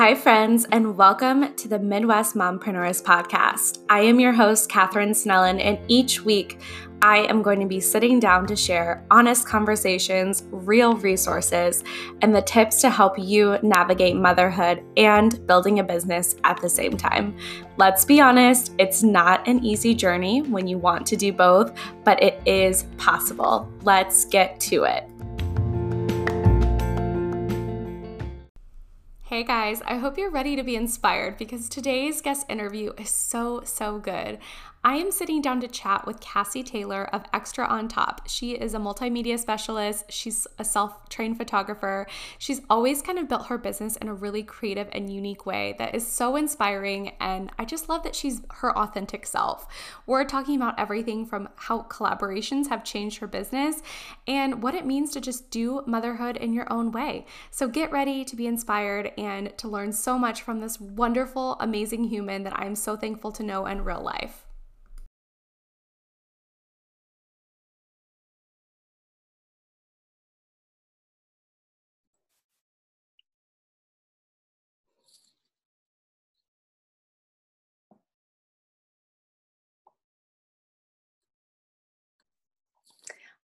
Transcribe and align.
Hi, 0.00 0.14
friends, 0.14 0.66
and 0.72 0.96
welcome 0.96 1.54
to 1.56 1.68
the 1.68 1.78
Midwest 1.78 2.34
Mompreneurs 2.34 3.02
Podcast. 3.02 3.84
I 3.90 4.00
am 4.00 4.18
your 4.18 4.32
host, 4.32 4.70
Katherine 4.70 5.10
Snellen, 5.10 5.62
and 5.62 5.78
each 5.88 6.24
week 6.24 6.58
I 7.02 7.18
am 7.18 7.42
going 7.42 7.60
to 7.60 7.66
be 7.66 7.80
sitting 7.80 8.18
down 8.18 8.46
to 8.46 8.56
share 8.56 9.04
honest 9.10 9.46
conversations, 9.46 10.44
real 10.50 10.96
resources, 10.96 11.84
and 12.22 12.34
the 12.34 12.40
tips 12.40 12.80
to 12.80 12.88
help 12.88 13.18
you 13.18 13.58
navigate 13.62 14.16
motherhood 14.16 14.82
and 14.96 15.46
building 15.46 15.80
a 15.80 15.84
business 15.84 16.34
at 16.44 16.58
the 16.62 16.68
same 16.70 16.96
time. 16.96 17.36
Let's 17.76 18.06
be 18.06 18.22
honest, 18.22 18.72
it's 18.78 19.02
not 19.02 19.46
an 19.46 19.62
easy 19.62 19.94
journey 19.94 20.40
when 20.40 20.66
you 20.66 20.78
want 20.78 21.04
to 21.08 21.16
do 21.16 21.30
both, 21.30 21.78
but 22.04 22.22
it 22.22 22.40
is 22.46 22.84
possible. 22.96 23.70
Let's 23.82 24.24
get 24.24 24.60
to 24.60 24.84
it. 24.84 25.09
Hey 29.30 29.44
guys, 29.44 29.80
I 29.82 29.98
hope 29.98 30.18
you're 30.18 30.28
ready 30.28 30.56
to 30.56 30.64
be 30.64 30.74
inspired 30.74 31.38
because 31.38 31.68
today's 31.68 32.20
guest 32.20 32.44
interview 32.48 32.92
is 32.98 33.10
so, 33.10 33.60
so 33.62 34.00
good. 34.00 34.40
I 34.82 34.94
am 34.96 35.10
sitting 35.10 35.42
down 35.42 35.60
to 35.60 35.68
chat 35.68 36.06
with 36.06 36.20
Cassie 36.20 36.62
Taylor 36.62 37.04
of 37.14 37.24
Extra 37.34 37.66
on 37.66 37.86
Top. 37.86 38.26
She 38.26 38.52
is 38.52 38.72
a 38.72 38.78
multimedia 38.78 39.38
specialist, 39.38 40.10
she's 40.10 40.46
a 40.58 40.64
self 40.64 41.06
trained 41.10 41.36
photographer. 41.36 42.06
She's 42.38 42.62
always 42.70 43.02
kind 43.02 43.18
of 43.18 43.28
built 43.28 43.48
her 43.48 43.58
business 43.58 43.96
in 43.96 44.08
a 44.08 44.14
really 44.14 44.42
creative 44.42 44.88
and 44.92 45.12
unique 45.12 45.44
way 45.44 45.74
that 45.78 45.94
is 45.94 46.06
so 46.06 46.34
inspiring. 46.34 47.12
And 47.20 47.52
I 47.58 47.66
just 47.66 47.90
love 47.90 48.04
that 48.04 48.14
she's 48.14 48.40
her 48.48 48.76
authentic 48.76 49.26
self. 49.26 49.66
We're 50.06 50.24
talking 50.24 50.56
about 50.56 50.80
everything 50.80 51.26
from 51.26 51.50
how 51.56 51.82
collaborations 51.82 52.68
have 52.70 52.82
changed 52.82 53.18
her 53.18 53.26
business 53.26 53.82
and 54.26 54.62
what 54.62 54.74
it 54.74 54.86
means 54.86 55.10
to 55.10 55.20
just 55.20 55.50
do 55.50 55.82
motherhood 55.86 56.38
in 56.38 56.54
your 56.54 56.72
own 56.72 56.90
way. 56.90 57.26
So 57.50 57.68
get 57.68 57.92
ready 57.92 58.24
to 58.24 58.34
be 58.34 58.46
inspired 58.46 59.12
and 59.18 59.52
to 59.58 59.68
learn 59.68 59.92
so 59.92 60.18
much 60.18 60.40
from 60.40 60.60
this 60.60 60.80
wonderful, 60.80 61.58
amazing 61.60 62.04
human 62.04 62.44
that 62.44 62.58
I'm 62.58 62.74
so 62.74 62.96
thankful 62.96 63.30
to 63.32 63.42
know 63.42 63.66
in 63.66 63.84
real 63.84 64.00
life. 64.00 64.46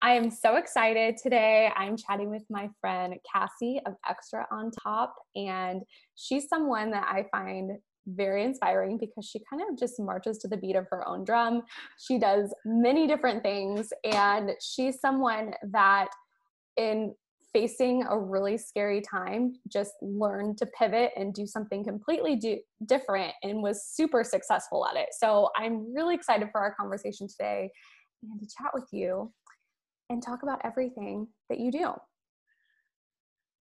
I 0.07 0.13
am 0.13 0.31
so 0.31 0.55
excited 0.55 1.17
today. 1.21 1.69
I'm 1.75 1.97
chatting 1.97 2.31
with 2.31 2.45
my 2.49 2.71
friend 2.81 3.17
Cassie 3.29 3.81
of 3.87 3.95
Extra 4.09 4.47
on 4.53 4.71
Top, 4.71 5.17
and 5.35 5.83
she's 6.15 6.49
someone 6.49 6.93
that 6.93 7.09
I 7.11 7.25
find 7.33 7.73
very 8.07 8.45
inspiring 8.45 8.99
because 8.99 9.25
she 9.25 9.41
kind 9.51 9.63
of 9.69 9.77
just 9.77 9.99
marches 9.99 10.39
to 10.39 10.47
the 10.47 10.59
beat 10.59 10.77
of 10.77 10.87
her 10.93 11.09
own 11.09 11.25
drum. 11.25 11.63
She 11.99 12.21
does 12.21 12.55
many 12.65 13.09
different 13.09 13.43
things, 13.43 13.89
and 14.05 14.53
she's 14.61 15.01
someone 15.01 15.55
that, 15.73 16.07
in 16.77 17.13
facing 17.53 18.05
a 18.09 18.17
really 18.17 18.59
scary 18.59 19.01
time, 19.01 19.55
just 19.67 19.95
learned 20.03 20.57
to 20.59 20.67
pivot 20.67 21.11
and 21.17 21.35
do 21.35 21.49
something 21.49 21.83
completely 21.83 22.37
do- 22.37 22.61
different 22.85 23.33
and 23.43 23.61
was 23.61 23.85
super 23.85 24.23
successful 24.23 24.87
at 24.87 24.95
it. 24.95 25.09
So 25.19 25.51
I'm 25.57 25.93
really 25.93 26.15
excited 26.15 26.51
for 26.53 26.61
our 26.61 26.77
conversation 26.77 27.27
today 27.27 27.73
and 28.23 28.41
to 28.41 28.47
chat 28.47 28.71
with 28.73 28.87
you 28.93 29.33
and 30.11 30.23
talk 30.23 30.43
about 30.43 30.61
everything 30.65 31.29
that 31.49 31.59
you 31.59 31.71
do. 31.71 31.93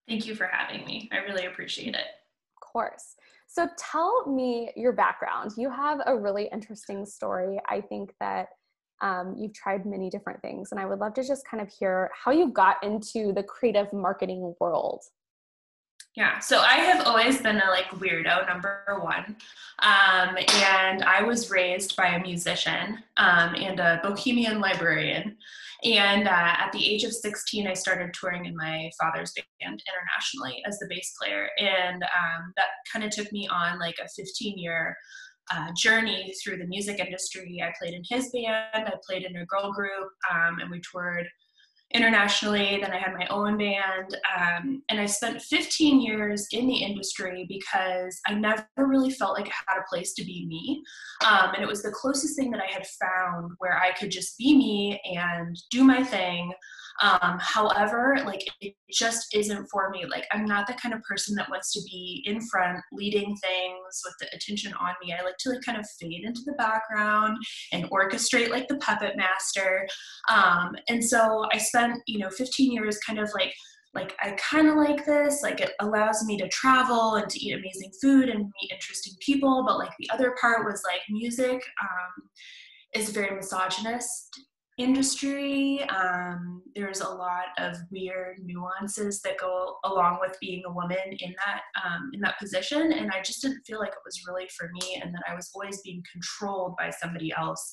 Thank 0.07 0.27
you 0.27 0.35
for 0.35 0.45
having 0.45 0.85
me. 0.85 1.09
I 1.11 1.17
really 1.17 1.45
appreciate 1.45 1.95
it. 1.95 1.95
Of 1.95 2.61
course. 2.61 3.15
So 3.47 3.67
tell 3.77 4.27
me 4.27 4.71
your 4.75 4.91
background. 4.91 5.51
You 5.57 5.69
have 5.69 6.01
a 6.05 6.15
really 6.15 6.49
interesting 6.51 7.05
story. 7.05 7.59
I 7.67 7.81
think 7.81 8.13
that 8.19 8.49
um, 9.01 9.35
you've 9.37 9.53
tried 9.53 9.85
many 9.85 10.09
different 10.09 10.41
things, 10.41 10.71
and 10.71 10.79
I 10.79 10.85
would 10.85 10.99
love 10.99 11.13
to 11.15 11.23
just 11.23 11.47
kind 11.49 11.61
of 11.61 11.71
hear 11.71 12.11
how 12.13 12.31
you 12.31 12.51
got 12.51 12.83
into 12.83 13.33
the 13.33 13.43
creative 13.43 13.91
marketing 13.91 14.53
world. 14.59 15.03
Yeah, 16.15 16.39
so 16.39 16.59
I 16.59 16.75
have 16.75 17.05
always 17.05 17.41
been 17.41 17.57
a 17.57 17.69
like 17.69 17.89
weirdo 17.89 18.47
number 18.47 18.85
one, 19.01 19.35
um, 19.79 20.37
and 20.37 21.03
I 21.03 21.21
was 21.21 21.51
raised 21.51 21.97
by 21.97 22.07
a 22.07 22.21
musician 22.21 22.99
um, 23.17 23.53
and 23.55 23.81
a 23.81 23.99
bohemian 24.01 24.61
librarian. 24.61 25.35
And 25.83 26.29
uh, 26.29 26.31
at 26.31 26.71
the 26.71 26.87
age 26.87 27.03
of 27.03 27.11
16, 27.11 27.67
I 27.67 27.73
started 27.73 28.13
touring 28.13 28.45
in 28.45 28.55
my 28.55 28.89
father's 28.99 29.33
band 29.33 29.83
internationally 29.85 30.63
as 30.65 30.79
the 30.79 30.87
bass 30.89 31.13
player, 31.21 31.49
and 31.59 32.01
um, 32.01 32.53
that 32.55 32.67
kind 32.91 33.03
of 33.03 33.11
took 33.11 33.29
me 33.33 33.49
on 33.49 33.77
like 33.77 33.97
a 34.01 34.07
15 34.07 34.57
year 34.57 34.95
uh, 35.51 35.71
journey 35.75 36.33
through 36.41 36.57
the 36.57 36.67
music 36.67 36.99
industry. 36.99 37.61
I 37.61 37.73
played 37.77 37.93
in 37.93 38.03
his 38.09 38.29
band, 38.31 38.87
I 38.87 38.93
played 39.05 39.23
in 39.23 39.35
a 39.35 39.45
girl 39.45 39.73
group, 39.73 40.09
um, 40.31 40.59
and 40.61 40.71
we 40.71 40.79
toured 40.89 41.27
internationally. 41.93 42.79
Then 42.81 42.91
I 42.91 42.97
had 42.97 43.13
my 43.13 43.27
own 43.27 43.57
band. 43.57 44.17
Um, 44.37 44.81
and 44.89 44.99
I 44.99 45.05
spent 45.05 45.41
15 45.41 46.01
years 46.01 46.47
in 46.51 46.67
the 46.67 46.77
industry 46.77 47.45
because 47.47 48.19
I 48.27 48.33
never 48.33 48.65
really 48.77 49.11
felt 49.11 49.37
like 49.37 49.47
I 49.47 49.71
had 49.71 49.79
a 49.79 49.89
place 49.89 50.13
to 50.15 50.25
be 50.25 50.45
me. 50.47 50.83
Um, 51.25 51.53
and 51.53 51.63
it 51.63 51.67
was 51.67 51.83
the 51.83 51.91
closest 51.91 52.35
thing 52.35 52.51
that 52.51 52.61
I 52.61 52.71
had 52.71 52.85
found 52.87 53.51
where 53.59 53.77
I 53.77 53.93
could 53.93 54.11
just 54.11 54.37
be 54.37 54.57
me 54.57 55.01
and 55.15 55.57
do 55.69 55.83
my 55.83 56.03
thing. 56.03 56.51
Um, 57.01 57.37
however, 57.39 58.17
like 58.25 58.41
it 58.61 58.73
just 58.91 59.35
isn't 59.35 59.67
for 59.67 59.89
me. 59.89 60.05
Like 60.05 60.25
I'm 60.31 60.45
not 60.45 60.67
the 60.67 60.73
kind 60.73 60.93
of 60.93 61.01
person 61.03 61.35
that 61.35 61.49
wants 61.49 61.73
to 61.73 61.81
be 61.81 62.23
in 62.25 62.39
front 62.47 62.79
leading 62.91 63.35
things 63.35 64.01
with 64.05 64.15
the 64.19 64.35
attention 64.35 64.73
on 64.73 64.93
me. 65.03 65.13
I 65.13 65.23
like 65.23 65.37
to 65.39 65.49
like 65.49 65.61
kind 65.65 65.77
of 65.77 65.85
fade 65.99 66.23
into 66.23 66.41
the 66.45 66.53
background 66.53 67.37
and 67.71 67.89
orchestrate 67.89 68.49
like 68.49 68.67
the 68.67 68.77
puppet 68.77 69.17
master. 69.17 69.87
Um, 70.31 70.75
and 70.87 71.03
so 71.03 71.45
I 71.51 71.57
spent, 71.57 72.01
you 72.07 72.19
know, 72.19 72.29
15 72.29 72.71
years 72.71 72.97
kind 72.99 73.19
of 73.19 73.29
like 73.33 73.53
like 73.93 74.13
I 74.21 74.31
kind 74.31 74.67
of 74.67 74.75
like 74.75 75.05
this. 75.05 75.41
Like 75.41 75.61
it 75.61 75.71
allows 75.79 76.23
me 76.25 76.37
to 76.37 76.49
travel 76.49 77.15
and 77.15 77.29
to 77.29 77.39
eat 77.39 77.53
amazing 77.53 77.91
food 78.01 78.29
and 78.29 78.39
meet 78.39 78.71
interesting 78.71 79.13
people. 79.21 79.63
But 79.65 79.77
like 79.79 79.91
the 79.97 80.09
other 80.11 80.35
part 80.39 80.65
was 80.65 80.83
like 80.85 80.99
music 81.09 81.63
um, 81.81 82.29
is 82.93 83.09
very 83.09 83.33
misogynist 83.35 84.37
industry. 84.77 85.83
Um, 85.89 86.61
there's 86.75 87.01
a 87.01 87.09
lot 87.09 87.45
of 87.57 87.77
weird 87.91 88.39
nuances 88.43 89.21
that 89.21 89.37
go 89.37 89.75
along 89.85 90.17
with 90.19 90.37
being 90.41 90.63
a 90.65 90.71
woman 90.71 90.97
in 91.19 91.33
that 91.45 91.61
um, 91.83 92.11
in 92.13 92.19
that 92.21 92.37
position, 92.39 92.91
and 92.91 93.11
I 93.11 93.21
just 93.21 93.41
didn't 93.41 93.63
feel 93.65 93.79
like 93.79 93.89
it 93.89 94.05
was 94.05 94.21
really 94.27 94.47
for 94.57 94.69
me, 94.73 95.01
and 95.01 95.13
that 95.13 95.23
I 95.29 95.35
was 95.35 95.49
always 95.55 95.81
being 95.81 96.03
controlled 96.11 96.75
by 96.77 96.89
somebody 96.89 97.33
else, 97.37 97.71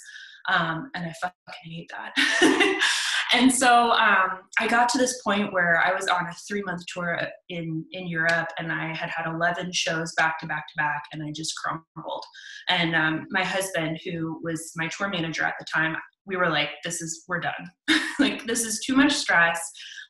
um, 0.48 0.90
and 0.94 1.06
I 1.06 1.12
fucking 1.20 1.34
hate 1.64 1.90
that. 1.90 2.80
and 3.32 3.52
so 3.52 3.90
um, 3.90 4.42
I 4.60 4.68
got 4.68 4.88
to 4.90 4.98
this 4.98 5.20
point 5.22 5.52
where 5.52 5.82
I 5.84 5.92
was 5.92 6.06
on 6.06 6.26
a 6.26 6.34
three 6.48 6.62
month 6.62 6.82
tour 6.86 7.18
in 7.48 7.84
in 7.90 8.06
Europe, 8.06 8.48
and 8.58 8.70
I 8.70 8.94
had 8.94 9.10
had 9.10 9.26
eleven 9.26 9.72
shows 9.72 10.12
back 10.16 10.38
to 10.38 10.46
back 10.46 10.68
to 10.68 10.74
back, 10.76 11.02
and 11.12 11.22
I 11.22 11.32
just 11.32 11.54
crumbled. 11.56 12.24
And 12.68 12.94
um, 12.94 13.26
my 13.30 13.42
husband, 13.42 13.98
who 14.04 14.40
was 14.44 14.70
my 14.76 14.88
tour 14.88 15.08
manager 15.08 15.42
at 15.42 15.54
the 15.58 15.66
time, 15.72 15.96
we 16.26 16.36
were 16.36 16.48
like, 16.48 16.70
this 16.84 17.00
is, 17.00 17.24
we're 17.28 17.40
done. 17.40 17.70
like, 18.18 18.44
this 18.46 18.64
is 18.64 18.80
too 18.80 18.94
much 18.94 19.12
stress. 19.12 19.60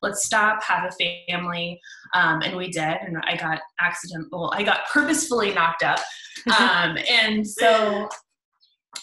Let's 0.03 0.25
stop, 0.25 0.63
have 0.63 0.91
a 0.91 1.27
family. 1.29 1.81
Um, 2.15 2.43
and 2.43 2.57
we 2.57 2.71
did. 2.71 2.97
And 3.01 3.17
I 3.25 3.37
got 3.37 3.61
accidental, 3.81 4.29
well, 4.33 4.53
I 4.55 4.63
got 4.63 4.81
purposefully 4.93 5.55
knocked 5.55 5.83
up. 5.83 6.01
Um, 6.59 6.99
and 7.11 7.47
so 7.47 8.09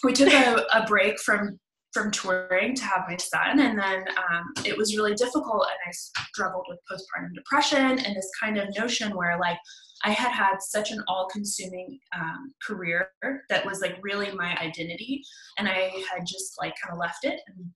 we 0.04 0.12
took 0.12 0.32
a, 0.32 0.64
a 0.74 0.86
break 0.86 1.18
from 1.20 1.58
from 1.92 2.10
touring 2.10 2.74
to 2.74 2.84
have 2.84 3.04
my 3.08 3.16
son 3.16 3.58
and 3.58 3.78
then 3.78 4.04
um, 4.16 4.52
it 4.64 4.76
was 4.76 4.96
really 4.96 5.14
difficult 5.14 5.66
and 5.66 5.78
i 5.88 5.92
struggled 6.30 6.64
with 6.68 6.78
postpartum 6.90 7.34
depression 7.34 7.98
and 7.98 8.16
this 8.16 8.30
kind 8.40 8.58
of 8.58 8.68
notion 8.76 9.16
where 9.16 9.38
like 9.38 9.58
I 10.02 10.10
had 10.10 10.32
had 10.32 10.56
such 10.60 10.92
an 10.92 11.02
all 11.08 11.28
consuming 11.30 11.98
um, 12.16 12.54
career 12.66 13.10
that 13.48 13.66
was 13.66 13.80
like 13.80 13.98
really 14.02 14.30
my 14.32 14.56
identity. 14.56 15.22
And 15.58 15.68
I 15.68 15.92
had 16.10 16.26
just 16.26 16.54
like 16.58 16.74
kind 16.82 16.92
of 16.92 16.98
left 16.98 17.24
it 17.24 17.40
and 17.46 17.66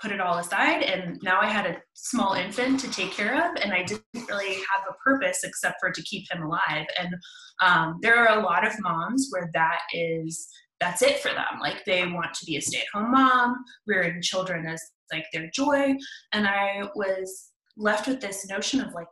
put 0.00 0.12
it 0.12 0.20
all 0.20 0.38
aside. 0.38 0.82
And 0.82 1.18
now 1.22 1.40
I 1.40 1.46
had 1.46 1.66
a 1.66 1.76
small 1.94 2.34
infant 2.34 2.80
to 2.80 2.90
take 2.90 3.12
care 3.12 3.34
of. 3.34 3.56
And 3.62 3.72
I 3.72 3.82
didn't 3.82 4.28
really 4.28 4.54
have 4.54 4.84
a 4.88 4.94
purpose 5.04 5.44
except 5.44 5.76
for 5.80 5.90
to 5.90 6.02
keep 6.02 6.30
him 6.30 6.42
alive. 6.42 6.86
And 6.98 7.14
um, 7.62 7.98
there 8.02 8.16
are 8.16 8.38
a 8.38 8.42
lot 8.42 8.66
of 8.66 8.74
moms 8.80 9.28
where 9.30 9.50
that 9.54 9.80
is 9.92 10.48
that's 10.80 11.02
it 11.02 11.20
for 11.20 11.28
them. 11.28 11.60
Like 11.60 11.84
they 11.84 12.06
want 12.06 12.34
to 12.34 12.46
be 12.46 12.56
a 12.56 12.62
stay 12.62 12.80
at 12.80 12.86
home 12.92 13.12
mom, 13.12 13.64
rearing 13.86 14.22
children 14.22 14.66
as 14.66 14.80
like 15.12 15.26
their 15.32 15.50
joy. 15.52 15.94
And 16.32 16.46
I 16.46 16.88
was 16.94 17.50
left 17.76 18.06
with 18.06 18.20
this 18.20 18.48
notion 18.48 18.80
of 18.80 18.92
like, 18.94 19.08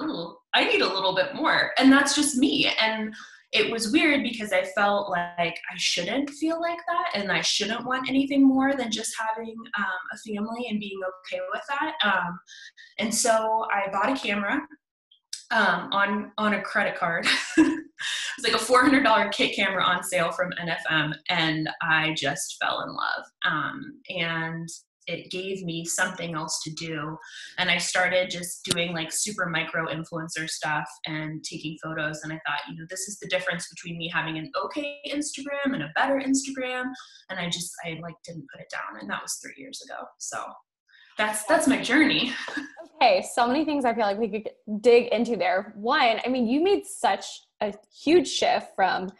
oh, 0.00 0.36
I 0.54 0.64
need 0.64 0.80
a 0.80 0.92
little 0.92 1.14
bit 1.14 1.34
more. 1.34 1.72
And 1.78 1.92
that's 1.92 2.14
just 2.14 2.36
me. 2.36 2.70
And 2.80 3.14
it 3.52 3.70
was 3.70 3.92
weird 3.92 4.24
because 4.24 4.52
I 4.52 4.64
felt 4.64 5.10
like 5.10 5.56
I 5.72 5.76
shouldn't 5.76 6.28
feel 6.30 6.60
like 6.60 6.78
that 6.88 7.20
and 7.20 7.30
I 7.30 7.40
shouldn't 7.40 7.86
want 7.86 8.08
anything 8.08 8.42
more 8.42 8.74
than 8.74 8.90
just 8.90 9.14
having 9.16 9.54
um, 9.78 9.84
a 10.12 10.18
family 10.28 10.66
and 10.68 10.80
being 10.80 10.98
okay 11.30 11.40
with 11.52 11.62
that. 11.68 11.92
Um, 12.04 12.38
and 12.98 13.14
so 13.14 13.64
I 13.72 13.90
bought 13.92 14.10
a 14.10 14.20
camera 14.20 14.60
um, 15.50 15.92
on 15.92 16.32
on 16.38 16.54
a 16.54 16.62
credit 16.62 16.96
card. 16.96 17.26
it 17.56 17.66
was 18.36 18.44
like 18.44 18.54
a 18.54 18.58
four 18.64 18.82
hundred 18.82 19.04
dollar 19.04 19.28
kit 19.28 19.54
camera 19.54 19.84
on 19.84 20.02
sale 20.02 20.32
from 20.32 20.52
NFM, 20.52 21.14
and 21.28 21.68
I 21.82 22.14
just 22.16 22.56
fell 22.62 22.82
in 22.82 22.94
love. 22.94 23.24
Um, 23.44 24.00
and 24.08 24.68
it 25.06 25.30
gave 25.30 25.62
me 25.62 25.84
something 25.84 26.34
else 26.34 26.60
to 26.62 26.70
do. 26.70 27.16
And 27.58 27.70
i 27.70 27.78
started 27.78 28.30
just 28.30 28.64
doing 28.64 28.92
like 28.92 29.12
super 29.12 29.46
micro 29.46 29.86
influencer 29.86 30.48
stuff 30.48 30.88
and 31.06 31.44
taking 31.44 31.76
photos. 31.82 32.20
And 32.22 32.32
i 32.32 32.36
thought 32.46 32.60
you 32.68 32.76
know 32.76 32.86
this 32.88 33.08
is 33.08 33.18
the 33.18 33.28
difference 33.28 33.68
between 33.68 33.98
me 33.98 34.08
having 34.08 34.38
an 34.38 34.50
okay 34.64 34.98
instagram 35.06 35.74
and 35.74 35.82
a 35.82 35.92
better 35.94 36.20
instagram. 36.20 36.84
And 37.30 37.38
i 37.38 37.46
just 37.46 37.72
i 37.84 37.98
like 38.02 38.16
didn't 38.24 38.46
put 38.52 38.60
it 38.60 38.70
down. 38.70 39.00
And 39.00 39.10
that 39.10 39.22
was 39.22 39.38
three 39.42 39.54
years 39.56 39.82
ago. 39.82 40.04
So 40.18 40.42
that's 41.18 41.44
that's 41.44 41.66
my 41.66 41.80
journey. 41.80 42.32
Okay 42.96 43.24
so 43.34 43.46
many 43.46 43.64
things 43.64 43.84
i 43.84 43.94
feel 43.94 44.04
like 44.04 44.18
we 44.18 44.28
could 44.28 44.48
dig 44.80 45.08
into 45.08 45.36
there. 45.36 45.72
One 45.76 46.20
i 46.24 46.28
mean 46.28 46.46
you 46.46 46.62
made 46.62 46.86
such 46.86 47.26
a 47.60 47.74
huge 48.04 48.28
shift 48.28 48.68
from 48.74 49.10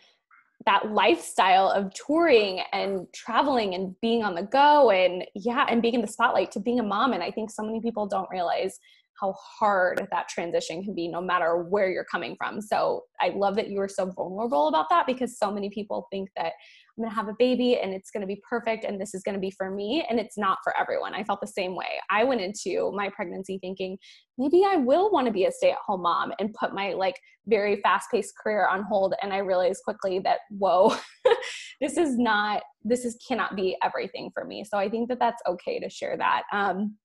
that 0.66 0.92
lifestyle 0.92 1.68
of 1.68 1.92
touring 1.92 2.62
and 2.72 3.06
traveling 3.12 3.74
and 3.74 3.94
being 4.00 4.24
on 4.24 4.34
the 4.34 4.42
go 4.42 4.90
and 4.90 5.24
yeah 5.34 5.66
and 5.68 5.82
being 5.82 5.94
in 5.94 6.00
the 6.00 6.06
spotlight 6.06 6.50
to 6.52 6.60
being 6.60 6.80
a 6.80 6.82
mom. 6.82 7.12
And 7.12 7.22
i 7.22 7.30
think 7.30 7.50
so 7.50 7.62
many 7.62 7.80
people 7.80 8.06
don't 8.06 8.30
realize 8.30 8.78
how 9.24 9.32
hard 9.58 10.06
that 10.10 10.28
transition 10.28 10.82
can 10.84 10.94
be 10.94 11.08
no 11.08 11.20
matter 11.20 11.64
where 11.64 11.90
you're 11.90 12.04
coming 12.04 12.36
from 12.36 12.60
so 12.60 13.02
i 13.20 13.28
love 13.30 13.56
that 13.56 13.68
you 13.68 13.78
were 13.78 13.88
so 13.88 14.10
vulnerable 14.12 14.68
about 14.68 14.88
that 14.90 15.06
because 15.06 15.38
so 15.38 15.50
many 15.50 15.70
people 15.70 16.06
think 16.10 16.28
that 16.36 16.52
I'm 16.96 17.02
going 17.02 17.10
to 17.10 17.16
have 17.16 17.28
a 17.28 17.34
baby 17.38 17.78
and 17.80 17.92
it's 17.92 18.10
going 18.10 18.20
to 18.20 18.26
be 18.26 18.40
perfect 18.48 18.84
and 18.84 19.00
this 19.00 19.14
is 19.14 19.22
going 19.24 19.34
to 19.34 19.40
be 19.40 19.50
for 19.50 19.68
me. 19.68 20.06
And 20.08 20.20
it's 20.20 20.38
not 20.38 20.58
for 20.62 20.76
everyone. 20.76 21.12
I 21.12 21.24
felt 21.24 21.40
the 21.40 21.46
same 21.46 21.74
way. 21.74 21.86
I 22.08 22.22
went 22.22 22.40
into 22.40 22.92
my 22.94 23.10
pregnancy 23.10 23.58
thinking 23.60 23.98
maybe 24.38 24.62
I 24.64 24.76
will 24.76 25.10
want 25.10 25.26
to 25.26 25.32
be 25.32 25.46
a 25.46 25.50
stay 25.50 25.72
at 25.72 25.78
home 25.84 26.02
mom 26.02 26.32
and 26.38 26.54
put 26.54 26.72
my 26.72 26.92
like 26.92 27.18
very 27.46 27.80
fast 27.80 28.10
paced 28.12 28.34
career 28.40 28.68
on 28.68 28.84
hold. 28.84 29.14
And 29.22 29.32
I 29.32 29.38
realized 29.38 29.82
quickly 29.82 30.20
that, 30.20 30.40
whoa, 30.50 30.94
this 31.80 31.96
is 31.96 32.16
not, 32.16 32.62
this 32.84 33.04
is 33.04 33.18
cannot 33.26 33.56
be 33.56 33.76
everything 33.82 34.30
for 34.32 34.44
me. 34.44 34.64
So 34.64 34.78
I 34.78 34.88
think 34.88 35.08
that 35.08 35.18
that's 35.18 35.42
okay 35.48 35.80
to 35.80 35.90
share 35.90 36.16
that. 36.16 36.42
Um, 36.52 36.96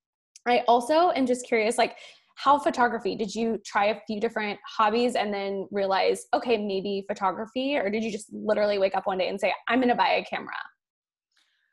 I 0.48 0.64
also 0.68 1.12
am 1.12 1.26
just 1.26 1.46
curious, 1.46 1.78
like, 1.78 1.98
how 2.36 2.58
photography 2.58 3.16
did 3.16 3.36
you 3.36 3.60
try 3.66 3.88
a 3.88 4.00
few 4.08 4.22
different 4.22 4.58
hobbies 4.66 5.16
and 5.16 5.34
then 5.34 5.68
realize 5.72 6.26
okay 6.34 6.56
maybe 6.58 7.04
photography 7.06 7.76
or 7.76 7.90
did 7.90 8.02
you 8.02 8.10
just 8.10 8.32
literally 8.32 8.80
wake 8.80 8.96
up 8.96 9.06
one 9.06 9.18
day 9.18 9.28
and 9.28 9.38
say 9.38 9.54
i'm 9.68 9.80
going 9.80 9.90
to 9.90 9.96
buy 9.96 10.12
a 10.12 10.24
camera 10.24 10.56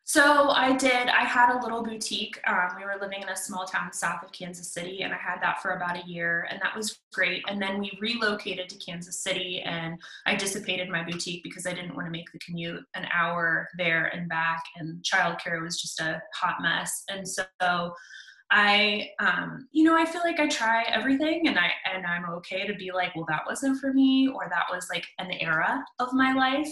so 0.08 0.50
I 0.50 0.76
did. 0.76 1.08
I 1.08 1.24
had 1.24 1.52
a 1.52 1.60
little 1.60 1.82
boutique. 1.82 2.38
Um, 2.46 2.68
we 2.78 2.84
were 2.84 2.96
living 3.00 3.22
in 3.22 3.28
a 3.28 3.34
small 3.34 3.64
town 3.66 3.92
south 3.92 4.22
of 4.22 4.30
Kansas 4.30 4.72
City, 4.72 5.02
and 5.02 5.12
I 5.12 5.16
had 5.16 5.40
that 5.42 5.60
for 5.60 5.72
about 5.72 5.96
a 5.96 6.06
year, 6.06 6.46
and 6.48 6.60
that 6.62 6.76
was 6.76 7.00
great. 7.12 7.42
And 7.48 7.60
then 7.60 7.80
we 7.80 7.90
relocated 8.00 8.69
to 8.69 8.76
Kansas 8.78 9.24
City, 9.24 9.62
and 9.62 10.00
I 10.24 10.36
dissipated 10.36 10.88
my 10.90 11.02
boutique 11.02 11.42
because 11.42 11.66
I 11.66 11.72
didn't 11.72 11.96
want 11.96 12.06
to 12.06 12.12
make 12.12 12.30
the 12.30 12.38
commute 12.38 12.84
an 12.94 13.08
hour 13.12 13.66
there 13.78 14.06
and 14.14 14.28
back, 14.28 14.62
and 14.76 15.02
childcare 15.02 15.60
was 15.60 15.82
just 15.82 15.98
a 15.98 16.22
hot 16.36 16.62
mess. 16.62 17.02
And 17.08 17.26
so 17.26 17.42
I, 18.50 19.10
um, 19.19 19.69
you 19.72 19.84
know, 19.84 19.96
I 19.96 20.04
feel 20.04 20.22
like 20.22 20.38
I 20.38 20.46
try 20.46 20.84
everything 20.84 21.48
and 21.48 21.58
I, 21.58 21.70
and 21.93 22.06
I'm 22.06 22.28
okay 22.37 22.66
to 22.66 22.75
be 22.75 22.93
like, 22.93 23.14
well, 23.16 23.26
that 23.28 23.43
wasn't 23.46 23.81
for 23.81 23.93
me, 23.93 24.28
or 24.28 24.48
that 24.48 24.66
was 24.70 24.87
like 24.88 25.06
an 25.19 25.32
era 25.32 25.84
of 25.98 26.12
my 26.12 26.32
life. 26.32 26.69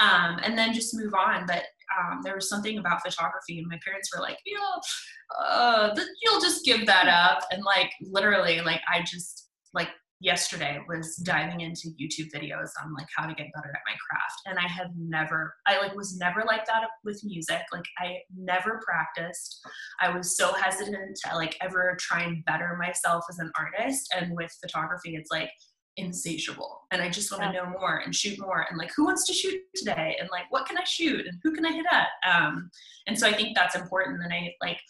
Um, 0.00 0.38
and 0.42 0.56
then 0.56 0.72
just 0.72 0.96
move 0.96 1.12
on. 1.14 1.46
But 1.46 1.64
um, 1.98 2.20
there 2.22 2.34
was 2.34 2.48
something 2.48 2.78
about 2.78 3.02
photography, 3.02 3.58
and 3.58 3.66
my 3.68 3.78
parents 3.84 4.10
were 4.14 4.22
like, 4.22 4.38
know, 4.54 5.44
uh, 5.44 5.94
you'll 6.22 6.40
just 6.40 6.64
give 6.64 6.86
that 6.86 7.08
up. 7.08 7.44
And 7.50 7.64
like, 7.64 7.90
literally, 8.00 8.60
like, 8.60 8.80
I 8.88 9.02
just, 9.02 9.48
like, 9.74 9.88
yesterday 10.20 10.78
was 10.86 11.16
diving 11.16 11.62
into 11.62 11.88
YouTube 12.00 12.30
videos 12.30 12.68
on 12.84 12.94
like 12.94 13.08
how 13.16 13.26
to 13.26 13.34
get 13.34 13.52
better 13.54 13.70
at 13.70 13.80
my 13.86 13.96
craft. 14.08 14.40
And 14.46 14.58
I 14.58 14.68
have 14.68 14.90
never, 14.96 15.54
I 15.66 15.78
like 15.80 15.94
was 15.94 16.18
never 16.18 16.44
like 16.46 16.66
that 16.66 16.84
with 17.04 17.22
music. 17.24 17.62
Like 17.72 17.84
I 17.98 18.18
never 18.36 18.80
practiced. 18.84 19.60
I 20.00 20.14
was 20.14 20.36
so 20.36 20.52
hesitant 20.52 21.18
to 21.24 21.34
like 21.34 21.56
ever 21.62 21.96
try 21.98 22.22
and 22.22 22.44
better 22.44 22.76
myself 22.78 23.24
as 23.30 23.38
an 23.38 23.50
artist. 23.58 24.14
And 24.14 24.36
with 24.36 24.54
photography, 24.62 25.16
it's 25.16 25.30
like 25.30 25.50
insatiable. 25.96 26.80
And 26.90 27.00
I 27.00 27.08
just 27.08 27.30
want 27.32 27.44
to 27.44 27.48
yeah. 27.52 27.64
know 27.64 27.70
more 27.70 28.02
and 28.04 28.14
shoot 28.14 28.38
more. 28.38 28.66
And 28.68 28.78
like, 28.78 28.92
who 28.94 29.06
wants 29.06 29.26
to 29.26 29.32
shoot 29.32 29.60
today? 29.74 30.16
And 30.20 30.28
like, 30.30 30.44
what 30.50 30.66
can 30.66 30.76
I 30.76 30.84
shoot? 30.84 31.26
And 31.26 31.38
who 31.42 31.52
can 31.54 31.64
I 31.64 31.72
hit 31.72 31.86
at? 31.90 32.08
Um, 32.30 32.70
and 33.06 33.18
so 33.18 33.26
I 33.26 33.32
think 33.32 33.56
that's 33.56 33.74
important. 33.74 34.22
And 34.22 34.32
I 34.32 34.54
like, 34.60 34.80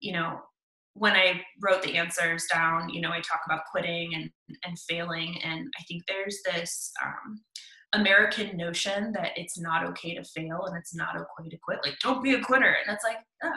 you 0.00 0.12
know, 0.12 0.40
when 1.00 1.14
I 1.14 1.40
wrote 1.62 1.82
the 1.82 1.96
answers 1.96 2.44
down, 2.52 2.90
you 2.90 3.00
know, 3.00 3.10
I 3.10 3.22
talk 3.22 3.40
about 3.46 3.62
quitting 3.72 4.14
and, 4.14 4.30
and 4.66 4.78
failing. 4.80 5.40
And 5.42 5.66
I 5.80 5.82
think 5.84 6.02
there's 6.06 6.40
this 6.44 6.92
um, 7.02 7.40
American 7.94 8.54
notion 8.54 9.10
that 9.12 9.30
it's 9.34 9.58
not 9.58 9.86
okay 9.88 10.14
to 10.14 10.22
fail 10.22 10.66
and 10.66 10.76
it's 10.76 10.94
not 10.94 11.16
okay 11.16 11.48
to 11.48 11.56
quit. 11.62 11.78
Like, 11.82 11.98
don't 12.02 12.22
be 12.22 12.34
a 12.34 12.42
quitter. 12.42 12.76
And 12.86 12.94
it's 12.94 13.02
like, 13.02 13.16
oh, 13.42 13.50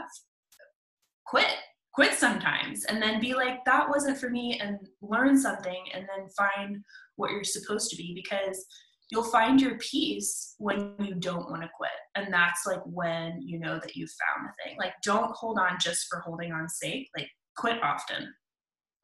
quit, 1.25 1.53
quit 1.93 2.13
sometimes. 2.13 2.85
And 2.85 3.01
then 3.01 3.19
be 3.19 3.33
like, 3.33 3.65
that 3.65 3.89
wasn't 3.89 4.19
for 4.19 4.29
me 4.29 4.61
and 4.63 4.79
learn 5.01 5.37
something 5.37 5.83
and 5.93 6.07
then 6.15 6.29
find 6.37 6.77
what 7.17 7.31
you're 7.31 7.43
supposed 7.43 7.89
to 7.89 7.97
be 7.97 8.13
because 8.15 8.65
you'll 9.13 9.23
find 9.23 9.61
your 9.61 9.77
peace 9.77 10.55
when 10.57 10.95
you 10.97 11.13
don't 11.13 11.47
want 11.47 11.61
to 11.61 11.69
quit. 11.77 11.91
And 12.15 12.33
that's 12.33 12.65
like 12.65 12.81
when 12.85 13.39
you 13.43 13.59
know 13.59 13.77
that 13.77 13.95
you've 13.95 14.09
found 14.09 14.47
the 14.47 14.63
thing. 14.63 14.75
Like 14.79 14.93
don't 15.03 15.31
hold 15.35 15.59
on 15.59 15.77
just 15.79 16.07
for 16.09 16.19
holding 16.19 16.51
on 16.51 16.67
sake 16.67 17.09
like 17.15 17.29
quit 17.55 17.77
often. 17.83 18.33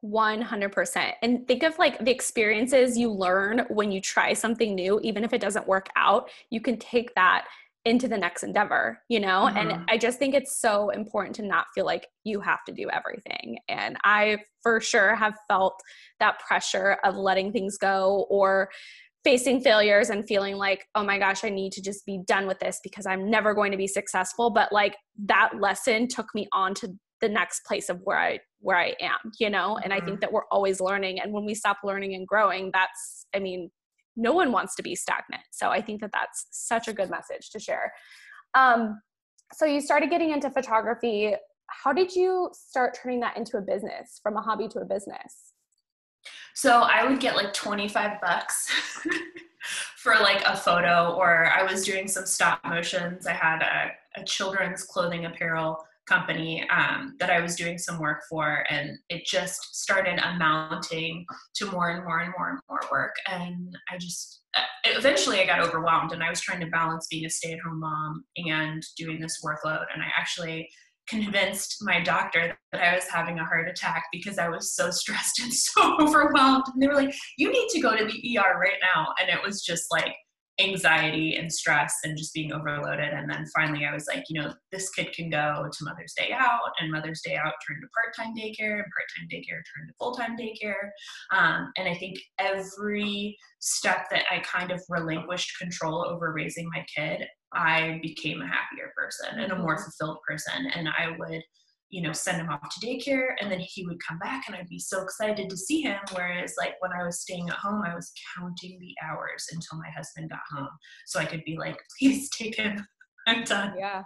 100% 0.04 1.12
and 1.22 1.46
think 1.46 1.62
of 1.62 1.78
like 1.78 2.02
the 2.02 2.10
experiences 2.10 2.96
you 2.96 3.12
learn 3.12 3.66
when 3.68 3.92
you 3.92 4.00
try 4.00 4.32
something 4.32 4.74
new 4.74 4.98
even 5.02 5.22
if 5.24 5.34
it 5.34 5.42
doesn't 5.42 5.68
work 5.68 5.88
out 5.94 6.30
you 6.48 6.58
can 6.58 6.78
take 6.78 7.14
that 7.16 7.44
into 7.84 8.08
the 8.08 8.16
next 8.16 8.42
endeavor 8.42 8.98
you 9.10 9.20
know? 9.20 9.42
Mm-hmm. 9.44 9.58
and 9.58 9.84
i 9.90 9.98
just 9.98 10.18
think 10.18 10.34
it's 10.34 10.58
so 10.58 10.88
important 10.88 11.36
to 11.36 11.42
not 11.42 11.66
feel 11.74 11.84
like 11.84 12.06
you 12.24 12.40
have 12.40 12.64
to 12.64 12.72
do 12.72 12.88
everything. 12.88 13.58
And 13.68 13.98
i 14.02 14.38
for 14.62 14.80
sure 14.80 15.14
have 15.16 15.34
felt 15.48 15.78
that 16.18 16.38
pressure 16.38 16.96
of 17.04 17.16
letting 17.16 17.52
things 17.52 17.76
go 17.76 18.26
or 18.30 18.70
facing 19.24 19.60
failures 19.60 20.10
and 20.10 20.26
feeling 20.26 20.56
like, 20.56 20.86
oh 20.94 21.04
my 21.04 21.18
gosh, 21.18 21.44
I 21.44 21.50
need 21.50 21.72
to 21.72 21.82
just 21.82 22.06
be 22.06 22.20
done 22.26 22.46
with 22.46 22.58
this 22.58 22.80
because 22.82 23.06
I'm 23.06 23.30
never 23.30 23.54
going 23.54 23.70
to 23.72 23.78
be 23.78 23.86
successful. 23.86 24.50
But 24.50 24.72
like 24.72 24.96
that 25.26 25.60
lesson 25.60 26.08
took 26.08 26.26
me 26.34 26.48
on 26.52 26.74
to 26.74 26.94
the 27.20 27.28
next 27.28 27.64
place 27.66 27.90
of 27.90 28.00
where 28.04 28.18
I 28.18 28.38
where 28.60 28.78
I 28.78 28.94
am, 29.00 29.32
you 29.38 29.50
know? 29.50 29.76
And 29.76 29.92
mm-hmm. 29.92 29.92
I 29.92 29.96
think 29.96 30.16
mm-hmm. 30.16 30.20
that 30.20 30.32
we're 30.32 30.46
always 30.50 30.80
learning. 30.80 31.20
And 31.20 31.32
when 31.32 31.44
we 31.44 31.54
stop 31.54 31.78
learning 31.82 32.14
and 32.14 32.26
growing, 32.26 32.70
that's, 32.72 33.26
I 33.34 33.38
mean, 33.38 33.70
no 34.16 34.32
one 34.32 34.52
wants 34.52 34.74
to 34.76 34.82
be 34.82 34.94
stagnant. 34.94 35.42
So 35.50 35.70
I 35.70 35.80
think 35.80 36.00
that 36.02 36.10
that's 36.12 36.46
such 36.50 36.88
a 36.88 36.92
good 36.92 37.10
message 37.10 37.50
to 37.50 37.58
share. 37.58 37.92
Um, 38.54 39.00
so 39.52 39.64
you 39.64 39.80
started 39.80 40.10
getting 40.10 40.30
into 40.30 40.50
photography. 40.50 41.34
How 41.68 41.92
did 41.92 42.14
you 42.14 42.50
start 42.52 42.98
turning 43.00 43.20
that 43.20 43.36
into 43.36 43.56
a 43.56 43.62
business 43.62 44.20
from 44.22 44.36
a 44.36 44.42
hobby 44.42 44.68
to 44.68 44.80
a 44.80 44.84
business? 44.84 45.49
So 46.54 46.82
I 46.82 47.08
would 47.08 47.20
get 47.20 47.36
like 47.36 47.52
25 47.52 48.20
bucks 48.20 48.70
for 49.96 50.14
like 50.14 50.42
a 50.46 50.56
photo, 50.56 51.14
or 51.14 51.50
I 51.54 51.62
was 51.62 51.84
doing 51.84 52.08
some 52.08 52.26
stop 52.26 52.60
motions. 52.64 53.26
I 53.26 53.32
had 53.32 53.62
a, 53.62 54.20
a 54.20 54.24
children's 54.24 54.84
clothing 54.84 55.26
apparel 55.26 55.78
company 56.06 56.68
um, 56.70 57.14
that 57.20 57.30
I 57.30 57.40
was 57.40 57.54
doing 57.54 57.78
some 57.78 58.00
work 58.00 58.22
for, 58.28 58.64
and 58.68 58.98
it 59.08 59.24
just 59.24 59.76
started 59.76 60.18
amounting 60.18 61.24
to 61.54 61.70
more 61.70 61.90
and 61.90 62.04
more 62.04 62.20
and 62.20 62.32
more 62.36 62.50
and 62.50 62.58
more 62.68 62.80
work. 62.90 63.14
And 63.30 63.76
I 63.90 63.96
just 63.98 64.42
eventually 64.84 65.40
I 65.40 65.46
got 65.46 65.60
overwhelmed, 65.60 66.12
and 66.12 66.22
I 66.22 66.30
was 66.30 66.40
trying 66.40 66.60
to 66.60 66.66
balance 66.66 67.06
being 67.08 67.26
a 67.26 67.30
stay 67.30 67.52
at 67.52 67.60
home 67.60 67.80
mom 67.80 68.24
and 68.36 68.82
doing 68.96 69.20
this 69.20 69.40
workload. 69.44 69.84
And 69.94 70.02
I 70.02 70.08
actually 70.16 70.68
convinced 71.10 71.78
my 71.82 72.00
doctor 72.00 72.56
that 72.72 72.82
I 72.82 72.94
was 72.94 73.04
having 73.04 73.38
a 73.38 73.44
heart 73.44 73.68
attack 73.68 74.04
because 74.12 74.38
I 74.38 74.48
was 74.48 74.74
so 74.74 74.90
stressed 74.90 75.40
and 75.40 75.52
so 75.54 75.96
overwhelmed. 76.00 76.64
And 76.72 76.80
they 76.80 76.86
were 76.86 76.94
like, 76.94 77.14
you 77.36 77.52
need 77.52 77.68
to 77.70 77.80
go 77.80 77.96
to 77.96 78.04
the 78.04 78.38
ER 78.38 78.58
right 78.58 78.78
now. 78.80 79.08
And 79.20 79.28
it 79.28 79.44
was 79.44 79.62
just 79.62 79.84
like 79.90 80.14
anxiety 80.60 81.36
and 81.36 81.52
stress 81.52 81.94
and 82.04 82.16
just 82.16 82.34
being 82.34 82.52
overloaded. 82.52 83.12
And 83.12 83.30
then 83.30 83.46
finally 83.54 83.84
I 83.84 83.94
was 83.94 84.06
like, 84.06 84.24
you 84.28 84.40
know, 84.40 84.52
this 84.70 84.90
kid 84.90 85.12
can 85.12 85.30
go 85.30 85.68
to 85.70 85.84
Mother's 85.84 86.12
Day 86.16 86.32
out 86.32 86.70
and 86.80 86.90
Mother's 86.90 87.22
Day 87.24 87.36
out 87.36 87.54
turned 87.66 87.82
to 87.82 87.88
part-time 87.94 88.34
daycare 88.36 88.74
and 88.74 88.84
part-time 88.92 89.28
daycare 89.32 89.62
turned 89.74 89.88
to 89.88 89.94
full-time 89.98 90.36
daycare. 90.36 90.90
Um, 91.32 91.72
and 91.76 91.88
I 91.88 91.94
think 91.94 92.18
every 92.38 93.36
step 93.60 94.06
that 94.10 94.24
I 94.30 94.40
kind 94.40 94.70
of 94.70 94.82
relinquished 94.88 95.58
control 95.58 96.04
over 96.06 96.32
raising 96.32 96.68
my 96.74 96.84
kid, 96.94 97.26
I 97.52 97.98
became 98.02 98.40
a 98.40 98.46
happier 98.46 98.92
person 98.96 99.40
and 99.40 99.52
a 99.52 99.56
more 99.56 99.74
mm-hmm. 99.74 99.84
fulfilled 99.84 100.18
person. 100.26 100.66
And 100.74 100.88
I 100.88 101.16
would, 101.18 101.42
you 101.90 102.02
know, 102.02 102.12
send 102.12 102.40
him 102.40 102.48
off 102.48 102.68
to 102.68 102.86
daycare 102.86 103.34
and 103.40 103.50
then 103.50 103.60
he 103.60 103.84
would 103.86 103.98
come 104.06 104.18
back 104.18 104.44
and 104.46 104.56
I'd 104.56 104.68
be 104.68 104.78
so 104.78 105.02
excited 105.02 105.50
to 105.50 105.56
see 105.56 105.82
him. 105.82 105.98
Whereas, 106.12 106.54
like, 106.56 106.74
when 106.80 106.92
I 106.92 107.04
was 107.04 107.20
staying 107.20 107.48
at 107.48 107.56
home, 107.56 107.82
I 107.84 107.94
was 107.94 108.12
counting 108.36 108.78
the 108.80 108.94
hours 109.04 109.46
until 109.52 109.78
my 109.78 109.90
husband 109.96 110.30
got 110.30 110.40
home 110.50 110.68
so 111.06 111.18
I 111.18 111.24
could 111.24 111.44
be 111.44 111.56
like, 111.56 111.78
please 111.98 112.30
take 112.30 112.56
him. 112.56 112.86
I'm 113.26 113.44
done. 113.44 113.74
Yeah. 113.78 114.04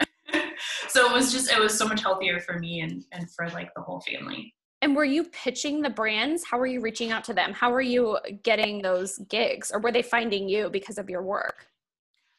so 0.88 1.10
it 1.10 1.12
was 1.12 1.32
just, 1.32 1.50
it 1.50 1.58
was 1.58 1.76
so 1.76 1.86
much 1.88 2.02
healthier 2.02 2.40
for 2.40 2.58
me 2.58 2.80
and, 2.80 3.04
and 3.12 3.26
for 3.34 3.48
like 3.50 3.70
the 3.74 3.82
whole 3.82 4.00
family. 4.00 4.54
And 4.82 4.96
were 4.96 5.04
you 5.04 5.24
pitching 5.24 5.80
the 5.80 5.90
brands? 5.90 6.44
How 6.44 6.58
were 6.58 6.66
you 6.66 6.80
reaching 6.80 7.12
out 7.12 7.22
to 7.24 7.34
them? 7.34 7.52
How 7.52 7.70
were 7.70 7.80
you 7.80 8.18
getting 8.42 8.82
those 8.82 9.16
gigs? 9.30 9.70
Or 9.72 9.78
were 9.78 9.92
they 9.92 10.02
finding 10.02 10.48
you 10.48 10.70
because 10.70 10.98
of 10.98 11.08
your 11.08 11.22
work? 11.22 11.68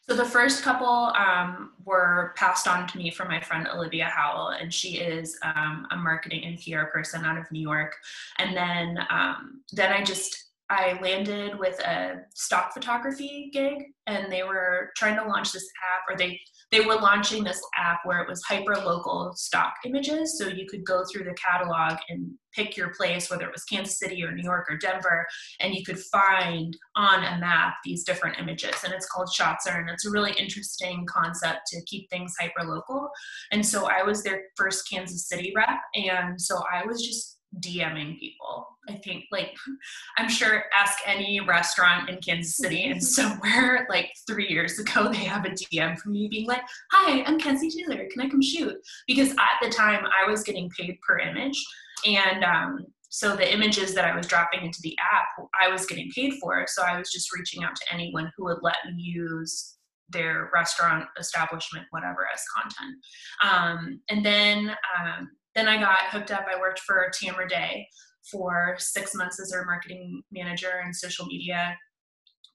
So 0.10 0.18
the 0.18 0.26
first 0.26 0.64
couple 0.64 1.14
um, 1.18 1.72
were 1.86 2.34
passed 2.36 2.68
on 2.68 2.88
to 2.88 2.98
me 2.98 3.10
from 3.10 3.30
my 3.30 3.40
friend 3.40 3.68
Olivia 3.74 4.06
Howell, 4.06 4.50
and 4.50 4.74
she 4.74 4.98
is 4.98 5.38
um, 5.44 5.88
a 5.92 5.96
marketing 5.96 6.44
and 6.44 6.60
PR 6.60 6.86
person 6.92 7.24
out 7.24 7.38
of 7.38 7.50
New 7.52 7.62
York. 7.62 7.96
And 8.38 8.56
then 8.56 9.00
um, 9.10 9.62
then 9.72 9.94
I 9.94 10.04
just 10.04 10.50
I 10.74 11.00
landed 11.02 11.60
with 11.60 11.80
a 11.82 12.22
stock 12.34 12.74
photography 12.74 13.50
gig, 13.54 13.84
and 14.08 14.32
they 14.32 14.44
were 14.44 14.92
trying 14.98 15.16
to 15.18 15.28
launch 15.28 15.52
this 15.52 15.68
app, 15.94 16.04
or 16.10 16.18
they 16.18 16.40
they 16.72 16.80
were 16.80 16.96
launching 16.96 17.44
this 17.44 17.62
app 17.78 18.00
where 18.04 18.20
it 18.20 18.28
was 18.28 18.42
hyper 18.44 18.76
local 18.78 19.32
stock 19.36 19.74
images, 19.86 20.40
so 20.40 20.48
you 20.48 20.66
could 20.68 20.84
go 20.84 21.04
through 21.06 21.26
the 21.26 21.36
catalog 21.36 22.00
and 22.10 22.32
pick 22.56 22.76
your 22.76 22.90
place, 22.96 23.30
whether 23.30 23.46
it 23.46 23.52
was 23.54 23.64
Kansas 23.66 24.00
City 24.00 24.24
or 24.24 24.32
New 24.32 24.44
York 24.44 24.66
or 24.70 24.78
Denver, 24.78 25.26
and 25.60 25.76
you 25.76 25.84
could 25.86 26.00
find 26.00 26.76
on 26.96 27.24
a 27.24 27.38
map 27.40 27.76
these 27.84 28.04
different 28.04 28.40
images. 28.40 28.74
And 28.84 28.92
it's 28.92 29.06
called 29.06 29.30
Shotzr, 29.30 29.80
and 29.80 29.90
it's 29.90 30.08
a 30.08 30.12
really 30.12 30.34
interesting 30.34 31.06
concept 31.08 31.68
to 31.68 31.82
keep 31.86 32.10
things 32.10 32.34
hyper 32.40 32.68
local. 32.68 33.10
And 33.52 33.64
so 33.64 33.88
I 33.88 34.02
was 34.02 34.24
their 34.24 34.42
first 34.58 34.90
Kansas 34.90 35.28
City 35.28 35.54
rep, 35.56 35.80
and 35.94 36.42
so 36.42 36.64
I 36.72 36.86
was 36.88 37.06
just 37.06 37.38
DMing 37.60 38.20
people. 38.20 38.68
I 38.90 38.94
think, 38.96 39.26
like, 39.32 39.56
I'm 40.18 40.30
sure 40.30 40.66
ask 40.78 40.98
any 41.06 41.40
restaurant 41.40 42.10
in 42.10 42.18
Kansas 42.18 42.58
City, 42.58 42.86
and 42.86 43.04
somewhere 43.20 43.88
like 43.90 44.12
three 44.28 44.48
years 44.48 44.80
ago, 44.80 45.08
they 45.12 45.18
have 45.18 45.46
a 45.46 45.50
DM 45.50 45.98
from 45.98 46.14
me 46.14 46.28
being 46.28 46.48
like, 46.48 46.62
Hi, 46.92 47.24
I'm 47.24 47.40
Kenzie 47.40 47.70
Taylor. 47.70 48.08
Can 48.12 48.22
I 48.22 48.30
come 48.30 48.42
shoot? 48.42 48.76
Because 49.08 49.32
at 49.32 49.60
the 49.62 49.70
time, 49.70 50.06
I 50.06 50.30
was 50.30 50.44
getting 50.44 50.70
paid 50.78 50.98
per 51.08 51.20
image. 51.20 51.64
And 52.06 52.44
um, 52.44 52.86
so 53.10 53.36
the 53.36 53.52
images 53.54 53.94
that 53.94 54.06
I 54.06 54.16
was 54.16 54.28
dropping 54.28 54.66
into 54.66 54.80
the 54.82 54.98
app, 55.00 55.48
I 55.62 55.70
was 55.70 55.86
getting 55.86 56.10
paid 56.16 56.34
for. 56.42 56.66
So 56.68 56.82
I 56.82 56.98
was 56.98 57.12
just 57.12 57.32
reaching 57.32 57.64
out 57.64 57.76
to 57.76 57.94
anyone 57.94 58.32
who 58.36 58.46
would 58.46 58.58
let 58.62 58.78
me 58.86 58.94
use 58.98 59.78
their 60.10 60.50
restaurant, 60.54 61.06
establishment, 61.20 61.86
whatever, 61.92 62.28
as 62.34 62.42
content. 62.56 62.96
Um, 63.44 64.02
and 64.10 64.26
then 64.26 64.76
um, 64.98 65.30
then 65.56 65.68
I 65.68 65.80
got 65.80 66.10
hooked 66.10 66.32
up. 66.32 66.46
I 66.54 66.60
worked 66.60 66.80
for 66.80 67.10
Tamara 67.14 67.48
Day 67.48 67.88
for 68.30 68.76
six 68.80 69.14
months 69.14 69.40
as 69.40 69.50
their 69.50 69.66
marketing 69.66 70.24
manager 70.32 70.82
and 70.84 70.96
social 70.96 71.26
media 71.26 71.78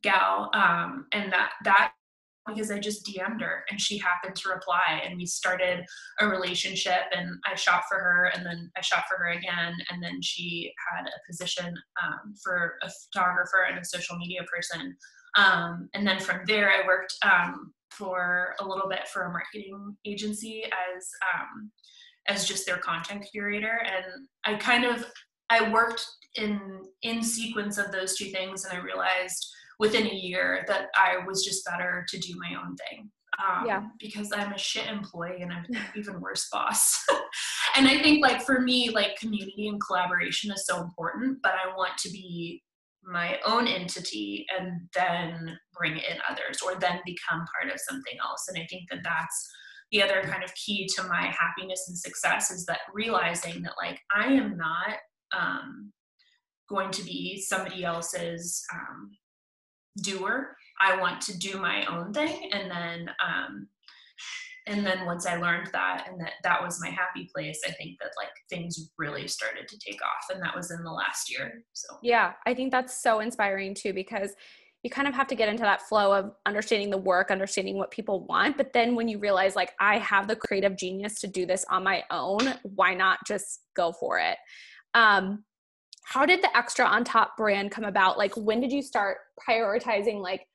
gal. 0.03 0.51
Um, 0.55 1.07
and 1.13 1.33
that 1.33 1.51
that 1.65 1.93
because 2.47 2.71
I 2.71 2.79
just 2.79 3.07
DM'd 3.07 3.43
her 3.43 3.65
and 3.71 3.81
she 3.81 3.99
happened 3.99 4.35
to 4.37 4.49
reply 4.49 5.03
and 5.05 5.17
we 5.19 5.27
started 5.27 5.85
a 6.21 6.27
relationship 6.27 7.03
and 7.15 7.29
I 7.47 7.55
shot 7.55 7.83
for 7.89 7.99
her 7.99 8.33
and 8.35 8.45
then 8.45 8.71
I 8.77 8.81
shot 8.81 9.05
for 9.09 9.19
her 9.19 9.29
again 9.29 9.75
and 9.91 10.03
then 10.03 10.23
she 10.23 10.73
had 10.91 11.07
a 11.07 11.31
position 11.31 11.75
um, 12.03 12.35
for 12.43 12.77
a 12.83 12.91
photographer 13.13 13.67
and 13.69 13.79
a 13.79 13.85
social 13.85 14.17
media 14.17 14.41
person. 14.51 14.97
Um, 15.37 15.91
and 15.95 16.07
then 16.07 16.19
from 16.19 16.41
there 16.47 16.71
I 16.71 16.87
worked 16.87 17.15
um, 17.23 17.75
for 17.91 18.55
a 18.61 18.67
little 18.67 18.89
bit 18.89 19.09
for 19.09 19.25
a 19.25 19.31
marketing 19.33 19.97
agency 20.07 20.65
as 20.65 21.09
um, 21.35 21.71
as 22.29 22.47
just 22.47 22.67
their 22.67 22.79
content 22.79 23.27
curator 23.31 23.81
and 23.87 24.29
I 24.45 24.55
kind 24.59 24.85
of 24.85 25.05
I 25.51 25.71
worked 25.71 26.07
in 26.35 26.83
in 27.03 27.23
sequence 27.23 27.79
of 27.79 27.91
those 27.91 28.17
two 28.17 28.27
things 28.27 28.65
and 28.65 28.79
I 28.79 28.83
realized 28.83 29.47
within 29.79 30.07
a 30.07 30.15
year 30.15 30.65
that 30.69 30.89
I 30.95 31.25
was 31.27 31.45
just 31.45 31.65
better 31.65 32.05
to 32.09 32.19
do 32.19 32.35
my 32.37 32.61
own 32.61 32.77
thing. 32.77 33.11
Um, 33.39 33.67
yeah. 33.67 33.83
Because 34.01 34.33
I'm 34.33 34.53
a 34.53 34.59
shit 34.59 34.89
employee 34.89 35.43
and 35.43 35.53
I'm 35.53 35.65
an 35.69 35.79
even 35.97 36.21
worse 36.21 36.49
boss. 36.51 37.05
and 37.77 37.87
I 37.87 38.03
think, 38.03 38.21
like, 38.21 38.43
for 38.43 38.61
me, 38.61 38.91
like, 38.91 39.17
community 39.17 39.69
and 39.69 39.81
collaboration 39.81 40.51
is 40.51 40.67
so 40.67 40.83
important, 40.83 41.39
but 41.43 41.53
I 41.53 41.77
want 41.77 41.97
to 41.99 42.11
be 42.11 42.63
my 43.05 43.39
own 43.47 43.69
entity 43.69 44.45
and 44.59 44.81
then 44.95 45.57
bring 45.73 45.93
in 45.93 46.19
others 46.29 46.61
or 46.65 46.75
then 46.75 47.01
become 47.07 47.45
part 47.55 47.73
of 47.73 47.81
something 47.89 48.19
else. 48.21 48.47
And 48.49 48.59
I 48.59 48.67
think 48.69 48.91
that 48.91 49.05
that's 49.05 49.51
the 49.93 50.03
other 50.03 50.23
kind 50.23 50.45
of 50.45 50.55
key 50.55 50.89
to 50.97 51.03
my 51.05 51.27
happiness 51.27 51.87
and 51.89 51.97
success 51.97 52.51
is 52.51 52.67
that 52.67 52.81
realizing 52.93 53.63
that, 53.63 53.73
like, 53.83 54.01
I 54.15 54.27
am 54.27 54.57
not 54.57 54.97
um, 55.37 55.93
going 56.69 56.91
to 56.91 57.03
be 57.03 57.41
somebody 57.41 57.85
else's 57.85 58.63
um, 58.73 59.11
doer. 60.03 60.57
I 60.81 61.01
want 61.01 61.21
to 61.23 61.39
do 61.39 61.59
my 61.59 61.85
own 61.87 62.13
thing, 62.13 62.51
and 62.53 62.71
then 62.71 63.11
um, 63.25 63.69
and 64.67 64.87
then 64.87 65.07
once 65.07 65.27
I 65.27 65.37
learned 65.37 65.71
that 65.73 66.07
and 66.09 66.21
that 66.21 66.35
that 66.45 66.63
was 66.63 66.81
my 66.81 66.91
happy 66.91 67.29
place, 67.35 67.61
I 67.67 67.73
think 67.73 67.99
that 68.01 68.11
like 68.17 68.29
things 68.51 68.91
really 68.99 69.27
started 69.27 69.67
to 69.67 69.79
take 69.79 70.01
off, 70.03 70.33
and 70.33 70.43
that 70.43 70.55
was 70.55 70.71
in 70.71 70.85
the 70.85 70.93
last 70.93 71.31
year. 71.31 71.65
So 71.73 71.97
yeah, 72.03 72.35
I 72.47 72.55
think 72.55 72.71
that's 72.71 73.01
so 73.03 73.21
inspiring 73.21 73.75
too 73.75 73.93
because 73.93 74.35
you 74.83 74.91
kind 74.91 75.09
of 75.09 75.15
have 75.15 75.27
to 75.29 75.35
get 75.35 75.49
into 75.49 75.63
that 75.63 75.83
flow 75.83 76.13
of 76.13 76.33
understanding 76.47 76.91
the 76.91 76.99
work, 76.99 77.31
understanding 77.31 77.77
what 77.77 77.91
people 77.91 78.27
want. 78.27 78.57
But 78.57 78.73
then 78.73 78.95
when 78.95 79.09
you 79.09 79.19
realize, 79.19 79.57
like, 79.57 79.73
I 79.81 79.99
have 79.99 80.29
the 80.29 80.37
creative 80.37 80.77
genius 80.77 81.21
to 81.21 81.27
do 81.27 81.47
this 81.47 81.65
on 81.69 81.83
my 81.83 82.05
own, 82.11 82.55
why 82.63 82.95
not 82.95 83.19
just 83.27 83.61
go 83.75 83.93
for 83.93 84.19
it? 84.19 84.37
Um, 84.95 85.45
how 86.09 86.25
did 86.25 86.41
the 86.41 86.57
extra 86.57 86.87
on 86.87 87.05
top 87.05 87.37
brand 87.37 87.71
come 87.71 87.85
about 87.85 88.17
like 88.17 88.35
when 88.35 88.61
did 88.61 88.73
you 88.73 88.81
start 88.81 89.19
prioritizing 89.47 90.23
like 90.23 90.48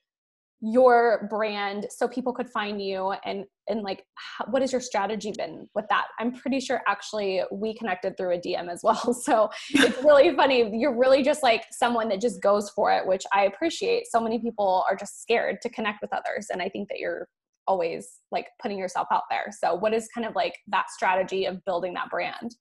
your 0.66 1.28
brand 1.30 1.88
so 1.90 2.08
people 2.08 2.32
could 2.32 2.50
find 2.50 2.82
you 2.82 3.14
and 3.26 3.44
and 3.68 3.82
like 3.82 4.06
how, 4.16 4.46
what 4.46 4.62
has 4.62 4.72
your 4.72 4.80
strategy 4.80 5.34
been 5.38 5.68
with 5.76 5.84
that? 5.90 6.06
I'm 6.20 6.34
pretty 6.34 6.62
sure 6.62 6.82
actually 6.88 7.42
we 7.52 7.76
connected 7.76 8.16
through 8.16 8.36
a 8.36 8.40
dm 8.40 8.70
as 8.70 8.80
well. 8.84 9.14
So 9.14 9.50
it's 9.72 10.02
really 10.04 10.34
funny. 10.36 10.70
You're 10.74 10.98
really 10.98 11.22
just 11.22 11.44
like 11.44 11.66
someone 11.72 12.08
that 12.10 12.22
just 12.22 12.42
goes 12.42 12.70
for 12.70 12.94
it 12.94 13.06
which 13.06 13.24
i 13.34 13.44
appreciate. 13.44 14.08
So 14.10 14.22
many 14.22 14.40
people 14.40 14.86
are 14.90 14.96
just 14.96 15.22
scared 15.22 15.58
to 15.64 15.70
connect 15.70 16.02
with 16.02 16.14
others 16.14 16.48
and 16.52 16.62
i 16.62 16.70
think 16.70 16.88
that 16.90 17.00
you're 17.00 17.28
always 17.68 18.20
like 18.32 18.48
putting 18.62 18.78
yourself 18.78 19.08
out 19.12 19.24
there. 19.30 19.46
So 19.52 19.76
what 19.76 19.94
is 19.94 20.08
kind 20.14 20.28
of 20.28 20.36
like 20.36 20.58
that 20.68 20.90
strategy 20.90 21.46
of 21.46 21.64
building 21.66 21.94
that 21.94 22.10
brand? 22.10 22.56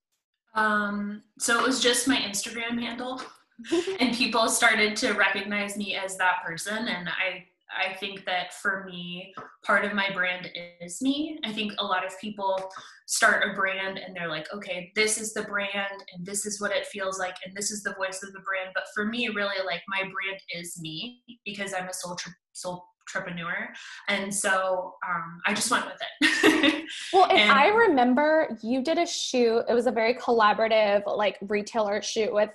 Um, 0.54 1.22
so 1.38 1.58
it 1.58 1.66
was 1.66 1.80
just 1.80 2.06
my 2.06 2.16
Instagram 2.16 2.80
handle, 2.80 3.22
and 4.00 4.14
people 4.14 4.48
started 4.48 4.96
to 4.96 5.12
recognize 5.12 5.76
me 5.76 5.96
as 5.96 6.16
that 6.18 6.42
person. 6.44 6.88
And 6.88 7.08
I, 7.08 7.46
I 7.76 7.94
think 7.94 8.24
that 8.26 8.54
for 8.54 8.84
me, 8.84 9.34
part 9.64 9.84
of 9.84 9.92
my 9.92 10.10
brand 10.10 10.50
is 10.80 11.00
me. 11.00 11.38
I 11.44 11.52
think 11.52 11.72
a 11.78 11.84
lot 11.84 12.04
of 12.04 12.18
people 12.20 12.70
start 13.06 13.48
a 13.48 13.54
brand 13.54 13.98
and 13.98 14.14
they're 14.14 14.28
like, 14.28 14.46
okay, 14.52 14.92
this 14.94 15.20
is 15.20 15.32
the 15.32 15.42
brand, 15.42 16.04
and 16.14 16.24
this 16.24 16.46
is 16.46 16.60
what 16.60 16.72
it 16.72 16.86
feels 16.86 17.18
like, 17.18 17.36
and 17.44 17.56
this 17.56 17.70
is 17.70 17.82
the 17.82 17.94
voice 17.94 18.22
of 18.22 18.32
the 18.32 18.40
brand. 18.40 18.70
But 18.74 18.84
for 18.94 19.06
me, 19.06 19.28
really, 19.28 19.56
like 19.64 19.82
my 19.88 20.02
brand 20.02 20.40
is 20.54 20.78
me 20.80 21.22
because 21.44 21.72
I'm 21.74 21.88
a 21.88 21.94
sole 21.94 22.18
sole 22.52 22.84
entrepreneur 23.08 23.68
and 24.08 24.32
so 24.32 24.94
um, 25.08 25.40
i 25.46 25.52
just 25.52 25.70
went 25.70 25.84
with 25.86 26.00
it 26.22 26.84
well 27.12 27.28
and 27.30 27.50
i 27.50 27.66
remember 27.66 28.56
you 28.62 28.82
did 28.82 28.96
a 28.96 29.06
shoot 29.06 29.64
it 29.68 29.74
was 29.74 29.86
a 29.86 29.90
very 29.90 30.14
collaborative 30.14 31.02
like 31.16 31.36
retailer 31.42 32.00
shoot 32.00 32.32
with 32.32 32.50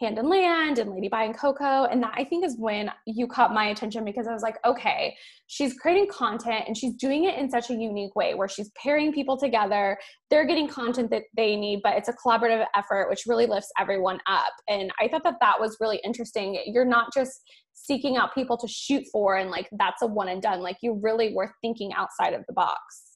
hand 0.00 0.18
and 0.18 0.28
land 0.28 0.78
and 0.78 0.90
lady 0.90 1.08
buy 1.08 1.24
and 1.24 1.36
coco 1.36 1.84
and 1.84 2.02
that 2.02 2.12
i 2.16 2.24
think 2.24 2.44
is 2.44 2.56
when 2.58 2.90
you 3.06 3.26
caught 3.26 3.52
my 3.52 3.66
attention 3.66 4.04
because 4.04 4.26
i 4.26 4.32
was 4.32 4.42
like 4.42 4.56
okay 4.64 5.14
she's 5.50 5.74
creating 5.74 6.06
content 6.06 6.62
and 6.68 6.76
she's 6.76 6.94
doing 6.94 7.24
it 7.24 7.36
in 7.36 7.50
such 7.50 7.70
a 7.70 7.74
unique 7.74 8.14
way 8.14 8.34
where 8.34 8.48
she's 8.48 8.70
pairing 8.80 9.12
people 9.12 9.36
together. 9.36 9.98
They're 10.30 10.46
getting 10.46 10.68
content 10.68 11.10
that 11.10 11.24
they 11.36 11.56
need 11.56 11.80
but 11.82 11.96
it's 11.96 12.08
a 12.08 12.12
collaborative 12.12 12.64
effort 12.76 13.10
which 13.10 13.24
really 13.26 13.46
lifts 13.46 13.68
everyone 13.76 14.20
up. 14.28 14.52
And 14.68 14.92
i 15.00 15.08
thought 15.08 15.24
that 15.24 15.38
that 15.40 15.58
was 15.58 15.76
really 15.80 16.00
interesting. 16.04 16.62
You're 16.66 16.84
not 16.84 17.12
just 17.12 17.42
seeking 17.72 18.16
out 18.16 18.32
people 18.32 18.56
to 18.58 18.68
shoot 18.68 19.04
for 19.10 19.36
and 19.36 19.50
like 19.50 19.68
that's 19.72 20.02
a 20.02 20.06
one 20.06 20.28
and 20.28 20.40
done. 20.40 20.60
Like 20.60 20.76
you 20.82 21.00
really 21.02 21.34
were 21.34 21.52
thinking 21.60 21.92
outside 21.94 22.32
of 22.32 22.44
the 22.46 22.52
box 22.52 23.09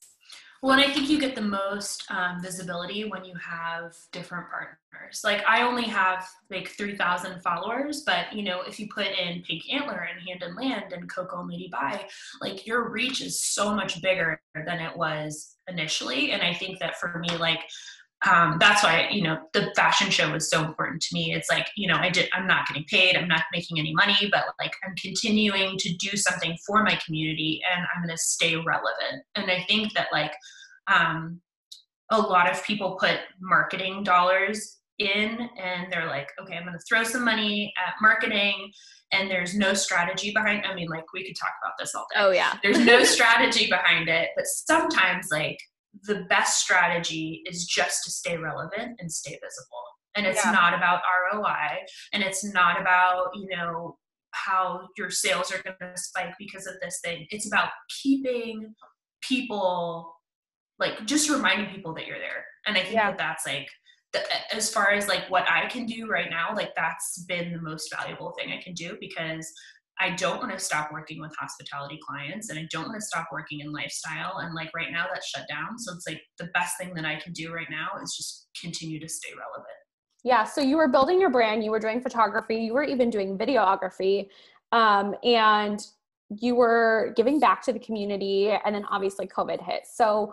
well 0.64 0.72
and 0.72 0.80
i 0.80 0.90
think 0.90 1.10
you 1.10 1.20
get 1.20 1.34
the 1.34 1.42
most 1.42 2.10
um, 2.10 2.40
visibility 2.40 3.04
when 3.04 3.22
you 3.22 3.34
have 3.34 3.94
different 4.12 4.46
partners. 4.48 5.20
Like 5.22 5.44
i 5.46 5.60
only 5.62 5.84
have 5.84 6.26
like 6.50 6.68
3000 6.68 7.42
followers 7.42 8.02
but 8.06 8.32
you 8.32 8.42
know 8.42 8.62
if 8.62 8.80
you 8.80 8.88
put 8.88 9.06
in 9.06 9.42
pink 9.42 9.64
antler 9.70 10.08
and 10.10 10.26
hand 10.26 10.42
and 10.42 10.56
land 10.56 10.94
and 10.94 11.08
coco 11.10 11.40
and 11.40 11.50
lady 11.50 11.68
buy 11.70 12.06
like 12.40 12.66
your 12.66 12.88
reach 12.88 13.20
is 13.20 13.42
so 13.42 13.74
much 13.74 14.00
bigger 14.00 14.40
than 14.54 14.80
it 14.80 14.96
was 14.96 15.56
initially. 15.68 16.32
And 16.32 16.42
i 16.42 16.54
think 16.54 16.78
that 16.78 16.98
for 16.98 17.18
me 17.18 17.36
like 17.36 17.60
um, 18.30 18.56
that's 18.58 18.82
why 18.82 19.08
you 19.10 19.22
know 19.22 19.38
the 19.52 19.72
fashion 19.76 20.10
show 20.10 20.30
was 20.32 20.48
so 20.50 20.64
important 20.64 21.02
to 21.02 21.14
me. 21.14 21.34
It's 21.34 21.50
like 21.50 21.68
you 21.76 21.88
know 21.88 21.96
i 21.96 22.08
did 22.08 22.28
i'm 22.32 22.46
not 22.46 22.66
getting 22.66 22.84
paid 22.84 23.16
i'm 23.16 23.28
not 23.28 23.42
making 23.52 23.78
any 23.78 23.94
money 23.94 24.28
but 24.30 24.44
like 24.58 24.72
i'm 24.84 24.94
continuing 24.96 25.76
to 25.78 25.94
do 25.96 26.16
something 26.16 26.56
for 26.66 26.82
my 26.82 26.98
community 27.04 27.60
and 27.72 27.84
i'm 27.94 28.02
going 28.02 28.14
to 28.14 28.22
stay 28.22 28.56
relevant. 28.56 29.22
And 29.34 29.50
i 29.50 29.64
think 29.68 29.92
that 29.94 30.08
like 30.12 30.32
um, 30.92 31.40
a 32.10 32.20
lot 32.20 32.50
of 32.50 32.62
people 32.64 32.96
put 33.00 33.18
marketing 33.40 34.02
dollars 34.04 34.78
in 34.98 35.48
and 35.60 35.92
they're 35.92 36.06
like 36.06 36.28
okay 36.40 36.56
i'm 36.56 36.64
going 36.64 36.72
to 36.72 36.84
throw 36.88 37.02
some 37.02 37.24
money 37.24 37.72
at 37.84 37.94
marketing 38.00 38.70
and 39.10 39.28
there's 39.28 39.54
no 39.56 39.74
strategy 39.74 40.30
behind 40.32 40.64
i 40.64 40.74
mean 40.74 40.88
like 40.88 41.04
we 41.12 41.26
could 41.26 41.34
talk 41.34 41.50
about 41.62 41.72
this 41.78 41.94
all 41.94 42.06
day. 42.14 42.20
Oh 42.20 42.30
yeah. 42.30 42.58
There's 42.62 42.78
no 42.78 43.02
strategy 43.16 43.68
behind 43.68 44.08
it 44.08 44.28
but 44.36 44.46
sometimes 44.46 45.28
like 45.32 45.58
the 46.02 46.26
best 46.28 46.60
strategy 46.60 47.42
is 47.46 47.66
just 47.66 48.04
to 48.04 48.10
stay 48.10 48.36
relevant 48.36 48.96
and 48.98 49.10
stay 49.10 49.32
visible. 49.32 49.84
and 50.16 50.26
it's 50.26 50.44
yeah. 50.44 50.52
not 50.52 50.74
about 50.74 51.00
ROI 51.32 51.80
and 52.12 52.22
it's 52.22 52.44
not 52.44 52.80
about, 52.80 53.30
you 53.34 53.48
know, 53.56 53.96
how 54.30 54.88
your 54.96 55.10
sales 55.10 55.52
are 55.52 55.62
going 55.62 55.76
to 55.80 56.00
spike 56.00 56.34
because 56.38 56.66
of 56.66 56.74
this 56.80 57.00
thing. 57.04 57.26
It's 57.30 57.46
about 57.46 57.70
keeping 58.02 58.74
people 59.22 60.14
like 60.78 61.06
just 61.06 61.30
reminding 61.30 61.74
people 61.74 61.94
that 61.94 62.06
you're 62.06 62.18
there. 62.18 62.44
And 62.66 62.76
I 62.76 62.80
think 62.80 62.94
yeah. 62.94 63.10
that 63.10 63.18
that's 63.18 63.46
like 63.46 63.68
the, 64.12 64.22
as 64.54 64.72
far 64.72 64.90
as 64.90 65.08
like 65.08 65.28
what 65.28 65.48
I 65.50 65.66
can 65.66 65.86
do 65.86 66.06
right 66.08 66.30
now, 66.30 66.54
like 66.54 66.74
that's 66.74 67.24
been 67.24 67.52
the 67.52 67.60
most 67.60 67.92
valuable 67.94 68.34
thing 68.38 68.52
I 68.52 68.62
can 68.62 68.74
do 68.74 68.96
because 69.00 69.52
I 70.00 70.10
don't 70.10 70.38
want 70.38 70.52
to 70.52 70.58
stop 70.58 70.90
working 70.92 71.20
with 71.20 71.32
hospitality 71.38 72.00
clients 72.06 72.50
and 72.50 72.58
I 72.58 72.66
don't 72.70 72.88
want 72.88 73.00
to 73.00 73.06
stop 73.06 73.28
working 73.32 73.60
in 73.60 73.72
lifestyle. 73.72 74.38
And 74.38 74.54
like 74.54 74.70
right 74.74 74.90
now 74.90 75.06
that's 75.12 75.28
shut 75.28 75.46
down. 75.48 75.78
So 75.78 75.94
it's 75.94 76.06
like 76.08 76.20
the 76.38 76.48
best 76.52 76.74
thing 76.80 76.94
that 76.94 77.04
I 77.04 77.16
can 77.16 77.32
do 77.32 77.52
right 77.52 77.68
now 77.70 77.90
is 78.02 78.14
just 78.16 78.48
continue 78.60 78.98
to 78.98 79.08
stay 79.08 79.30
relevant. 79.30 79.68
Yeah. 80.24 80.44
So 80.44 80.60
you 80.60 80.76
were 80.76 80.88
building 80.88 81.20
your 81.20 81.30
brand, 81.30 81.62
you 81.62 81.70
were 81.70 81.78
doing 81.78 82.00
photography, 82.00 82.56
you 82.56 82.72
were 82.72 82.82
even 82.82 83.10
doing 83.10 83.38
videography. 83.38 84.28
Um, 84.72 85.14
and 85.22 85.80
you 86.40 86.54
were 86.54 87.12
giving 87.16 87.38
back 87.38 87.62
to 87.62 87.72
the 87.72 87.78
community 87.78 88.50
and 88.64 88.74
then 88.74 88.84
obviously 88.90 89.26
COVID 89.26 89.64
hit. 89.64 89.82
So 89.86 90.32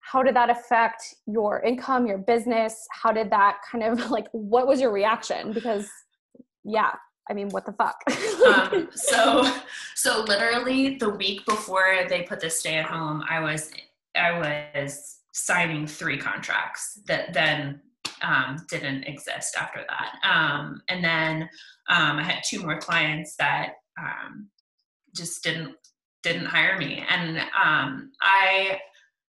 how 0.00 0.22
did 0.22 0.34
that 0.34 0.50
affect 0.50 1.14
your 1.26 1.60
income, 1.62 2.06
your 2.06 2.18
business? 2.18 2.86
How 2.90 3.12
did 3.12 3.30
that 3.30 3.58
kind 3.70 3.84
of 3.84 4.10
like 4.10 4.26
what 4.32 4.66
was 4.66 4.80
your 4.80 4.90
reaction? 4.90 5.52
Because 5.52 5.88
yeah, 6.64 6.92
I 7.30 7.32
mean, 7.32 7.48
what 7.50 7.64
the 7.64 7.72
fuck? 7.72 8.02
um, 8.48 8.88
so, 8.92 9.50
so 9.94 10.24
literally 10.26 10.96
the 10.96 11.10
week 11.10 11.46
before 11.46 12.04
they 12.08 12.22
put 12.22 12.40
the 12.40 12.50
stay 12.50 12.74
at 12.74 12.86
home, 12.86 13.22
I 13.30 13.38
was, 13.40 13.70
I 14.16 14.38
was 14.38 15.18
signing 15.32 15.86
three 15.86 16.18
contracts 16.18 17.00
that 17.06 17.32
then 17.32 17.80
um, 18.22 18.56
didn't 18.68 19.04
exist 19.04 19.56
after 19.56 19.84
that. 19.88 20.14
Um, 20.28 20.82
and 20.88 21.04
then 21.04 21.42
um, 21.88 22.18
I 22.18 22.22
had 22.24 22.42
two 22.44 22.60
more 22.60 22.78
clients 22.78 23.36
that 23.36 23.74
um, 23.98 24.48
just 25.14 25.42
didn't 25.42 25.74
didn't 26.22 26.44
hire 26.44 26.76
me, 26.76 27.02
and 27.08 27.38
um, 27.38 28.12
I 28.20 28.78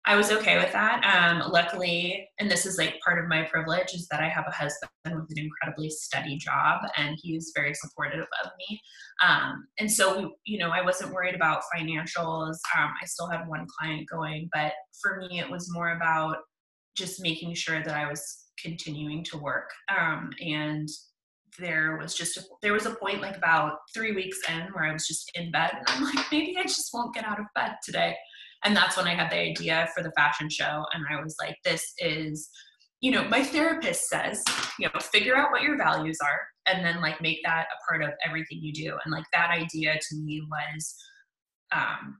I 0.08 0.14
was 0.14 0.30
okay 0.30 0.56
with 0.56 0.72
that. 0.72 1.04
Um, 1.04 1.50
luckily, 1.50 2.28
and 2.38 2.48
this 2.48 2.64
is 2.64 2.78
like 2.78 3.00
part 3.04 3.18
of 3.18 3.28
my 3.28 3.42
privilege, 3.42 3.92
is 3.92 4.06
that 4.08 4.20
I 4.20 4.28
have 4.28 4.44
a 4.46 4.52
husband 4.52 4.90
with 5.04 5.28
an 5.30 5.38
incredibly 5.38 5.90
steady 5.90 6.36
job, 6.36 6.82
and 6.96 7.18
he's 7.20 7.52
very 7.56 7.74
supportive 7.74 8.24
of 8.44 8.50
me. 8.56 8.80
Um, 9.26 9.66
and 9.80 9.90
so, 9.90 10.16
we, 10.16 10.36
you 10.44 10.58
know, 10.58 10.70
I 10.70 10.82
wasn't 10.82 11.12
worried 11.12 11.34
about 11.34 11.62
financials. 11.76 12.54
Um, 12.78 12.94
I 13.02 13.04
still 13.06 13.28
had 13.28 13.48
one 13.48 13.66
client 13.78 14.08
going, 14.08 14.48
but 14.52 14.72
for 15.02 15.16
me, 15.16 15.40
it 15.40 15.50
was 15.50 15.72
more 15.72 15.96
about 15.96 16.36
just 16.96 17.20
making 17.20 17.54
sure 17.54 17.82
that 17.82 17.96
I 17.96 18.08
was 18.08 18.44
continuing 18.62 19.24
to 19.24 19.38
work. 19.38 19.70
Um, 19.88 20.30
and 20.40 20.88
there 21.58 21.98
was 22.00 22.14
just 22.14 22.36
a, 22.36 22.42
there 22.62 22.72
was 22.72 22.86
a 22.86 22.94
point 22.94 23.22
like 23.22 23.36
about 23.36 23.78
three 23.92 24.12
weeks 24.12 24.38
in 24.48 24.68
where 24.72 24.84
I 24.84 24.92
was 24.92 25.08
just 25.08 25.32
in 25.34 25.50
bed, 25.50 25.72
and 25.72 25.84
I'm 25.88 26.04
like, 26.04 26.26
maybe 26.30 26.56
I 26.56 26.62
just 26.62 26.94
won't 26.94 27.12
get 27.12 27.24
out 27.24 27.40
of 27.40 27.46
bed 27.56 27.72
today 27.84 28.14
and 28.66 28.76
that's 28.76 28.96
when 28.96 29.06
I 29.06 29.14
had 29.14 29.30
the 29.30 29.38
idea 29.38 29.88
for 29.94 30.02
the 30.02 30.10
fashion 30.16 30.50
show. 30.50 30.84
And 30.92 31.04
I 31.08 31.22
was 31.22 31.36
like, 31.40 31.56
this 31.64 31.94
is, 32.00 32.50
you 33.00 33.12
know, 33.12 33.22
my 33.28 33.44
therapist 33.44 34.08
says, 34.08 34.42
you 34.80 34.88
know, 34.88 35.00
figure 35.00 35.36
out 35.36 35.52
what 35.52 35.62
your 35.62 35.78
values 35.78 36.18
are 36.20 36.40
and 36.66 36.84
then 36.84 37.00
like 37.00 37.20
make 37.20 37.38
that 37.44 37.66
a 37.66 37.88
part 37.88 38.02
of 38.02 38.10
everything 38.26 38.58
you 38.60 38.72
do. 38.72 38.98
And 39.04 39.12
like 39.12 39.24
that 39.32 39.50
idea 39.50 39.94
to 39.94 40.16
me 40.16 40.42
was 40.50 40.96
um, 41.70 42.18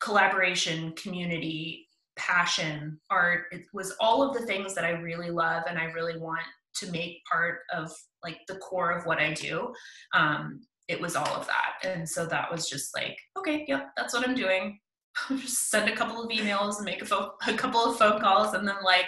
collaboration, 0.00 0.92
community, 0.92 1.86
passion, 2.16 2.98
art. 3.10 3.44
It 3.52 3.66
was 3.74 3.94
all 4.00 4.22
of 4.22 4.34
the 4.34 4.46
things 4.46 4.74
that 4.74 4.86
I 4.86 4.92
really 4.92 5.30
love 5.30 5.64
and 5.68 5.78
I 5.78 5.84
really 5.84 6.18
want 6.18 6.40
to 6.76 6.90
make 6.90 7.20
part 7.30 7.58
of 7.74 7.92
like 8.24 8.38
the 8.48 8.56
core 8.56 8.92
of 8.92 9.04
what 9.04 9.18
I 9.18 9.34
do. 9.34 9.74
Um, 10.14 10.62
it 10.88 10.98
was 10.98 11.14
all 11.14 11.34
of 11.34 11.46
that. 11.46 11.74
And 11.84 12.08
so 12.08 12.24
that 12.24 12.50
was 12.50 12.70
just 12.70 12.96
like, 12.96 13.18
okay, 13.36 13.66
yep, 13.68 13.90
that's 13.98 14.14
what 14.14 14.26
I'm 14.26 14.34
doing. 14.34 14.78
just 15.36 15.70
send 15.70 15.88
a 15.88 15.96
couple 15.96 16.22
of 16.22 16.30
emails 16.30 16.76
and 16.76 16.84
make 16.84 17.02
a, 17.02 17.06
fo- 17.06 17.34
a 17.46 17.54
couple 17.54 17.80
of 17.80 17.98
phone 17.98 18.20
calls 18.20 18.54
and 18.54 18.66
then 18.66 18.76
like 18.84 19.06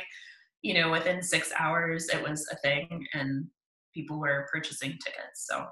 you 0.62 0.74
know 0.74 0.90
within 0.90 1.22
six 1.22 1.52
hours 1.58 2.08
it 2.08 2.22
was 2.22 2.46
a 2.50 2.56
thing 2.56 3.06
and 3.14 3.46
people 3.94 4.18
were 4.18 4.48
purchasing 4.52 4.90
tickets 5.04 5.46
so 5.46 5.64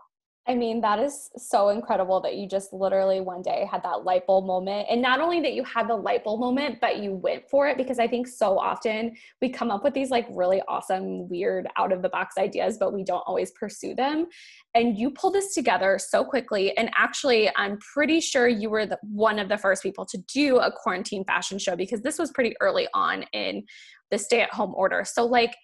I 0.48 0.54
mean, 0.54 0.80
that 0.82 1.00
is 1.00 1.30
so 1.36 1.70
incredible 1.70 2.20
that 2.20 2.36
you 2.36 2.46
just 2.48 2.72
literally 2.72 3.20
one 3.20 3.42
day 3.42 3.66
had 3.68 3.82
that 3.82 4.04
light 4.04 4.26
bulb 4.28 4.46
moment. 4.46 4.86
And 4.88 5.02
not 5.02 5.20
only 5.20 5.40
that 5.40 5.54
you 5.54 5.64
had 5.64 5.88
the 5.88 5.96
light 5.96 6.22
bulb 6.22 6.38
moment, 6.38 6.78
but 6.80 6.98
you 6.98 7.14
went 7.14 7.50
for 7.50 7.66
it 7.66 7.76
because 7.76 7.98
I 7.98 8.06
think 8.06 8.28
so 8.28 8.56
often 8.56 9.16
we 9.42 9.48
come 9.48 9.72
up 9.72 9.82
with 9.82 9.92
these 9.92 10.10
like 10.10 10.26
really 10.30 10.62
awesome, 10.68 11.28
weird, 11.28 11.66
out 11.76 11.90
of 11.90 12.00
the 12.00 12.08
box 12.08 12.36
ideas, 12.38 12.78
but 12.78 12.92
we 12.92 13.02
don't 13.02 13.24
always 13.26 13.50
pursue 13.52 13.96
them. 13.96 14.26
And 14.74 14.96
you 14.96 15.10
pulled 15.10 15.34
this 15.34 15.52
together 15.52 15.98
so 15.98 16.24
quickly. 16.24 16.76
And 16.76 16.90
actually, 16.96 17.50
I'm 17.56 17.78
pretty 17.78 18.20
sure 18.20 18.46
you 18.46 18.70
were 18.70 18.86
the, 18.86 18.98
one 19.02 19.40
of 19.40 19.48
the 19.48 19.58
first 19.58 19.82
people 19.82 20.06
to 20.06 20.18
do 20.32 20.58
a 20.58 20.70
quarantine 20.70 21.24
fashion 21.24 21.58
show 21.58 21.74
because 21.74 22.02
this 22.02 22.18
was 22.18 22.30
pretty 22.30 22.54
early 22.60 22.86
on 22.94 23.24
in 23.32 23.64
the 24.12 24.18
stay 24.18 24.42
at 24.42 24.52
home 24.52 24.74
order. 24.76 25.04
So, 25.04 25.26
like, 25.26 25.56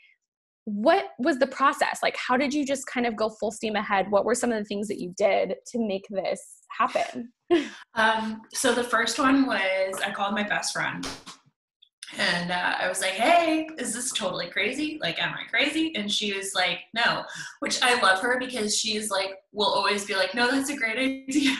what 0.65 1.07
was 1.19 1.39
the 1.39 1.47
process? 1.47 2.01
Like 2.03 2.17
how 2.17 2.37
did 2.37 2.55
you 2.55 2.65
just 2.65 2.87
kind 2.87 3.07
of 3.07 3.17
go 3.17 3.29
full 3.29 3.51
steam 3.51 3.77
ahead? 3.77 4.11
What 4.11 4.25
were 4.25 4.35
some 4.35 4.53
of 4.53 4.59
the 4.59 4.65
things 4.65 4.89
that 4.89 5.01
you 5.01 5.13
did 5.17 5.55
to 5.67 5.79
make 5.79 6.07
this 6.11 6.41
happen? 6.79 7.33
Um, 7.95 8.41
so 8.55 8.75
the 8.75 8.83
first 8.83 9.19
one 9.19 9.45
was 9.45 10.01
i 10.03 10.11
called 10.11 10.35
my 10.35 10.43
best 10.43 10.73
friend 10.73 11.07
and 12.17 12.51
uh, 12.51 12.77
i 12.81 12.89
was 12.89 13.03
like 13.03 13.11
hey 13.11 13.69
is 13.77 13.93
this 13.93 14.11
totally 14.13 14.47
crazy? 14.49 14.99
Like 15.03 15.23
am 15.23 15.35
i 15.35 15.47
crazy? 15.51 15.95
And 15.95 16.11
she 16.11 16.33
was 16.33 16.55
like 16.55 16.79
no 16.95 17.25
which 17.59 17.83
i 17.83 18.01
love 18.01 18.21
her 18.21 18.39
because 18.39 18.79
she's 18.79 19.11
like 19.11 19.35
will 19.53 19.67
always 19.67 20.07
be 20.07 20.15
like 20.15 20.35
no 20.35 20.51
that's 20.51 20.71
a 20.71 20.77
great 20.77 20.99
idea. 21.29 21.57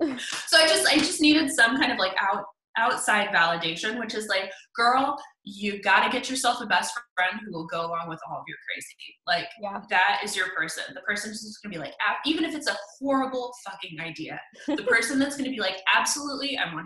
So 0.46 0.56
i 0.56 0.68
just 0.68 0.86
i 0.86 0.96
just 0.96 1.20
needed 1.20 1.50
some 1.50 1.76
kind 1.76 1.90
of 1.90 1.98
like 1.98 2.14
out 2.20 2.44
outside 2.78 3.28
validation, 3.28 3.98
which 3.98 4.14
is 4.14 4.28
like, 4.28 4.50
girl, 4.74 5.18
you 5.44 5.82
got 5.82 6.04
to 6.04 6.10
get 6.10 6.30
yourself 6.30 6.60
a 6.60 6.66
best 6.66 6.98
friend 7.14 7.40
who 7.44 7.52
will 7.52 7.66
go 7.66 7.80
along 7.80 8.08
with 8.08 8.20
all 8.28 8.38
of 8.38 8.44
your 8.46 8.56
crazy. 8.70 8.94
Like, 9.26 9.48
yeah. 9.60 9.80
that 9.90 10.20
is 10.22 10.36
your 10.36 10.48
person. 10.56 10.84
The 10.94 11.00
person 11.00 11.30
who's 11.30 11.42
just 11.42 11.62
going 11.62 11.72
to 11.72 11.78
be 11.78 11.84
like, 11.84 11.94
even 12.24 12.44
if 12.44 12.54
it's 12.54 12.68
a 12.68 12.76
horrible 12.98 13.52
fucking 13.66 13.98
idea, 14.00 14.40
the 14.66 14.82
person 14.88 15.18
that's 15.18 15.36
going 15.36 15.50
to 15.50 15.54
be 15.54 15.60
like, 15.60 15.78
absolutely, 15.94 16.58
I'm 16.58 16.76
100% 16.76 16.82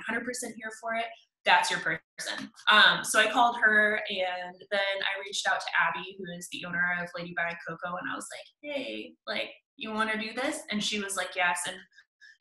here 0.57 0.71
for 0.81 0.95
it. 0.95 1.07
That's 1.45 1.71
your 1.71 1.81
person. 1.81 2.51
Um, 2.71 3.03
so 3.03 3.19
I 3.19 3.27
called 3.27 3.57
her 3.61 4.01
and 4.09 4.55
then 4.71 4.81
I 4.81 5.21
reached 5.27 5.47
out 5.49 5.59
to 5.59 5.67
Abby, 5.89 6.17
who 6.17 6.25
is 6.39 6.49
the 6.53 6.65
owner 6.67 6.81
of 7.03 7.09
Lady 7.17 7.35
by 7.37 7.53
Coco, 7.67 7.97
and 7.97 8.09
I 8.11 8.15
was 8.15 8.29
like, 8.31 8.75
hey, 8.75 9.15
like, 9.27 9.51
you 9.77 9.91
want 9.93 10.13
to 10.13 10.19
do 10.19 10.33
this? 10.35 10.61
And 10.71 10.83
she 10.83 11.01
was 11.01 11.17
like, 11.17 11.31
yes. 11.35 11.61
And 11.67 11.77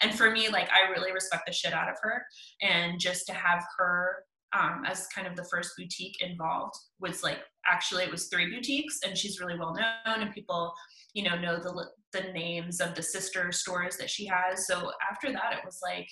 and 0.01 0.13
for 0.15 0.31
me 0.31 0.49
like 0.49 0.69
i 0.71 0.91
really 0.91 1.11
respect 1.11 1.43
the 1.45 1.53
shit 1.53 1.73
out 1.73 1.89
of 1.89 1.95
her. 2.01 2.25
And 2.61 2.99
just 2.99 3.25
to 3.27 3.33
have 3.33 3.63
her 3.77 4.23
um, 4.53 4.83
as 4.85 5.07
kind 5.07 5.27
of 5.27 5.35
the 5.35 5.45
first 5.45 5.71
boutique 5.77 6.21
involved 6.21 6.75
was 6.99 7.23
like 7.23 7.39
actually 7.65 8.03
it 8.03 8.11
was 8.11 8.27
three 8.27 8.53
boutiques 8.53 8.99
and 9.05 9.17
she's 9.17 9.39
really 9.39 9.57
well 9.57 9.73
known 9.73 10.21
and 10.21 10.33
people 10.33 10.73
you 11.13 11.23
know 11.23 11.39
know 11.39 11.57
the 11.57 11.87
the 12.13 12.31
names 12.33 12.81
of 12.81 12.93
the 12.95 13.01
sister 13.01 13.51
stores 13.51 13.97
that 13.97 14.09
she 14.09 14.25
has. 14.25 14.67
So 14.67 14.91
after 15.09 15.31
that 15.31 15.53
it 15.53 15.65
was 15.65 15.79
like 15.81 16.07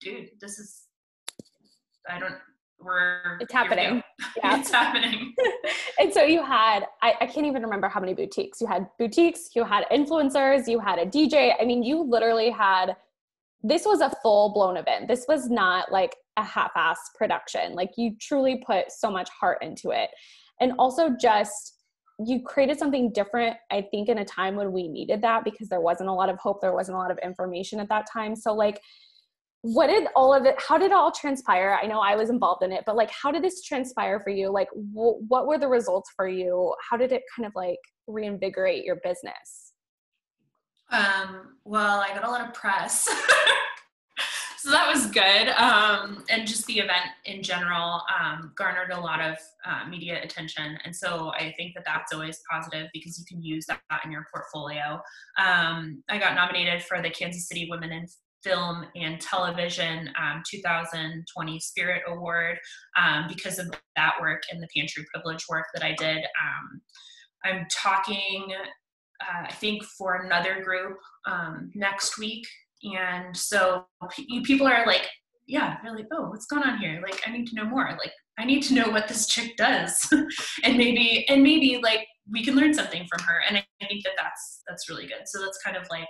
dude 0.00 0.30
this 0.40 0.58
is 0.58 0.86
i 2.08 2.18
don't 2.18 2.36
we're 2.82 3.38
it's 3.40 3.52
happening. 3.52 4.02
Yeah. 4.36 4.60
It's 4.60 4.70
happening. 4.70 5.34
And 5.98 6.12
so 6.14 6.22
you 6.22 6.42
had 6.42 6.86
I, 7.02 7.14
I 7.20 7.26
can't 7.26 7.46
even 7.46 7.62
remember 7.62 7.88
how 7.88 8.00
many 8.00 8.14
boutiques. 8.14 8.60
You 8.60 8.66
had 8.66 8.86
boutiques 8.98 9.50
you 9.54 9.64
had 9.64 9.84
influencers 9.92 10.66
you 10.66 10.78
had 10.78 10.98
a 10.98 11.04
dj 11.04 11.54
i 11.60 11.64
mean 11.64 11.82
you 11.82 12.02
literally 12.02 12.48
had 12.48 12.96
this 13.62 13.84
was 13.84 14.00
a 14.00 14.12
full 14.22 14.52
blown 14.52 14.76
event. 14.76 15.08
This 15.08 15.26
was 15.28 15.50
not 15.50 15.92
like 15.92 16.16
a 16.36 16.42
half 16.42 16.72
ass 16.76 16.98
production. 17.16 17.74
Like 17.74 17.90
you 17.96 18.16
truly 18.20 18.62
put 18.66 18.90
so 18.90 19.10
much 19.10 19.28
heart 19.28 19.58
into 19.62 19.90
it. 19.90 20.10
And 20.60 20.72
also 20.78 21.10
just 21.20 21.76
you 22.26 22.42
created 22.42 22.78
something 22.78 23.12
different, 23.12 23.56
I 23.70 23.82
think, 23.90 24.08
in 24.08 24.18
a 24.18 24.24
time 24.24 24.56
when 24.56 24.72
we 24.72 24.88
needed 24.88 25.22
that 25.22 25.44
because 25.44 25.68
there 25.68 25.80
wasn't 25.80 26.10
a 26.10 26.12
lot 26.12 26.28
of 26.28 26.38
hope, 26.38 26.60
there 26.60 26.74
wasn't 26.74 26.96
a 26.96 26.98
lot 26.98 27.10
of 27.10 27.18
information 27.22 27.80
at 27.80 27.88
that 27.88 28.06
time. 28.12 28.36
So, 28.36 28.52
like, 28.52 28.80
what 29.62 29.88
did 29.88 30.08
all 30.14 30.32
of 30.32 30.46
it, 30.46 30.54
how 30.58 30.78
did 30.78 30.86
it 30.86 30.92
all 30.92 31.12
transpire? 31.12 31.78
I 31.82 31.86
know 31.86 32.00
I 32.00 32.16
was 32.16 32.30
involved 32.30 32.62
in 32.62 32.72
it, 32.72 32.84
but 32.86 32.96
like, 32.96 33.10
how 33.10 33.30
did 33.30 33.42
this 33.42 33.62
transpire 33.62 34.20
for 34.20 34.30
you? 34.30 34.50
Like, 34.50 34.68
wh- 34.70 35.20
what 35.28 35.46
were 35.46 35.58
the 35.58 35.68
results 35.68 36.10
for 36.16 36.28
you? 36.28 36.74
How 36.88 36.96
did 36.96 37.12
it 37.12 37.22
kind 37.34 37.46
of 37.46 37.52
like 37.54 37.78
reinvigorate 38.06 38.84
your 38.84 38.96
business? 39.02 39.59
Um, 40.90 41.56
well, 41.64 42.00
I 42.00 42.08
got 42.14 42.26
a 42.26 42.30
lot 42.30 42.46
of 42.46 42.54
press. 42.54 43.04
so 44.58 44.70
that 44.70 44.92
was 44.92 45.06
good. 45.06 45.48
Um, 45.48 46.24
and 46.28 46.46
just 46.46 46.66
the 46.66 46.80
event 46.80 47.10
in 47.24 47.42
general 47.42 48.02
um, 48.20 48.52
garnered 48.56 48.90
a 48.90 49.00
lot 49.00 49.20
of 49.20 49.36
uh, 49.64 49.88
media 49.88 50.22
attention. 50.22 50.78
And 50.84 50.94
so 50.94 51.32
I 51.38 51.54
think 51.56 51.74
that 51.74 51.84
that's 51.86 52.12
always 52.12 52.40
positive 52.50 52.88
because 52.92 53.18
you 53.18 53.24
can 53.24 53.42
use 53.42 53.66
that 53.66 53.80
in 54.04 54.10
your 54.10 54.26
portfolio. 54.32 55.00
Um, 55.38 56.02
I 56.08 56.18
got 56.18 56.34
nominated 56.34 56.82
for 56.82 57.00
the 57.00 57.10
Kansas 57.10 57.48
City 57.48 57.68
Women 57.70 57.92
in 57.92 58.06
Film 58.42 58.86
and 58.96 59.20
Television 59.20 60.10
um, 60.20 60.42
2020 60.50 61.60
Spirit 61.60 62.02
Award 62.08 62.58
um, 62.96 63.26
because 63.28 63.58
of 63.58 63.70
that 63.96 64.14
work 64.20 64.42
and 64.50 64.62
the 64.62 64.68
pantry 64.74 65.04
privilege 65.12 65.44
work 65.48 65.66
that 65.74 65.84
I 65.84 65.94
did. 65.94 66.18
Um, 66.18 66.80
I'm 67.44 67.66
talking, 67.70 68.52
uh, 69.20 69.46
I 69.48 69.52
think, 69.52 69.84
for 69.84 70.22
another 70.24 70.62
group 70.62 70.96
um, 71.26 71.70
next 71.74 72.18
week. 72.18 72.46
And 72.82 73.36
so 73.36 73.84
p- 74.10 74.42
people 74.42 74.66
are 74.66 74.86
like, 74.86 75.08
yeah, 75.46 75.78
they're 75.82 75.94
like, 75.94 76.06
oh, 76.12 76.30
what's 76.30 76.46
going 76.46 76.62
on 76.62 76.78
here? 76.78 77.00
Like, 77.02 77.20
I 77.26 77.30
need 77.30 77.46
to 77.48 77.54
know 77.54 77.64
more. 77.64 77.90
Like, 77.90 78.12
I 78.38 78.44
need 78.44 78.62
to 78.64 78.74
know 78.74 78.88
what 78.88 79.08
this 79.08 79.26
chick 79.26 79.56
does, 79.56 80.08
and 80.64 80.78
maybe, 80.78 81.26
and 81.28 81.42
maybe 81.42 81.78
like 81.82 82.06
we 82.30 82.42
can 82.44 82.54
learn 82.54 82.72
something 82.72 83.06
from 83.10 83.26
her. 83.26 83.42
And 83.46 83.58
I 83.58 83.86
think 83.86 84.02
that 84.04 84.12
that's 84.16 84.62
that's 84.66 84.88
really 84.88 85.06
good. 85.06 85.22
So 85.26 85.42
that's 85.42 85.58
kind 85.62 85.76
of 85.76 85.86
like 85.90 86.08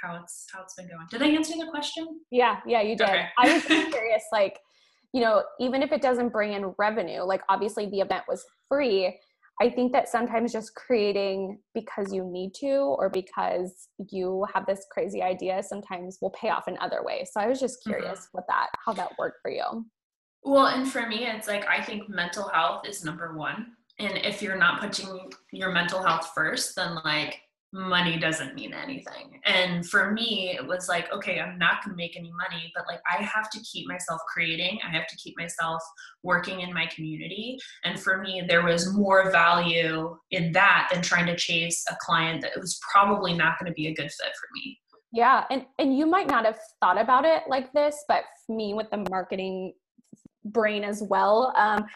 how 0.00 0.20
it's 0.22 0.46
how 0.52 0.62
it's 0.62 0.74
been 0.74 0.86
going. 0.86 1.06
Did 1.10 1.22
I 1.22 1.28
answer 1.34 1.54
the 1.58 1.70
question? 1.70 2.20
Yeah, 2.30 2.60
yeah, 2.66 2.82
you 2.82 2.96
did. 2.96 3.08
Okay. 3.08 3.26
I 3.38 3.54
was 3.54 3.64
curious, 3.66 4.22
like, 4.30 4.58
you 5.12 5.20
know, 5.20 5.42
even 5.60 5.82
if 5.82 5.92
it 5.92 6.02
doesn't 6.02 6.30
bring 6.30 6.52
in 6.52 6.74
revenue, 6.78 7.22
like 7.22 7.42
obviously 7.48 7.86
the 7.86 8.00
event 8.00 8.24
was 8.28 8.44
free. 8.68 9.18
I 9.60 9.70
think 9.70 9.92
that 9.92 10.08
sometimes 10.08 10.52
just 10.52 10.74
creating 10.74 11.60
because 11.74 12.12
you 12.12 12.24
need 12.24 12.54
to 12.54 12.96
or 12.98 13.08
because 13.08 13.88
you 14.10 14.44
have 14.52 14.66
this 14.66 14.84
crazy 14.90 15.22
idea 15.22 15.62
sometimes 15.62 16.18
will 16.20 16.30
pay 16.30 16.50
off 16.50 16.66
in 16.66 16.76
other 16.78 17.02
ways. 17.04 17.30
So 17.32 17.40
I 17.40 17.46
was 17.46 17.60
just 17.60 17.80
mm-hmm. 17.80 17.90
curious 17.90 18.20
mm-hmm. 18.20 18.38
what 18.38 18.46
that 18.48 18.68
how 18.84 18.92
that 18.94 19.12
worked 19.18 19.40
for 19.42 19.50
you. 19.50 19.86
Well, 20.42 20.66
and 20.66 20.90
for 20.90 21.06
me 21.06 21.26
it's 21.26 21.46
like 21.46 21.66
I 21.68 21.82
think 21.82 22.08
mental 22.08 22.48
health 22.48 22.86
is 22.86 23.04
number 23.04 23.36
1. 23.36 23.66
And 24.00 24.18
if 24.18 24.42
you're 24.42 24.58
not 24.58 24.80
putting 24.80 25.30
your 25.52 25.70
mental 25.70 26.02
health 26.02 26.32
first, 26.34 26.74
then 26.74 26.98
like 27.04 27.40
money 27.74 28.16
doesn't 28.18 28.54
mean 28.54 28.72
anything. 28.72 29.40
And 29.44 29.84
for 29.86 30.12
me, 30.12 30.56
it 30.56 30.64
was 30.64 30.88
like, 30.88 31.12
okay, 31.12 31.40
I'm 31.40 31.58
not 31.58 31.84
going 31.84 31.92
to 31.92 31.96
make 31.96 32.16
any 32.16 32.30
money, 32.30 32.72
but 32.74 32.86
like 32.86 33.00
I 33.10 33.20
have 33.24 33.50
to 33.50 33.60
keep 33.60 33.88
myself 33.88 34.20
creating. 34.32 34.78
I 34.86 34.90
have 34.90 35.08
to 35.08 35.16
keep 35.16 35.36
myself 35.36 35.82
working 36.22 36.60
in 36.60 36.72
my 36.72 36.86
community. 36.86 37.58
And 37.82 37.98
for 37.98 38.22
me, 38.22 38.44
there 38.48 38.62
was 38.62 38.94
more 38.94 39.32
value 39.32 40.16
in 40.30 40.52
that 40.52 40.88
than 40.92 41.02
trying 41.02 41.26
to 41.26 41.36
chase 41.36 41.84
a 41.90 41.96
client 42.00 42.42
that 42.42 42.52
was 42.58 42.78
probably 42.92 43.34
not 43.34 43.58
going 43.58 43.70
to 43.70 43.74
be 43.74 43.88
a 43.88 43.94
good 43.94 44.10
fit 44.10 44.32
for 44.40 44.48
me. 44.54 44.78
Yeah, 45.12 45.44
and 45.50 45.64
and 45.78 45.96
you 45.96 46.06
might 46.06 46.26
not 46.26 46.44
have 46.44 46.58
thought 46.80 47.00
about 47.00 47.24
it 47.24 47.44
like 47.48 47.72
this, 47.72 48.04
but 48.08 48.24
me 48.48 48.74
with 48.74 48.90
the 48.90 49.04
marketing 49.10 49.74
brain 50.44 50.84
as 50.84 51.02
well, 51.02 51.52
um, 51.56 51.86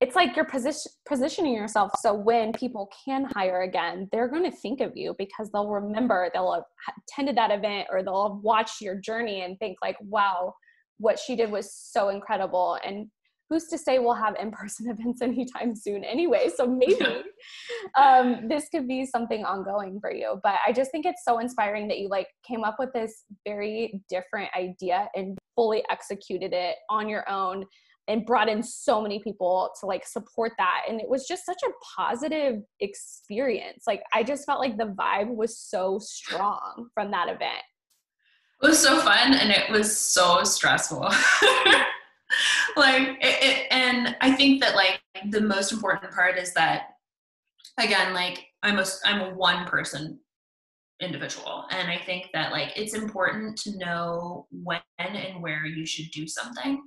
it's 0.00 0.14
like 0.14 0.36
you're 0.36 0.44
position, 0.44 0.92
positioning 1.08 1.54
yourself 1.54 1.90
so 2.00 2.12
when 2.12 2.52
people 2.52 2.90
can 3.04 3.24
hire 3.24 3.62
again 3.62 4.08
they're 4.12 4.28
going 4.28 4.44
to 4.44 4.56
think 4.56 4.80
of 4.80 4.92
you 4.94 5.14
because 5.18 5.50
they'll 5.52 5.68
remember 5.70 6.28
they'll 6.34 6.52
have 6.52 6.94
attended 7.08 7.36
that 7.36 7.50
event 7.50 7.86
or 7.90 8.02
they'll 8.02 8.28
have 8.28 8.42
watched 8.42 8.80
your 8.80 8.94
journey 8.96 9.42
and 9.42 9.58
think 9.58 9.76
like 9.82 9.96
wow 10.02 10.52
what 10.98 11.18
she 11.18 11.36
did 11.36 11.50
was 11.50 11.72
so 11.72 12.08
incredible. 12.08 12.78
And 12.84 13.08
who's 13.48 13.66
to 13.66 13.78
say 13.78 13.98
we'll 14.00 14.14
have 14.14 14.34
in-person 14.40 14.90
events 14.98 15.22
anytime 15.22 15.76
soon 15.76 16.02
anyway 16.02 16.50
so 16.54 16.66
maybe 16.66 17.22
um, 17.96 18.48
this 18.48 18.68
could 18.70 18.88
be 18.88 19.06
something 19.06 19.44
ongoing 19.44 19.98
for 20.00 20.12
you. 20.12 20.40
But 20.42 20.56
i 20.66 20.72
just 20.72 20.90
think 20.90 21.06
it's 21.06 21.24
so 21.24 21.38
inspiring 21.38 21.86
that 21.88 21.98
you 21.98 22.08
like 22.08 22.26
came 22.46 22.64
up 22.64 22.76
with 22.78 22.92
this 22.92 23.24
very 23.46 24.02
different 24.08 24.50
idea 24.56 25.08
and 25.14 25.38
fully 25.54 25.84
executed 25.90 26.52
it 26.52 26.76
on 26.90 27.08
your 27.08 27.28
own 27.30 27.64
and 28.08 28.24
brought 28.24 28.48
in 28.48 28.62
so 28.62 29.00
many 29.02 29.18
people 29.18 29.70
to 29.80 29.86
like 29.86 30.06
support 30.06 30.52
that. 30.58 30.82
And 30.88 31.00
it 31.00 31.08
was 31.08 31.26
just 31.26 31.44
such 31.44 31.60
a 31.64 31.70
positive 31.96 32.62
experience. 32.80 33.84
Like 33.86 34.02
i 34.12 34.22
just 34.22 34.46
felt 34.46 34.60
like 34.60 34.76
the 34.76 34.94
vibe 34.98 35.34
was 35.34 35.58
so 35.58 35.98
strong 35.98 36.88
from 36.94 37.10
that 37.10 37.28
event. 37.28 37.62
It 38.62 38.68
was 38.68 38.78
so 38.78 39.00
fun 39.00 39.34
and 39.34 39.50
it 39.50 39.70
was 39.70 39.96
so 39.96 40.42
stressful. 40.44 41.08
Like 42.76 43.08
it, 43.20 43.42
it, 43.42 43.66
and 43.70 44.16
i 44.20 44.32
think 44.32 44.60
that 44.60 44.74
like 44.74 45.00
the 45.30 45.40
most 45.40 45.72
important 45.72 46.12
part 46.12 46.36
is 46.38 46.52
that 46.54 46.88
again 47.78 48.12
like 48.12 48.46
i'm 48.62 48.78
a 48.78 48.84
i'm 49.04 49.20
a 49.20 49.34
one 49.34 49.66
person 49.66 50.18
individual. 51.00 51.66
And 51.70 51.90
i 51.90 51.98
think 51.98 52.30
that 52.32 52.52
like 52.52 52.72
it's 52.76 52.94
important 52.94 53.56
to 53.58 53.78
know 53.78 54.46
when 54.50 54.80
and 54.98 55.42
where 55.42 55.66
you 55.66 55.86
should 55.86 56.10
do 56.10 56.26
something 56.26 56.82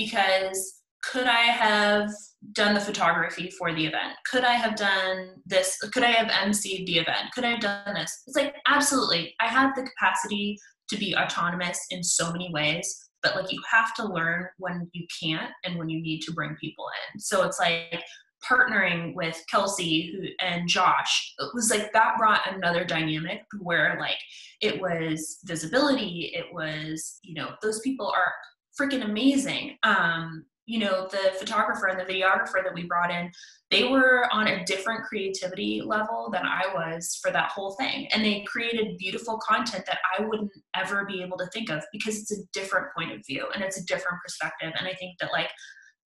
because 0.00 0.80
could 1.02 1.26
I 1.26 1.44
have 1.64 2.10
done 2.52 2.74
the 2.74 2.80
photography 2.80 3.50
for 3.50 3.74
the 3.74 3.86
event? 3.86 4.14
Could 4.30 4.44
I 4.44 4.54
have 4.54 4.76
done 4.76 5.36
this? 5.46 5.76
Could 5.92 6.02
I 6.02 6.10
have 6.10 6.28
emceed 6.28 6.86
the 6.86 6.98
event? 6.98 7.32
Could 7.34 7.44
I 7.44 7.50
have 7.50 7.60
done 7.60 7.94
this? 7.94 8.22
It's 8.26 8.36
like, 8.36 8.54
absolutely. 8.66 9.34
I 9.40 9.46
have 9.46 9.74
the 9.74 9.82
capacity 9.82 10.58
to 10.88 10.96
be 10.96 11.14
autonomous 11.16 11.86
in 11.90 12.02
so 12.02 12.32
many 12.32 12.50
ways, 12.52 13.10
but 13.22 13.36
like 13.36 13.52
you 13.52 13.60
have 13.70 13.94
to 13.94 14.04
learn 14.04 14.46
when 14.58 14.88
you 14.92 15.06
can't 15.22 15.52
and 15.64 15.78
when 15.78 15.88
you 15.88 16.02
need 16.02 16.20
to 16.22 16.32
bring 16.32 16.56
people 16.60 16.86
in. 17.12 17.20
So 17.20 17.44
it's 17.44 17.60
like 17.60 18.02
partnering 18.48 19.14
with 19.14 19.42
Kelsey 19.50 20.12
who, 20.12 20.28
and 20.46 20.66
Josh, 20.66 21.34
it 21.38 21.50
was 21.54 21.70
like 21.70 21.92
that 21.92 22.16
brought 22.18 22.54
another 22.54 22.84
dynamic 22.84 23.42
where 23.60 23.98
like 24.00 24.18
it 24.62 24.80
was 24.80 25.38
visibility, 25.44 26.32
it 26.34 26.46
was, 26.52 27.18
you 27.22 27.34
know, 27.34 27.50
those 27.62 27.80
people 27.80 28.06
are 28.06 28.32
freaking 28.78 29.04
amazing. 29.04 29.76
Um, 29.82 30.44
you 30.66 30.78
know, 30.78 31.08
the 31.10 31.32
photographer 31.36 31.88
and 31.88 31.98
the 31.98 32.04
videographer 32.04 32.62
that 32.62 32.72
we 32.72 32.84
brought 32.84 33.10
in, 33.10 33.28
they 33.72 33.88
were 33.88 34.28
on 34.30 34.46
a 34.46 34.64
different 34.66 35.02
creativity 35.02 35.82
level 35.84 36.30
than 36.32 36.46
I 36.46 36.62
was 36.72 37.18
for 37.20 37.32
that 37.32 37.50
whole 37.50 37.72
thing. 37.72 38.06
And 38.12 38.24
they 38.24 38.44
created 38.46 38.96
beautiful 38.96 39.38
content 39.38 39.84
that 39.86 39.98
I 40.16 40.22
wouldn't 40.24 40.52
ever 40.76 41.04
be 41.06 41.22
able 41.22 41.38
to 41.38 41.46
think 41.46 41.70
of 41.70 41.82
because 41.92 42.18
it's 42.18 42.30
a 42.30 42.42
different 42.52 42.86
point 42.96 43.10
of 43.10 43.26
view 43.26 43.48
and 43.52 43.64
it's 43.64 43.80
a 43.80 43.86
different 43.86 44.18
perspective. 44.24 44.72
And 44.78 44.86
I 44.86 44.92
think 44.92 45.18
that, 45.18 45.32
like, 45.32 45.50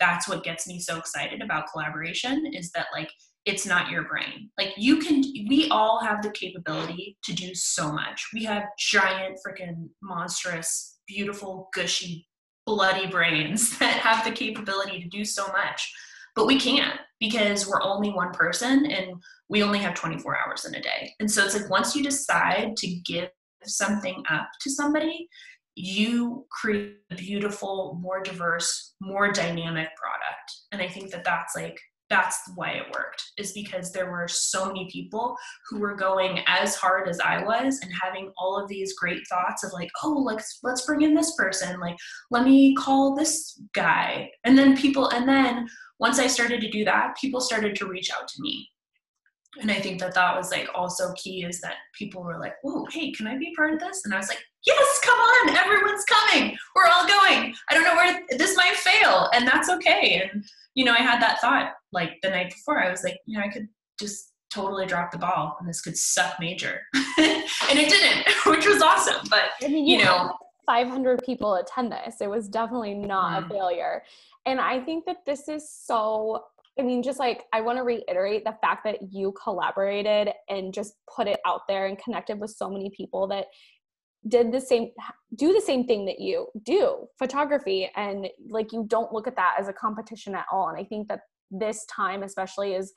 that's 0.01 0.29
what 0.29 0.45
gets 0.45 0.67
me 0.67 0.81
so 0.81 0.97
excited 0.97 1.43
about 1.43 1.71
collaboration 1.71 2.51
is 2.55 2.71
that, 2.71 2.87
like, 2.95 3.11
it's 3.45 3.67
not 3.67 3.91
your 3.91 4.05
brain. 4.05 4.49
Like 4.57 4.73
you 4.79 5.01
can, 5.01 5.21
we 5.21 5.69
all 5.71 6.01
have 6.03 6.23
the 6.23 6.31
capability 6.31 7.19
to 7.25 7.35
do 7.35 7.55
so 7.55 7.93
much. 7.93 8.29
We 8.33 8.43
have 8.45 8.65
giant, 8.79 9.39
freaking 9.47 9.91
monstrous, 10.03 10.99
beautiful, 11.07 11.69
gushy 11.75 12.27
bloody 12.67 13.07
brains 13.07 13.79
that 13.79 13.99
have 13.99 14.25
the 14.25 14.31
capability 14.31 15.03
to 15.03 15.09
do 15.09 15.25
so 15.25 15.47
much. 15.49 15.93
But 16.35 16.47
we 16.47 16.59
can't 16.59 16.99
because 17.21 17.67
we're 17.67 17.83
only 17.83 18.11
one 18.11 18.33
person 18.33 18.87
and 18.87 19.15
we 19.49 19.63
only 19.63 19.79
have 19.79 19.95
24 19.95 20.37
hours 20.37 20.65
in 20.65 20.75
a 20.75 20.83
day. 20.83 21.15
And 21.21 21.31
so 21.31 21.45
it's 21.45 21.55
like 21.55 21.71
once 21.71 21.95
you 21.95 22.03
decide 22.03 22.77
to 22.79 22.89
give 23.05 23.29
something 23.65 24.23
up 24.29 24.49
to 24.61 24.71
somebody 24.71 25.29
you 25.77 26.47
create 26.51 26.99
a 27.11 27.17
beautiful 27.17 27.99
more 28.01 28.23
diverse 28.23 28.95
more 29.01 29.33
dynamic 29.33 29.89
product. 29.97 30.53
And 30.73 30.81
i 30.81 30.89
think 30.89 31.11
that 31.11 31.25
that's 31.25 31.57
like 31.57 31.81
that's 32.15 32.39
why 32.55 32.71
it 32.71 32.87
worked 32.95 33.33
is 33.39 33.51
because 33.53 33.91
there 33.91 34.09
were 34.09 34.29
so 34.29 34.67
many 34.67 34.89
people 34.89 35.37
who 35.69 35.81
were 35.81 35.97
going 35.97 36.39
as 36.47 36.77
hard 36.77 37.09
as 37.09 37.19
I 37.19 37.43
was 37.43 37.81
and 37.83 37.93
having 38.01 38.31
all 38.39 38.57
of 38.57 38.69
these 38.69 38.97
great 38.97 39.27
thoughts 39.29 39.65
of 39.65 39.73
like, 39.73 39.91
oh, 40.05 40.23
let's 40.25 40.61
let's 40.63 40.87
bring 40.87 41.03
in 41.03 41.13
this 41.13 41.35
person, 41.35 41.81
like 41.81 41.97
let 42.31 42.45
me 42.45 42.73
call 42.77 43.17
this 43.17 43.61
guy. 43.75 44.31
And 44.45 44.57
then 44.57 44.77
people 44.77 45.09
and 45.09 45.29
then 45.29 45.67
once 45.99 46.21
I 46.21 46.29
started 46.29 46.61
to 46.61 46.71
do 46.71 46.85
that, 46.85 47.17
people 47.21 47.41
started 47.41 47.75
to 47.77 47.89
reach 47.89 48.13
out 48.13 48.29
to 48.29 48.43
me. 48.43 48.69
And 49.61 49.71
I 49.73 49.81
think 49.81 49.99
that 49.99 50.15
that 50.15 50.37
was 50.37 50.53
like 50.53 50.69
also 50.73 51.13
key 51.15 51.45
is 51.45 51.61
that 51.63 51.75
people 51.99 52.23
were 52.23 52.39
like, 52.39 52.55
oh 52.65 52.87
hey, 52.93 53.11
can 53.11 53.27
I 53.27 53.37
be 53.37 53.53
part 53.57 53.75
of 53.75 53.81
this?" 53.81 54.03
And 54.05 54.15
I 54.15 54.19
was 54.19 54.29
like, 54.29 54.43
"Yes, 54.65 55.01
come 55.03 55.19
on, 55.19 55.57
everyone's 55.57 56.05
coming. 56.05 56.57
We're 56.77 56.87
all 56.87 57.09
going. 57.09 57.55
I 57.69 57.75
don't 57.75 57.85
know 57.85 57.97
where 57.97 58.21
this 58.39 58.57
might 58.57 58.77
fail, 58.77 59.29
and 59.35 59.49
that's 59.49 59.69
okay." 59.69 60.23
And 60.23 60.45
you 60.75 60.85
know, 60.85 60.93
I 60.93 60.99
had 60.99 61.21
that 61.23 61.41
thought 61.41 61.73
like 61.93 62.19
the 62.23 62.31
night 62.31 62.51
before. 62.51 62.83
I 62.83 62.91
was 62.91 63.05
like, 63.05 63.19
you 63.27 63.39
know, 63.39 63.45
I 63.45 63.49
could 63.49 63.69
just 63.99 64.33
totally 64.53 64.87
drop 64.87 65.11
the 65.11 65.19
ball 65.19 65.57
and 65.59 65.69
this 65.69 65.81
could 65.81 65.97
suck 65.97 66.35
major. 66.39 66.81
and 66.95 67.79
it 67.79 67.89
didn't, 67.89 68.27
which 68.47 68.67
was 68.67 68.83
awesome. 68.83 69.27
But, 69.31 69.51
I 69.63 69.69
mean, 69.69 69.87
you, 69.87 69.99
you 69.99 70.05
know, 70.05 70.33
500 70.67 71.23
people 71.25 71.55
attend 71.55 71.93
this. 71.93 72.21
It 72.21 72.31
was 72.31 72.49
definitely 72.49 72.95
not 72.95 73.43
mm. 73.43 73.47
a 73.47 73.49
failure. 73.49 74.03
And 74.47 74.61
I 74.61 74.81
think 74.81 75.05
that 75.07 75.25
this 75.25 75.49
is 75.49 75.71
so 75.71 76.45
I 76.79 76.83
mean, 76.83 77.05
just 77.05 77.21
like 77.21 77.45
I 77.53 77.61
want 77.61 77.79
to 77.79 77.85
reiterate 77.85 78.45
the 78.45 78.57
fact 78.61 78.83
that 78.85 79.13
you 79.13 79.33
collaborated 79.41 80.31
and 80.49 80.75
just 80.75 80.95
put 81.15 81.29
it 81.29 81.39
out 81.47 81.69
there 81.69 81.87
and 81.87 81.97
connected 81.99 82.41
with 82.41 82.51
so 82.51 82.69
many 82.69 82.91
people 82.91 83.29
that 83.29 83.47
did 84.29 84.53
the 84.53 84.61
same 84.61 84.91
do 85.35 85.53
the 85.53 85.61
same 85.61 85.87
thing 85.87 86.05
that 86.07 86.19
you 86.19 86.47
do 86.63 87.07
photography 87.19 87.91
and 87.97 88.29
like 88.49 88.73
you 88.73 88.85
don't 88.89 89.13
look 89.13 89.27
at 89.27 89.37
that 89.37 89.57
as 89.59 89.69
a 89.69 89.73
competition 89.73 90.35
at 90.35 90.47
all. 90.51 90.69
And 90.69 90.79
i 90.79 90.85
think 90.85 91.09
that 91.09 91.21
this 91.51 91.85
time 91.87 92.23
especially 92.23 92.75
is 92.75 92.93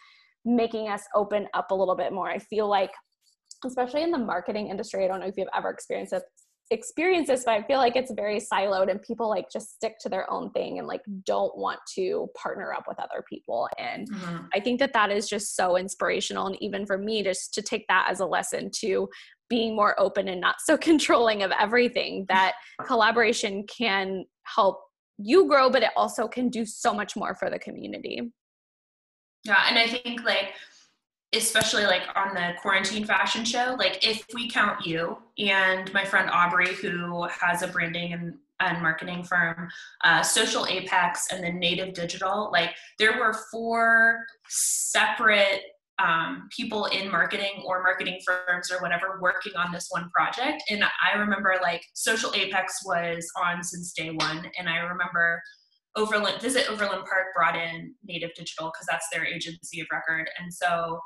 making 0.46 0.88
us 0.88 1.04
open 1.14 1.48
up 1.54 1.72
a 1.72 1.76
little 1.76 1.96
bit 1.96 2.14
more. 2.14 2.30
I 2.30 2.40
feel 2.40 2.68
like 2.68 2.92
especially 3.66 4.04
in 4.04 4.12
the 4.12 4.18
marketing 4.18 4.70
industry 4.70 5.04
i 5.04 5.08
don't 5.08 5.20
know 5.20 5.26
if 5.26 5.36
you've 5.36 5.48
ever 5.56 5.70
experienced 5.70 6.14
it 6.14 6.24
experience 6.70 7.28
this 7.28 7.46
but 7.46 7.54
i 7.54 7.64
feel 7.64 7.78
like 7.78 7.96
it's 7.96 8.12
very 8.12 8.40
siloed 8.40 8.92
and 8.92 9.02
people 9.02 9.30
like 9.30 9.50
just 9.50 9.74
stick 9.76 9.98
to 10.00 10.10
their 10.10 10.30
own 10.30 10.52
thing 10.52 10.80
and 10.80 10.88
like 10.88 11.02
don't 11.26 11.58
want 11.58 11.80
to 11.96 12.28
partner 12.36 12.74
up 12.74 12.84
with 12.88 13.00
other 13.00 13.24
people. 13.30 13.70
And 13.78 14.10
mm-hmm. 14.12 14.46
i 14.54 14.60
think 14.60 14.80
that 14.80 14.92
that 14.94 15.10
is 15.10 15.30
just 15.30 15.56
so 15.56 15.78
inspirational. 15.78 16.48
And 16.48 16.62
even 16.62 16.86
for 16.86 16.98
me 16.98 17.24
just 17.24 17.54
to 17.54 17.62
take 17.62 17.88
that 17.88 18.08
as 18.10 18.20
a 18.20 18.26
lesson 18.26 18.70
to 18.82 19.08
being 19.50 19.76
more 19.76 20.00
open 20.00 20.28
and 20.28 20.42
not 20.42 20.56
so 20.64 20.78
controlling 20.90 21.44
of 21.44 21.52
everything 21.60 22.26
that 22.30 22.54
collaboration 22.86 23.66
can 23.68 24.26
help 24.44 24.80
you 25.18 25.48
grow 25.48 25.70
but 25.70 25.84
it 25.84 25.90
also 25.98 26.28
can 26.28 26.50
do 26.50 26.66
so 26.66 26.94
much 26.94 27.16
more 27.16 27.36
for 27.36 27.50
the 27.50 27.60
community. 27.60 28.32
Yeah 29.44 29.64
and 29.68 29.78
i 29.78 29.88
think 29.88 30.24
like 30.24 30.54
especially 31.34 31.86
like 31.86 32.04
on 32.16 32.34
the 32.34 32.54
quarantine 32.62 33.06
fashion 33.06 33.44
show, 33.44 33.76
like 33.78 34.06
if 34.06 34.26
we 34.34 34.50
count 34.50 34.86
you 34.86 35.18
and 35.38 35.92
my 35.94 36.06
friend 36.06 36.30
Aubrey, 36.32 36.74
who 36.76 37.28
has 37.28 37.62
a 37.62 37.68
branding 37.68 38.14
and, 38.14 38.36
and 38.60 38.82
marketing 38.82 39.24
firm, 39.24 39.70
uh, 40.04 40.22
Social 40.22 40.66
Apex, 40.68 41.28
and 41.32 41.44
then 41.44 41.60
Native 41.60 41.94
Digital, 41.94 42.50
like 42.52 42.72
there 42.98 43.20
were 43.20 43.34
four 43.52 44.26
separate 44.48 45.62
um, 46.00 46.48
people 46.56 46.86
in 46.86 47.10
marketing 47.12 47.64
or 47.66 47.82
marketing 47.82 48.20
firms 48.26 48.72
or 48.72 48.80
whatever 48.82 49.20
working 49.22 49.54
on 49.56 49.72
this 49.72 49.88
one 49.90 50.10
project. 50.16 50.64
And 50.70 50.84
I 50.84 51.18
remember 51.18 51.56
like 51.62 51.82
Social 51.96 52.34
Apex 52.36 52.86
was 52.86 53.28
on 53.44 53.64
since 53.64 53.94
day 53.94 54.12
one. 54.12 54.50
And 54.60 54.70
I 54.70 54.78
remember 54.78 55.42
Overland, 55.96 56.42
Visit 56.42 56.70
Overland 56.70 57.04
Park 57.10 57.28
brought 57.36 57.56
in 57.56 57.96
Native 58.04 58.30
Digital 58.36 58.72
because 58.72 58.86
that's 58.90 59.08
their 59.12 59.26
agency 59.26 59.82
of 59.82 59.88
record. 59.92 60.30
And 60.40 60.54
so 60.54 61.00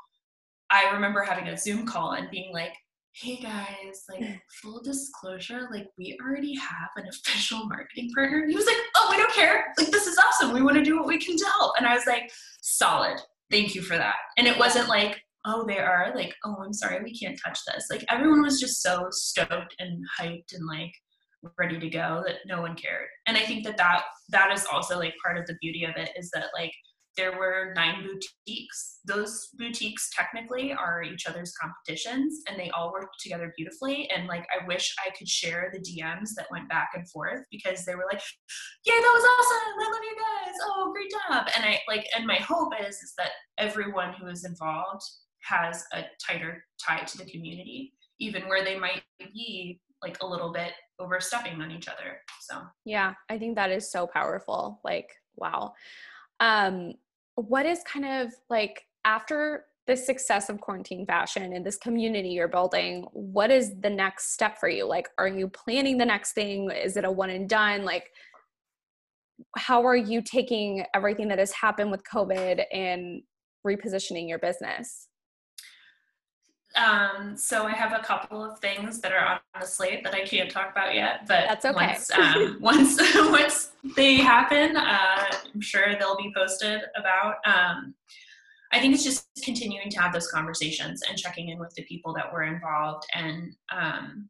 I 0.68 0.90
remember 0.92 1.22
having 1.22 1.48
a 1.48 1.56
Zoom 1.56 1.86
call 1.86 2.12
and 2.12 2.30
being 2.30 2.52
like, 2.52 2.74
hey 3.14 3.36
guys, 3.36 4.04
like 4.08 4.40
full 4.62 4.82
disclosure, 4.82 5.68
like 5.70 5.86
we 5.98 6.18
already 6.22 6.54
have 6.56 6.88
an 6.96 7.04
official 7.08 7.66
marketing 7.66 8.10
partner. 8.14 8.46
He 8.48 8.54
was 8.54 8.66
like, 8.66 8.76
oh, 8.96 9.08
we 9.10 9.18
don't 9.18 9.32
care. 9.32 9.66
Like 9.78 9.90
this 9.90 10.06
is 10.06 10.18
awesome. 10.18 10.52
We 10.52 10.62
want 10.62 10.76
to 10.76 10.84
do 10.84 10.96
what 10.96 11.06
we 11.06 11.18
can 11.18 11.36
to 11.36 11.44
help. 11.44 11.74
And 11.76 11.86
I 11.86 11.94
was 11.94 12.06
like, 12.06 12.30
solid. 12.62 13.20
Thank 13.50 13.74
you 13.74 13.82
for 13.82 13.96
that. 13.96 14.16
And 14.38 14.46
it 14.46 14.58
wasn't 14.58 14.88
like, 14.88 15.20
oh, 15.44 15.64
they 15.66 15.78
are 15.78 16.12
like, 16.14 16.34
oh, 16.44 16.56
I'm 16.64 16.72
sorry, 16.72 17.02
we 17.02 17.18
can't 17.18 17.38
touch 17.44 17.58
this. 17.66 17.86
Like 17.90 18.04
everyone 18.08 18.42
was 18.42 18.60
just 18.60 18.82
so 18.82 19.06
stoked 19.10 19.74
and 19.78 20.04
hyped 20.18 20.54
and 20.54 20.66
like 20.66 20.92
ready 21.58 21.78
to 21.78 21.90
go 21.90 22.22
that 22.26 22.36
no 22.46 22.60
one 22.60 22.76
cared. 22.76 23.08
And 23.26 23.36
I 23.36 23.40
think 23.40 23.64
that 23.64 23.76
that 23.76 24.02
that 24.30 24.52
is 24.52 24.66
also 24.72 24.98
like 24.98 25.14
part 25.24 25.38
of 25.38 25.46
the 25.46 25.56
beauty 25.60 25.84
of 25.84 25.96
it 25.96 26.10
is 26.16 26.30
that 26.32 26.46
like 26.56 26.72
there 27.16 27.38
were 27.38 27.72
nine 27.76 28.02
boutiques. 28.02 29.00
Those 29.04 29.48
boutiques 29.58 30.10
technically 30.14 30.72
are 30.72 31.02
each 31.02 31.26
other's 31.26 31.52
competitions 31.60 32.40
and 32.48 32.58
they 32.58 32.70
all 32.70 32.92
work 32.92 33.10
together 33.20 33.52
beautifully. 33.56 34.08
And 34.10 34.26
like, 34.26 34.46
I 34.50 34.66
wish 34.66 34.94
I 35.04 35.10
could 35.10 35.28
share 35.28 35.72
the 35.72 35.80
DMs 35.80 36.30
that 36.36 36.50
went 36.50 36.68
back 36.68 36.90
and 36.94 37.08
forth 37.10 37.44
because 37.50 37.84
they 37.84 37.94
were 37.94 38.06
like, 38.10 38.22
yeah, 38.86 38.94
that 38.94 39.12
was 39.14 39.24
awesome. 39.24 39.74
I 39.80 39.90
love 39.90 40.02
you 40.02 40.16
guys. 40.16 40.54
Oh, 40.64 40.92
great 40.92 41.10
job. 41.10 41.48
And 41.56 41.64
I 41.64 41.80
like, 41.86 42.06
and 42.16 42.26
my 42.26 42.36
hope 42.36 42.72
is, 42.80 42.96
is 42.96 43.12
that 43.18 43.30
everyone 43.58 44.14
who 44.14 44.28
is 44.28 44.44
involved 44.44 45.02
has 45.42 45.84
a 45.92 46.04
tighter 46.26 46.64
tie 46.80 47.04
to 47.04 47.18
the 47.18 47.26
community, 47.26 47.92
even 48.20 48.48
where 48.48 48.64
they 48.64 48.78
might 48.78 49.02
be 49.18 49.80
like 50.02 50.18
a 50.22 50.26
little 50.26 50.52
bit 50.52 50.72
overstepping 50.98 51.60
on 51.60 51.70
each 51.70 51.88
other. 51.88 52.18
So, 52.40 52.62
yeah, 52.84 53.14
I 53.28 53.38
think 53.38 53.56
that 53.56 53.70
is 53.70 53.90
so 53.90 54.06
powerful. 54.06 54.80
Like, 54.84 55.10
wow. 55.36 55.74
Um, 56.42 56.94
what 57.36 57.66
is 57.66 57.82
kind 57.84 58.04
of 58.04 58.34
like 58.50 58.84
after 59.04 59.64
the 59.86 59.96
success 59.96 60.48
of 60.48 60.60
quarantine 60.60 61.06
fashion 61.06 61.52
and 61.52 61.64
this 61.64 61.76
community 61.76 62.30
you're 62.30 62.48
building, 62.48 63.06
what 63.12 63.50
is 63.50 63.72
the 63.80 63.90
next 63.90 64.32
step 64.32 64.58
for 64.58 64.68
you? 64.68 64.84
Like, 64.86 65.08
are 65.18 65.28
you 65.28 65.48
planning 65.48 65.98
the 65.98 66.04
next 66.04 66.32
thing? 66.32 66.70
Is 66.70 66.96
it 66.96 67.04
a 67.04 67.10
one 67.10 67.30
and 67.30 67.48
done? 67.48 67.84
Like, 67.84 68.10
how 69.56 69.86
are 69.86 69.96
you 69.96 70.20
taking 70.20 70.84
everything 70.94 71.28
that 71.28 71.38
has 71.38 71.52
happened 71.52 71.90
with 71.92 72.02
COVID 72.12 72.64
and 72.72 73.22
repositioning 73.66 74.28
your 74.28 74.38
business? 74.40 75.08
Um, 76.74 77.36
so 77.36 77.66
I 77.66 77.72
have 77.72 77.92
a 77.92 78.02
couple 78.02 78.42
of 78.44 78.58
things 78.60 79.00
that 79.00 79.12
are 79.12 79.24
on 79.24 79.38
the 79.60 79.66
slate 79.66 80.02
that 80.04 80.14
I 80.14 80.24
can't 80.24 80.50
talk 80.50 80.70
about 80.70 80.94
yet, 80.94 81.26
but 81.26 81.44
that's 81.48 81.64
okay. 81.64 81.74
Once 81.74 82.10
um, 82.10 82.58
once, 82.60 83.00
once 83.14 83.72
they 83.96 84.16
happen, 84.16 84.76
uh, 84.76 85.24
I'm 85.54 85.60
sure 85.60 85.94
they'll 85.98 86.16
be 86.16 86.32
posted 86.34 86.80
about. 86.96 87.36
Um, 87.44 87.94
I 88.72 88.80
think 88.80 88.94
it's 88.94 89.04
just 89.04 89.28
continuing 89.44 89.90
to 89.90 90.00
have 90.00 90.12
those 90.12 90.30
conversations 90.30 91.02
and 91.08 91.18
checking 91.18 91.50
in 91.50 91.58
with 91.58 91.74
the 91.74 91.84
people 91.84 92.14
that 92.14 92.32
were 92.32 92.44
involved 92.44 93.04
and 93.14 93.54
um, 93.70 94.28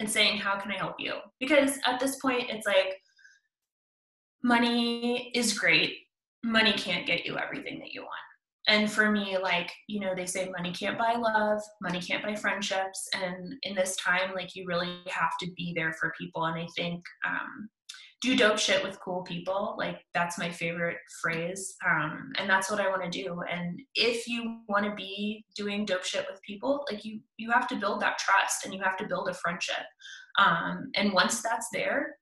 and 0.00 0.10
saying 0.10 0.38
how 0.38 0.58
can 0.58 0.72
I 0.72 0.76
help 0.76 0.96
you? 0.98 1.14
Because 1.38 1.78
at 1.86 2.00
this 2.00 2.16
point, 2.16 2.48
it's 2.48 2.66
like 2.66 3.00
money 4.42 5.30
is 5.34 5.56
great. 5.58 5.98
Money 6.42 6.72
can't 6.72 7.06
get 7.06 7.24
you 7.24 7.38
everything 7.38 7.78
that 7.80 7.92
you 7.92 8.00
want 8.00 8.31
and 8.68 8.90
for 8.90 9.10
me 9.10 9.36
like 9.38 9.72
you 9.88 10.00
know 10.00 10.14
they 10.14 10.26
say 10.26 10.50
money 10.56 10.72
can't 10.72 10.98
buy 10.98 11.14
love 11.14 11.60
money 11.80 12.00
can't 12.00 12.22
buy 12.22 12.34
friendships 12.34 13.08
and 13.14 13.54
in 13.62 13.74
this 13.74 13.96
time 13.96 14.34
like 14.34 14.54
you 14.54 14.64
really 14.66 15.00
have 15.08 15.32
to 15.40 15.50
be 15.56 15.72
there 15.74 15.92
for 15.94 16.12
people. 16.18 16.44
And 16.44 16.60
i 16.60 16.66
think 16.76 17.02
um, 17.26 17.68
do 18.20 18.36
dope 18.36 18.58
shit 18.58 18.84
with 18.84 19.00
cool 19.00 19.22
people 19.22 19.74
like 19.78 19.98
that's 20.14 20.38
my 20.38 20.48
favorite 20.48 20.98
phrase 21.20 21.74
um, 21.88 22.32
and 22.38 22.48
that's 22.48 22.70
what 22.70 22.80
i 22.80 22.88
want 22.88 23.02
to 23.02 23.10
do. 23.10 23.42
And 23.50 23.80
if 23.94 24.28
you 24.28 24.60
want 24.68 24.84
to 24.84 24.94
be 24.94 25.44
doing 25.56 25.84
dope 25.84 26.04
shit 26.04 26.26
with 26.30 26.40
people 26.42 26.84
like 26.90 27.04
you 27.04 27.20
you 27.36 27.50
have 27.50 27.66
to 27.68 27.76
build 27.76 28.00
that 28.00 28.18
trust 28.18 28.64
and 28.64 28.72
you 28.72 28.80
have 28.82 28.96
to 28.98 29.08
build 29.08 29.28
a 29.28 29.34
friendship. 29.34 29.84
Um, 30.38 30.90
and 30.94 31.12
once 31.12 31.42
that's 31.42 31.68
there 31.72 32.16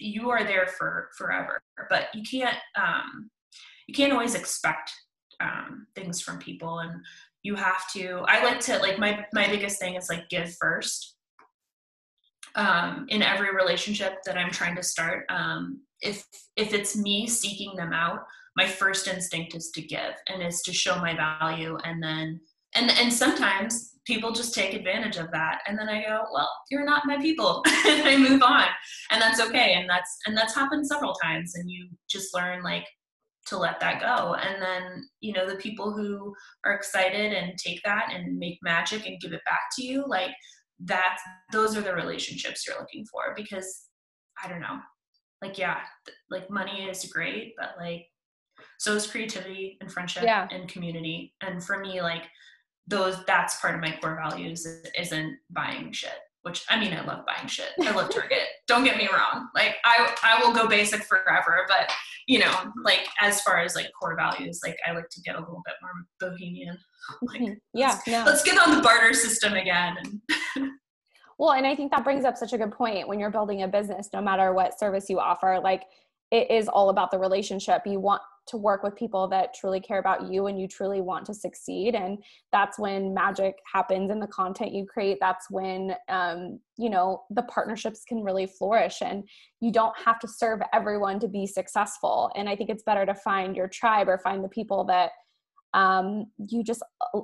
you 0.00 0.30
are 0.30 0.44
there 0.44 0.66
for 0.66 1.10
forever. 1.16 1.60
But 1.88 2.08
you 2.14 2.22
can't 2.28 2.56
um, 2.76 3.30
you 3.86 3.94
can't 3.94 4.12
always 4.12 4.34
expect 4.34 4.90
um, 5.40 5.86
things 5.94 6.20
from 6.20 6.38
people 6.38 6.80
and 6.80 6.92
you 7.42 7.54
have 7.54 7.90
to 7.92 8.22
i 8.26 8.44
like 8.44 8.60
to 8.60 8.78
like 8.78 8.98
my 8.98 9.24
my 9.32 9.46
biggest 9.48 9.78
thing 9.78 9.94
is 9.94 10.08
like 10.08 10.28
give 10.28 10.54
first. 10.56 11.16
Um, 12.56 13.06
in 13.10 13.22
every 13.22 13.54
relationship 13.54 14.24
that 14.24 14.36
i'm 14.36 14.50
trying 14.50 14.74
to 14.74 14.82
start 14.82 15.24
um, 15.28 15.82
if 16.00 16.26
if 16.56 16.74
it's 16.74 16.96
me 16.96 17.28
seeking 17.28 17.76
them 17.76 17.92
out 17.92 18.24
my 18.56 18.66
first 18.66 19.06
instinct 19.06 19.54
is 19.54 19.70
to 19.70 19.82
give 19.82 20.14
and 20.28 20.42
is 20.42 20.62
to 20.62 20.72
show 20.72 20.96
my 20.96 21.14
value 21.14 21.78
and 21.84 22.02
then 22.02 22.40
and 22.74 22.90
and 22.90 23.12
sometimes 23.12 23.98
people 24.04 24.32
just 24.32 24.54
take 24.54 24.74
advantage 24.74 25.16
of 25.16 25.30
that 25.30 25.60
and 25.66 25.78
then 25.78 25.88
i 25.88 26.02
go 26.02 26.24
well 26.32 26.50
you're 26.70 26.84
not 26.84 27.06
my 27.06 27.18
people 27.18 27.62
and 27.86 28.08
i 28.08 28.16
move 28.16 28.42
on 28.42 28.66
and 29.10 29.22
that's 29.22 29.40
okay 29.40 29.74
and 29.74 29.88
that's 29.88 30.18
and 30.26 30.36
that's 30.36 30.54
happened 30.54 30.86
several 30.86 31.14
times 31.14 31.54
and 31.54 31.70
you 31.70 31.88
just 32.08 32.34
learn 32.34 32.62
like 32.62 32.84
to 33.46 33.58
let 33.58 33.80
that 33.80 34.00
go. 34.00 34.34
And 34.34 34.62
then 34.62 35.08
you 35.20 35.32
know 35.32 35.48
the 35.48 35.56
people 35.56 35.92
who 35.92 36.34
are 36.64 36.74
excited 36.74 37.32
and 37.32 37.58
take 37.58 37.80
that 37.84 38.12
and 38.12 38.38
make 38.38 38.58
magic 38.62 39.06
and 39.06 39.20
give 39.20 39.32
it 39.32 39.44
back 39.44 39.60
to 39.76 39.84
you 39.84 40.04
like 40.06 40.32
that 40.82 41.18
those 41.52 41.76
are 41.76 41.82
the 41.82 41.94
relationships 41.94 42.66
you're 42.66 42.80
looking 42.80 43.04
for 43.04 43.34
because 43.36 43.82
i 44.42 44.48
don't 44.48 44.62
know 44.62 44.78
like 45.42 45.58
yeah 45.58 45.80
like 46.30 46.48
money 46.48 46.84
is 46.84 47.04
great 47.12 47.52
but 47.58 47.74
like 47.78 48.06
so 48.78 48.94
is 48.94 49.06
creativity 49.06 49.76
and 49.80 49.92
friendship 49.92 50.22
yeah. 50.22 50.46
and 50.50 50.68
community. 50.68 51.34
And 51.42 51.62
for 51.62 51.78
me 51.78 52.00
like 52.02 52.24
those 52.86 53.24
that's 53.24 53.60
part 53.60 53.74
of 53.74 53.80
my 53.80 53.96
core 54.00 54.18
values 54.20 54.66
isn't 54.98 55.36
buying 55.50 55.92
shit 55.92 56.18
which 56.42 56.64
I 56.70 56.78
mean, 56.80 56.92
I 56.92 57.04
love 57.04 57.24
buying 57.26 57.48
shit. 57.48 57.70
I 57.82 57.90
love 57.90 58.10
Target. 58.14 58.48
Don't 58.66 58.84
get 58.84 58.96
me 58.96 59.08
wrong. 59.12 59.48
Like 59.54 59.76
I, 59.84 60.14
I 60.22 60.42
will 60.42 60.52
go 60.52 60.66
basic 60.66 61.02
forever, 61.02 61.66
but 61.68 61.90
you 62.26 62.38
know, 62.38 62.72
like 62.84 63.08
as 63.20 63.40
far 63.42 63.58
as 63.58 63.74
like 63.74 63.90
core 64.00 64.16
values, 64.16 64.60
like 64.64 64.78
I 64.86 64.92
like 64.92 65.08
to 65.10 65.20
get 65.22 65.36
a 65.36 65.40
little 65.40 65.62
bit 65.64 65.74
more 65.82 66.30
bohemian. 66.30 66.76
Like, 67.22 67.40
mm-hmm. 67.40 67.54
yeah, 67.74 67.88
let's, 67.88 68.06
no. 68.06 68.22
let's 68.24 68.42
get 68.44 68.58
on 68.58 68.76
the 68.76 68.82
barter 68.82 69.14
system 69.14 69.54
again. 69.54 69.96
well, 71.38 71.52
and 71.52 71.66
I 71.66 71.74
think 71.74 71.90
that 71.90 72.04
brings 72.04 72.24
up 72.24 72.36
such 72.36 72.52
a 72.52 72.58
good 72.58 72.70
point 72.70 73.08
when 73.08 73.18
you're 73.18 73.30
building 73.30 73.62
a 73.62 73.68
business, 73.68 74.10
no 74.12 74.20
matter 74.20 74.52
what 74.52 74.78
service 74.78 75.08
you 75.08 75.18
offer, 75.18 75.58
like 75.64 75.84
it 76.30 76.50
is 76.50 76.68
all 76.68 76.90
about 76.90 77.10
the 77.10 77.18
relationship. 77.18 77.82
You 77.86 78.00
want 78.00 78.22
to 78.50 78.56
work 78.56 78.82
with 78.82 78.96
people 78.96 79.28
that 79.28 79.54
truly 79.54 79.80
care 79.80 79.98
about 79.98 80.30
you 80.30 80.46
and 80.46 80.60
you 80.60 80.66
truly 80.66 81.00
want 81.00 81.24
to 81.24 81.32
succeed 81.32 81.94
and 81.94 82.18
that's 82.52 82.78
when 82.78 83.14
magic 83.14 83.54
happens 83.72 84.10
in 84.10 84.18
the 84.18 84.26
content 84.26 84.72
you 84.72 84.84
create 84.84 85.18
that's 85.20 85.48
when 85.50 85.94
um, 86.08 86.58
you 86.76 86.90
know 86.90 87.22
the 87.30 87.42
partnerships 87.42 88.02
can 88.06 88.22
really 88.22 88.46
flourish 88.46 89.02
and 89.02 89.22
you 89.60 89.70
don't 89.70 89.94
have 90.04 90.18
to 90.18 90.26
serve 90.26 90.60
everyone 90.72 91.20
to 91.20 91.28
be 91.28 91.46
successful 91.46 92.30
and 92.34 92.48
i 92.48 92.56
think 92.56 92.70
it's 92.70 92.82
better 92.82 93.06
to 93.06 93.14
find 93.14 93.54
your 93.54 93.68
tribe 93.68 94.08
or 94.08 94.18
find 94.18 94.42
the 94.42 94.48
people 94.48 94.84
that 94.84 95.12
um, 95.72 96.26
you 96.48 96.64
just 96.64 96.82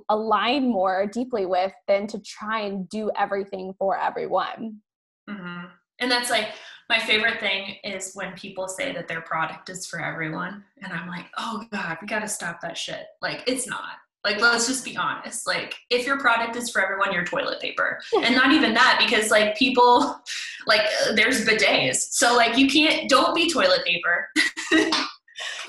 align 0.09 0.71
more 0.71 1.09
deeply 1.12 1.47
with 1.47 1.73
than 1.88 2.07
to 2.07 2.21
try 2.21 2.61
and 2.61 2.88
do 2.88 3.11
everything 3.19 3.75
for 3.79 3.99
everyone 3.99 4.81
mm-hmm. 5.29 5.64
and 5.99 6.11
that's 6.11 6.31
like 6.31 6.51
my 6.88 6.99
favorite 7.01 7.40
thing 7.40 7.77
is 7.85 8.12
when 8.14 8.33
people 8.35 8.68
say 8.68 8.92
that 8.92 9.09
their 9.09 9.20
product 9.20 9.68
is 9.68 9.87
for 9.87 10.01
everyone 10.01 10.62
and 10.83 10.92
i'm 10.92 11.09
like 11.09 11.27
oh 11.38 11.64
god 11.72 11.96
we 12.01 12.07
got 12.07 12.20
to 12.20 12.29
stop 12.29 12.61
that 12.61 12.77
shit. 12.77 13.07
Like 13.22 13.42
it's 13.46 13.66
not. 13.66 13.96
Like 14.25 14.40
let's 14.40 14.66
just 14.66 14.85
be 14.85 14.96
honest. 14.96 15.46
Like 15.46 15.75
if 15.90 16.07
your 16.07 16.18
product 16.18 16.57
is 16.57 16.70
for 16.70 16.83
everyone 16.83 17.12
you're 17.12 17.25
toilet 17.25 17.61
paper. 17.61 18.01
And 18.22 18.35
not 18.35 18.53
even 18.53 18.75
that 18.75 19.01
because 19.05 19.31
like 19.31 19.57
people 19.57 20.20
like 20.66 20.83
there's 21.14 21.44
bidets. 21.44 22.09
So 22.11 22.35
like 22.37 22.57
you 22.57 22.68
can't 22.68 23.09
don't 23.09 23.35
be 23.35 23.51
toilet 23.51 23.85
paper. 23.85 24.29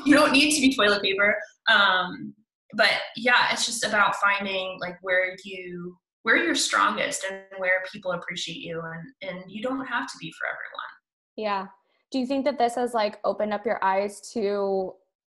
You 0.05 0.13
don't 0.13 0.31
need 0.31 0.55
to 0.55 0.61
be 0.61 0.73
toilet 0.73 1.01
paper. 1.01 1.35
Um 1.69 2.33
but 2.73 2.91
yeah 3.15 3.51
it's 3.51 3.65
just 3.65 3.83
about 3.83 4.15
finding 4.17 4.77
like 4.79 4.97
where 5.01 5.35
you 5.43 5.97
where 6.23 6.37
you're 6.37 6.55
strongest 6.55 7.25
and 7.29 7.41
where 7.57 7.83
people 7.91 8.11
appreciate 8.11 8.57
you 8.57 8.81
and 8.81 9.29
and 9.29 9.51
you 9.51 9.61
don't 9.61 9.85
have 9.85 10.07
to 10.07 10.17
be 10.19 10.31
for 10.37 10.47
everyone 10.47 10.96
yeah. 11.37 11.67
Do 12.11 12.19
you 12.19 12.25
think 12.25 12.45
that 12.45 12.57
this 12.57 12.75
has 12.75 12.93
like 12.93 13.19
opened 13.23 13.53
up 13.53 13.65
your 13.65 13.83
eyes 13.83 14.19
to 14.33 14.93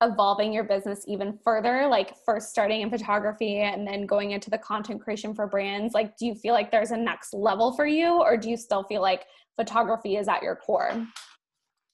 evolving 0.03 0.53
your 0.53 0.63
business 0.63 1.03
even 1.07 1.39
further 1.43 1.87
like 1.87 2.15
first 2.23 2.49
starting 2.49 2.81
in 2.81 2.89
photography 2.89 3.61
and 3.61 3.87
then 3.87 4.05
going 4.05 4.29
into 4.29 4.49
the 4.49 4.57
content 4.57 5.01
creation 5.01 5.33
for 5.33 5.47
brands? 5.47 5.93
Like 5.93 6.15
do 6.17 6.25
you 6.25 6.35
feel 6.35 6.53
like 6.53 6.71
there's 6.71 6.91
a 6.91 6.97
next 6.97 7.33
level 7.33 7.73
for 7.73 7.87
you 7.87 8.21
or 8.21 8.37
do 8.37 8.49
you 8.49 8.57
still 8.57 8.83
feel 8.83 9.01
like 9.01 9.25
photography 9.55 10.17
is 10.17 10.27
at 10.27 10.43
your 10.43 10.55
core? 10.55 10.91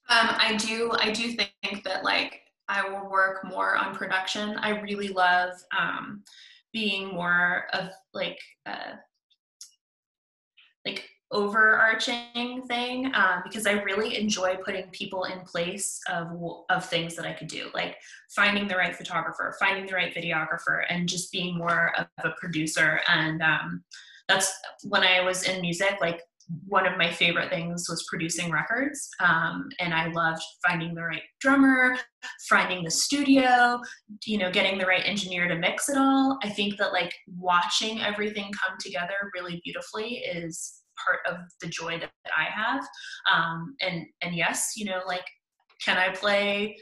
Um, 0.10 0.28
i 0.32 0.58
do 0.58 0.92
i 1.00 1.12
do 1.12 1.32
think 1.32 1.84
that 1.86 2.04
like 2.04 2.42
i 2.68 2.88
will 2.88 3.10
work 3.10 3.46
more 3.46 3.78
on 3.78 3.96
production. 3.96 4.58
I 4.58 4.82
really 4.82 5.08
love 5.08 5.54
um, 5.78 6.24
being 6.74 7.14
more 7.14 7.68
of 7.72 7.90
like 8.14 8.40
uh, 8.66 8.96
overarching 11.34 12.64
thing 12.68 13.12
um, 13.14 13.42
because 13.44 13.68
I 13.68 13.74
really 13.82 14.18
enjoy 14.18 14.56
putting 14.64 14.90
people 14.92 15.26
in 15.26 15.42
place 15.42 16.00
of 16.10 16.28
of 16.70 16.86
things 16.86 17.16
that 17.16 17.26
I 17.26 17.34
could 17.34 17.48
do, 17.48 17.70
like 17.74 17.98
finding 18.36 18.68
the 18.68 18.76
right 18.76 18.96
photographer, 18.96 19.56
finding 19.60 19.86
the 19.86 19.94
right 19.94 20.14
videographer, 20.14 20.84
and 20.90 21.10
just 21.10 21.32
being 21.32 21.58
more 21.58 21.94
of 21.98 22.08
a 22.24 22.32
producer. 22.40 23.02
And 23.08 23.42
um, 23.42 23.84
that's 24.30 24.54
when 24.84 25.04
I 25.04 25.22
was 25.22 25.44
in 25.44 25.62
music, 25.62 25.98
like 26.00 26.22
one 26.68 26.86
of 26.86 26.98
my 26.98 27.10
favorite 27.12 27.50
things 27.50 27.88
was 27.90 28.06
producing 28.10 28.52
records 28.52 29.10
um, 29.20 29.70
and 29.80 29.94
i 29.94 30.08
loved 30.12 30.42
finding 30.66 30.94
the 30.94 31.02
right 31.02 31.22
drummer 31.40 31.96
finding 32.50 32.84
the 32.84 32.92
studio 32.92 33.80
you 34.26 34.38
know 34.38 34.52
getting 34.52 34.78
the 34.78 34.86
right 34.86 35.06
engineer 35.06 35.48
to 35.48 35.56
mix 35.56 35.90
it 35.90 35.98
all 35.98 36.38
i 36.44 36.50
think 36.50 36.78
that 36.78 36.92
like 36.92 37.14
watching 37.38 38.02
everything 38.02 38.52
come 38.52 38.78
together 38.80 39.14
really 39.34 39.62
beautifully 39.64 40.16
is 40.16 40.83
part 41.06 41.20
of 41.28 41.46
the 41.62 41.68
joy 41.68 42.00
that, 42.00 42.12
that 42.26 42.34
I 42.38 42.46
have. 42.46 42.84
Um, 43.32 43.76
and 43.82 44.06
and 44.22 44.36
yes, 44.36 44.74
you 44.76 44.86
know, 44.86 45.02
like, 45.08 45.26
can 45.84 45.98
I 45.98 46.10
play 46.14 46.78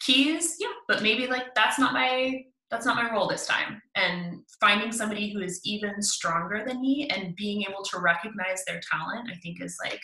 keys? 0.00 0.56
Yeah, 0.58 0.72
but 0.88 1.02
maybe 1.02 1.26
like 1.26 1.54
that's 1.54 1.78
not 1.78 1.92
my 1.92 2.42
that's 2.70 2.84
not 2.84 2.96
my 2.96 3.12
role 3.12 3.28
this 3.28 3.46
time. 3.46 3.80
And 3.94 4.40
finding 4.60 4.90
somebody 4.90 5.32
who 5.32 5.40
is 5.40 5.60
even 5.64 6.02
stronger 6.02 6.64
than 6.66 6.80
me 6.80 7.08
and 7.14 7.36
being 7.36 7.64
able 7.68 7.84
to 7.84 8.00
recognize 8.00 8.64
their 8.66 8.80
talent, 8.90 9.30
I 9.30 9.36
think 9.36 9.62
is 9.62 9.76
like 9.84 10.00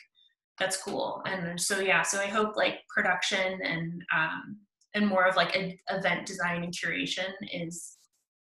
that's 0.58 0.76
cool. 0.76 1.22
And 1.26 1.60
so 1.60 1.80
yeah, 1.80 2.02
so 2.02 2.20
I 2.20 2.26
hope 2.26 2.56
like 2.56 2.80
production 2.94 3.60
and 3.62 4.02
um, 4.14 4.58
and 4.94 5.06
more 5.06 5.26
of 5.26 5.36
like 5.36 5.56
an 5.56 5.76
event 5.90 6.26
design 6.26 6.62
and 6.62 6.72
curation 6.72 7.32
is 7.52 7.96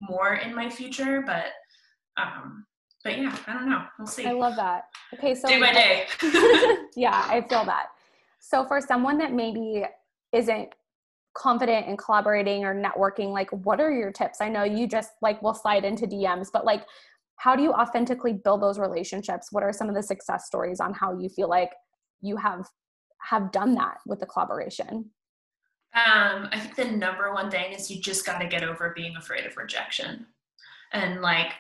more 0.02 0.36
in 0.36 0.56
my 0.56 0.70
future, 0.70 1.24
but 1.26 1.48
um, 2.18 2.66
but 3.08 3.18
yeah, 3.18 3.38
I 3.48 3.54
don't 3.54 3.70
know. 3.70 3.84
We'll 3.98 4.08
see. 4.08 4.26
I 4.26 4.34
love 4.34 4.58
that. 4.58 4.90
Okay, 5.14 5.34
so 5.34 5.48
day 5.48 5.60
by 5.62 5.72
day. 5.74 6.08
yeah, 6.98 7.26
I 7.30 7.46
feel 7.48 7.64
that. 7.64 7.88
So 8.40 8.66
for 8.66 8.82
someone 8.82 9.18
that 9.20 9.32
maybe 9.32 9.86
isn't 10.34 10.76
confident 11.34 11.88
in 11.88 11.96
collaborating 11.96 12.66
or 12.66 12.76
networking, 12.76 13.32
like 13.32 13.50
what 13.52 13.80
are 13.80 13.92
your 13.92 14.12
tips? 14.12 14.42
I 14.42 14.50
know 14.50 14.64
you 14.64 14.88
just 14.88 15.12
like 15.22 15.42
will 15.42 15.54
slide 15.54 15.86
into 15.86 16.06
DMs, 16.06 16.48
but 16.52 16.66
like 16.66 16.84
how 17.38 17.56
do 17.56 17.64
you 17.64 17.72
authentically 17.72 18.34
build 18.34 18.62
those 18.62 18.78
relationships? 18.78 19.50
What 19.52 19.64
are 19.64 19.72
some 19.72 19.88
of 19.88 19.96
the 19.96 20.04
success 20.04 20.46
stories 20.46 20.82
on 20.82 20.94
how 20.94 21.18
you 21.18 21.30
feel 21.30 21.48
like 21.48 21.72
you 22.22 22.36
have 22.36 22.68
have 23.22 23.54
done 23.54 23.74
that 23.76 24.00
with 24.06 24.20
the 24.20 24.26
collaboration? 24.26 25.12
Um, 25.94 26.50
I 26.52 26.60
think 26.60 26.76
the 26.76 26.86
number 26.86 27.34
one 27.34 27.50
thing 27.50 27.72
is 27.72 27.90
you 27.90 28.02
just 28.02 28.26
got 28.26 28.40
to 28.40 28.48
get 28.48 28.64
over 28.64 28.92
being 28.96 29.16
afraid 29.16 29.46
of 29.46 29.56
rejection. 29.56 30.26
And 30.92 31.22
like 31.22 31.54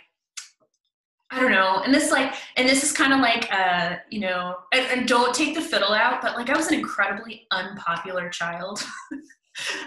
I 1.30 1.42
don't 1.42 1.52
know. 1.52 1.82
And 1.84 1.94
this 1.94 2.10
like, 2.12 2.34
and 2.56 2.70
this 2.70 2.84
is 2.84 2.94
kind 2.94 3.14
of 3.14 3.20
like, 3.20 3.52
uh, 3.52 3.98
you 4.10 4.22
know, 4.22 4.56
and, 4.74 4.86
and, 4.88 5.08
don't 5.08 5.36
take 5.36 5.56
the 5.56 5.62
fiddle 5.62 5.92
out, 5.92 6.22
but 6.22 6.38
like 6.38 6.50
I 6.50 6.56
was 6.56 6.68
an 6.68 6.76
incredibly 6.76 7.46
unpopular 7.52 8.30
child. 8.30 8.82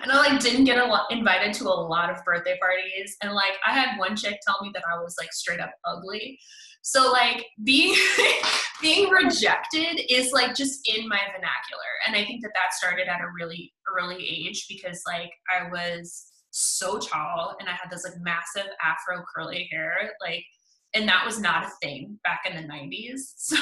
and 0.03 0.12
I 0.12 0.16
like 0.16 0.40
didn't 0.40 0.64
get 0.64 0.79
a 0.79 0.85
lot 0.85 1.11
invited 1.11 1.55
to 1.55 1.64
a 1.64 1.68
lot 1.68 2.11
of 2.11 2.22
birthday 2.24 2.59
parties. 2.61 3.16
And 3.22 3.33
like 3.33 3.55
I 3.66 3.72
had 3.72 3.98
one 3.98 4.16
chick 4.16 4.38
tell 4.46 4.59
me 4.62 4.70
that 4.74 4.83
I 4.90 4.98
was 4.98 5.16
like 5.18 5.33
straight 5.33 5.61
up 5.61 5.72
ugly. 5.85 6.38
So 6.83 7.11
like 7.11 7.46
being 7.64 7.94
being 8.83 9.11
rejected 9.11 10.00
is 10.09 10.33
like 10.33 10.55
just 10.55 10.88
in 10.88 11.09
my 11.09 11.20
vernacular. 11.26 11.90
And 12.07 12.16
I 12.16 12.24
think 12.24 12.42
that 12.42 12.53
that 12.55 12.72
started 12.72 13.09
at 13.09 13.20
a 13.20 13.33
really 13.35 13.72
early 13.98 14.16
age 14.16 14.66
because 14.68 15.03
like 15.07 15.31
I 15.50 15.70
was 15.70 16.26
so 16.50 16.98
tall 16.98 17.57
and 17.61 17.68
I 17.68 17.72
had 17.72 17.90
this 17.90 18.05
like 18.05 18.20
massive 18.20 18.70
afro 18.83 19.22
curly 19.35 19.68
hair. 19.70 20.12
Like 20.20 20.44
and 20.94 21.09
that 21.09 21.24
was 21.24 21.38
not 21.40 21.64
a 21.64 21.70
thing 21.81 22.18
back 22.24 22.40
in 22.48 22.57
the 22.57 22.72
90s 22.72 23.20
so 23.37 23.57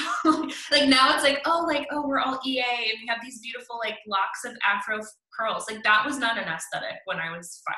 like 0.71 0.89
now 0.89 1.13
it's 1.13 1.23
like 1.23 1.41
oh 1.45 1.63
like 1.67 1.87
oh 1.91 2.07
we're 2.07 2.19
all 2.19 2.39
ea 2.45 2.59
and 2.59 2.97
we 3.01 3.07
have 3.07 3.19
these 3.21 3.39
beautiful 3.39 3.79
like 3.83 3.97
locks 4.07 4.45
of 4.45 4.53
afro 4.65 4.99
curls. 5.39 5.65
Like 5.69 5.83
that 5.83 6.05
was 6.05 6.17
not 6.17 6.37
an 6.37 6.47
aesthetic 6.47 6.99
when 7.05 7.17
i 7.17 7.35
was 7.35 7.61
five. 7.65 7.75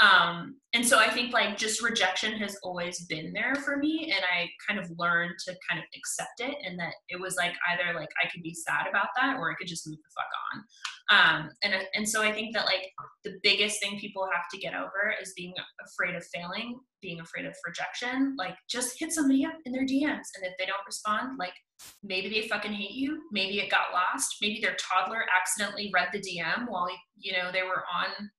Um, 0.00 0.56
and 0.74 0.86
so 0.86 0.98
I 0.98 1.08
think 1.10 1.32
like 1.32 1.56
just 1.56 1.82
rejection 1.82 2.32
has 2.38 2.56
always 2.62 3.04
been 3.06 3.32
there 3.32 3.54
for 3.56 3.76
me, 3.76 4.12
and 4.14 4.24
I 4.24 4.48
kind 4.66 4.78
of 4.78 4.90
learned 4.96 5.34
to 5.46 5.56
kind 5.68 5.80
of 5.80 5.84
accept 5.96 6.40
it, 6.40 6.56
and 6.64 6.78
that 6.78 6.94
it 7.08 7.20
was 7.20 7.36
like 7.36 7.52
either 7.72 7.98
like 7.98 8.08
I 8.22 8.28
could 8.28 8.42
be 8.42 8.54
sad 8.54 8.86
about 8.88 9.08
that, 9.16 9.36
or 9.38 9.50
I 9.50 9.54
could 9.54 9.66
just 9.66 9.88
move 9.88 9.98
the 9.98 10.14
fuck 10.14 10.30
on. 10.52 11.40
Um, 11.40 11.50
and 11.62 11.74
and 11.94 12.08
so 12.08 12.22
I 12.22 12.32
think 12.32 12.54
that 12.54 12.66
like 12.66 12.92
the 13.24 13.38
biggest 13.42 13.80
thing 13.80 13.98
people 13.98 14.28
have 14.32 14.44
to 14.52 14.58
get 14.58 14.74
over 14.74 15.14
is 15.20 15.32
being 15.36 15.54
afraid 15.84 16.14
of 16.14 16.24
failing, 16.32 16.78
being 17.00 17.20
afraid 17.20 17.46
of 17.46 17.54
rejection. 17.66 18.34
Like 18.38 18.56
just 18.68 18.98
hit 18.98 19.12
somebody 19.12 19.44
up 19.44 19.54
in 19.64 19.72
their 19.72 19.86
DMs, 19.86 20.28
and 20.36 20.44
if 20.44 20.52
they 20.58 20.66
don't 20.66 20.86
respond, 20.86 21.38
like 21.38 21.54
maybe 22.02 22.28
they 22.28 22.48
fucking 22.48 22.72
hate 22.72 22.92
you 22.92 23.22
maybe 23.30 23.58
it 23.58 23.70
got 23.70 23.92
lost 23.92 24.36
maybe 24.40 24.60
their 24.60 24.76
toddler 24.76 25.24
accidentally 25.38 25.90
read 25.94 26.08
the 26.12 26.18
dm 26.18 26.66
while 26.68 26.88
you 27.16 27.32
know 27.32 27.50
they 27.52 27.62
were 27.62 27.84
on 27.94 28.30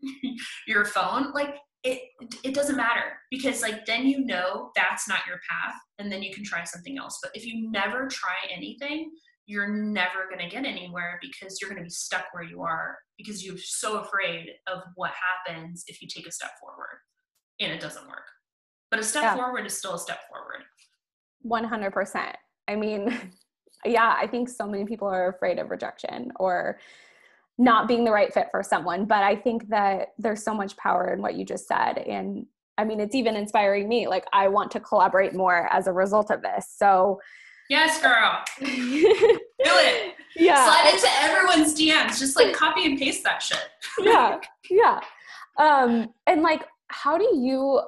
your 0.68 0.86
phone 0.86 1.32
like 1.32 1.56
it 1.84 2.02
it 2.44 2.54
doesn't 2.54 2.76
matter 2.76 3.18
because 3.32 3.62
like 3.62 3.86
then 3.86 4.06
you 4.06 4.26
know 4.26 4.72
that's 4.76 5.08
not 5.08 5.26
your 5.28 5.40
path 5.50 5.76
and 5.98 6.12
then 6.12 6.22
you 6.22 6.34
can 6.34 6.44
try 6.44 6.64
something 6.64 6.98
else 6.98 7.18
but 7.22 7.32
if 7.34 7.46
you 7.46 7.72
never 7.72 8.08
try 8.08 8.36
anything 8.54 9.10
you're 9.46 9.74
never 9.74 10.28
going 10.30 10.40
to 10.40 10.54
get 10.54 10.66
anywhere 10.66 11.20
because 11.22 11.58
you're 11.60 11.70
going 11.70 11.82
to 11.82 11.86
be 11.86 11.90
stuck 11.90 12.26
where 12.34 12.44
you 12.44 12.62
are 12.62 12.98
because 13.18 13.44
you're 13.44 13.58
so 13.58 14.00
afraid 14.00 14.50
of 14.68 14.82
what 14.96 15.12
happens 15.48 15.84
if 15.88 16.02
you 16.02 16.08
take 16.08 16.28
a 16.28 16.32
step 16.32 16.52
forward 16.60 17.00
and 17.60 17.72
it 17.72 17.80
doesn't 17.80 18.08
work 18.08 18.26
but 18.92 19.00
a 19.00 19.04
step 19.04 19.24
yeah. 19.24 19.36
forward 19.36 19.66
is 19.66 19.78
still 19.78 19.96
a 19.96 20.00
step 20.00 20.20
forward 20.30 20.64
100% 21.46 22.34
I 22.70 22.76
mean, 22.76 23.32
yeah, 23.86 24.16
I 24.18 24.28
think 24.28 24.48
so 24.48 24.68
many 24.68 24.86
people 24.86 25.08
are 25.08 25.30
afraid 25.30 25.60
of 25.60 25.72
rejection 25.72 26.32
or 26.36 26.80
not 27.58 27.88
being 27.88 28.06
the 28.06 28.12
right 28.12 28.34
fit 28.34 28.48
for 28.52 28.64
someone. 28.64 29.06
But 29.06 29.24
I 29.24 29.36
think 29.36 29.68
that 29.70 30.10
there's 30.18 30.44
so 30.44 30.54
much 30.54 30.78
power 30.78 31.12
in 31.12 31.22
what 31.22 31.36
you 31.36 31.44
just 31.44 31.68
said. 31.68 31.98
And 31.98 32.46
I 32.78 32.86
mean, 32.86 33.02
it's 33.02 33.16
even 33.16 33.36
inspiring 33.36 33.90
me. 33.90 34.08
Like, 34.08 34.26
I 34.32 34.48
want 34.48 34.72
to 34.72 34.80
collaborate 34.80 35.36
more 35.36 35.68
as 35.74 35.88
a 35.88 35.92
result 35.92 36.32
of 36.32 36.42
this. 36.42 36.74
So, 36.74 37.20
yes, 37.70 38.02
girl, 38.02 38.42
do 38.60 38.66
it. 38.66 40.14
Yeah. 40.36 40.64
Slide 40.64 40.94
into 40.94 41.08
everyone's 41.22 41.78
DMs. 41.78 42.20
Just 42.20 42.38
like 42.38 42.54
copy 42.54 42.86
and 42.86 42.98
paste 42.98 43.24
that 43.24 43.42
shit. 43.42 43.64
yeah. 44.00 44.40
Yeah. 44.70 45.00
Um, 45.58 46.14
and 46.28 46.44
like, 46.44 46.64
how 46.88 47.18
do 47.18 47.28
you 47.36 47.82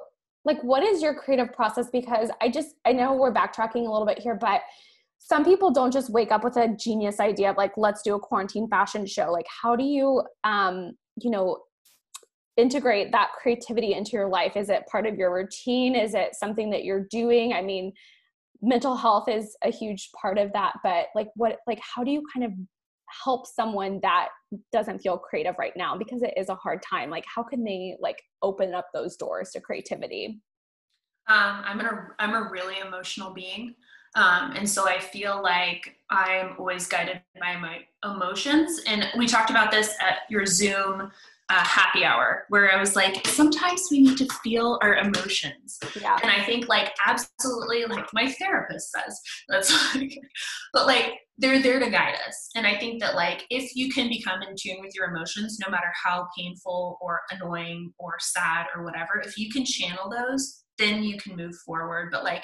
like 0.43 0.61
what 0.63 0.83
is 0.83 1.01
your 1.01 1.13
creative 1.13 1.53
process? 1.53 1.89
Because 1.91 2.29
i 2.41 2.49
just 2.49 2.75
i 2.85 2.91
know 2.91 3.13
we're 3.13 3.33
backtracking 3.33 3.87
a 3.87 3.91
little 3.91 4.05
bit 4.05 4.19
here 4.19 4.35
but 4.35 4.61
some 5.23 5.45
people 5.45 5.71
don't 5.71 5.93
just 5.93 6.09
wake 6.09 6.31
up 6.31 6.43
with 6.43 6.57
a 6.57 6.75
genius 6.79 7.19
idea 7.19 7.51
of 7.51 7.55
like 7.55 7.73
let's 7.77 8.01
do 8.01 8.15
a 8.15 8.19
quarantine 8.19 8.67
fashion 8.67 9.05
show. 9.05 9.31
Like 9.31 9.45
how 9.61 9.75
do 9.75 9.83
you 9.83 10.23
um 10.43 10.93
you 11.21 11.29
know 11.29 11.59
integrate 12.57 13.11
that 13.11 13.29
creativity 13.39 13.93
into 13.93 14.11
your 14.11 14.27
life? 14.27 14.57
Is 14.57 14.69
it 14.69 14.87
part 14.91 15.05
of 15.05 15.15
your 15.15 15.33
routine? 15.33 15.95
Is 15.95 16.15
it 16.15 16.35
something 16.35 16.71
that 16.71 16.83
you're 16.83 17.05
doing? 17.09 17.53
I 17.53 17.61
mean 17.61 17.93
mental 18.63 18.95
health 18.95 19.29
is 19.29 19.55
a 19.63 19.71
huge 19.71 20.09
part 20.19 20.37
of 20.37 20.53
that 20.53 20.73
but 20.83 21.07
like 21.15 21.29
what 21.35 21.57
like 21.65 21.79
how 21.95 22.03
do 22.03 22.11
you 22.11 22.23
kind 22.31 22.45
of 22.45 22.51
help 23.23 23.47
someone 23.47 23.99
that 24.01 24.29
doesn't 24.71 24.99
feel 24.99 25.17
creative 25.17 25.55
right 25.57 25.75
now 25.75 25.97
because 25.97 26.21
it 26.23 26.33
is 26.37 26.49
a 26.49 26.55
hard 26.55 26.81
time. 26.81 27.09
Like 27.09 27.25
how 27.33 27.43
can 27.43 27.63
they 27.63 27.97
like 27.99 28.21
open 28.41 28.73
up 28.73 28.87
those 28.93 29.15
doors 29.15 29.51
to 29.51 29.61
creativity? 29.61 30.41
Um, 31.27 31.61
i'm 31.63 31.79
a 31.79 32.07
i'm 32.17 32.33
a 32.33 32.49
really 32.49 32.79
emotional 32.79 33.31
being 33.31 33.75
um, 34.15 34.53
and 34.55 34.67
so 34.67 34.89
i 34.89 34.99
feel 34.99 35.41
like 35.41 35.95
i'm 36.09 36.55
always 36.57 36.87
guided 36.87 37.21
by 37.39 37.55
my 37.55 37.85
emotions. 38.03 38.81
And 38.87 39.07
we 39.17 39.27
talked 39.27 39.49
about 39.49 39.71
this 39.71 39.95
at 40.01 40.19
your 40.29 40.45
zoom 40.45 41.11
uh, 41.51 41.63
happy 41.65 42.05
hour 42.05 42.45
where 42.47 42.71
I 42.71 42.79
was 42.79 42.95
like, 42.95 43.27
sometimes 43.27 43.89
we 43.91 44.01
need 44.01 44.17
to 44.19 44.27
feel 44.41 44.79
our 44.81 44.95
emotions. 44.95 45.77
Yeah. 45.99 46.17
And 46.23 46.31
I 46.31 46.45
think 46.45 46.69
like 46.69 46.93
absolutely 47.05 47.83
like 47.85 48.07
my 48.13 48.31
therapist 48.31 48.89
says 48.91 49.19
that's 49.49 49.95
like, 49.95 50.17
but 50.71 50.87
like 50.87 51.19
they're 51.37 51.61
there 51.61 51.79
to 51.79 51.89
guide 51.89 52.15
us. 52.25 52.49
And 52.55 52.65
I 52.65 52.77
think 52.77 53.01
that 53.01 53.15
like 53.15 53.45
if 53.49 53.75
you 53.75 53.91
can 53.91 54.07
become 54.07 54.41
in 54.43 54.55
tune 54.57 54.77
with 54.79 54.95
your 54.95 55.09
emotions, 55.09 55.59
no 55.59 55.69
matter 55.69 55.91
how 56.01 56.29
painful 56.37 56.97
or 57.01 57.19
annoying 57.31 57.91
or 57.99 58.13
sad 58.19 58.67
or 58.73 58.85
whatever, 58.85 59.21
if 59.21 59.37
you 59.37 59.51
can 59.51 59.65
channel 59.65 60.09
those, 60.09 60.63
then 60.79 61.03
you 61.03 61.17
can 61.17 61.35
move 61.35 61.55
forward. 61.65 62.11
But 62.13 62.23
like 62.23 62.43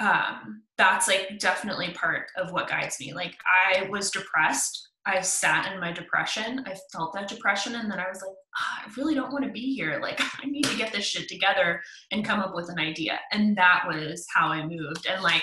um, 0.00 0.62
that's 0.76 1.06
like 1.06 1.38
definitely 1.38 1.92
part 1.92 2.26
of 2.36 2.50
what 2.50 2.68
guides 2.68 2.98
me. 2.98 3.12
Like 3.12 3.36
I 3.46 3.86
was 3.90 4.10
depressed 4.10 4.89
I 5.06 5.20
sat 5.22 5.72
in 5.72 5.80
my 5.80 5.92
depression. 5.92 6.62
I 6.66 6.74
felt 6.92 7.14
that 7.14 7.28
depression, 7.28 7.74
and 7.74 7.90
then 7.90 7.98
I 7.98 8.08
was 8.08 8.20
like, 8.20 8.30
oh, 8.32 8.86
I 8.86 8.90
really 8.96 9.14
don't 9.14 9.32
want 9.32 9.44
to 9.44 9.50
be 9.50 9.74
here. 9.74 9.98
Like, 10.10 10.20
I 10.42 10.46
need 10.46 10.64
to 10.64 10.76
get 10.76 10.92
this 10.92 11.04
shit 11.04 11.28
together 11.28 11.80
and 12.10 12.24
come 12.24 12.40
up 12.40 12.54
with 12.54 12.68
an 12.70 12.78
idea. 12.78 13.20
And 13.32 13.56
that 13.56 13.84
was 13.86 14.26
how 14.34 14.48
I 14.48 14.66
moved. 14.66 15.06
And 15.08 15.22
like, 15.22 15.42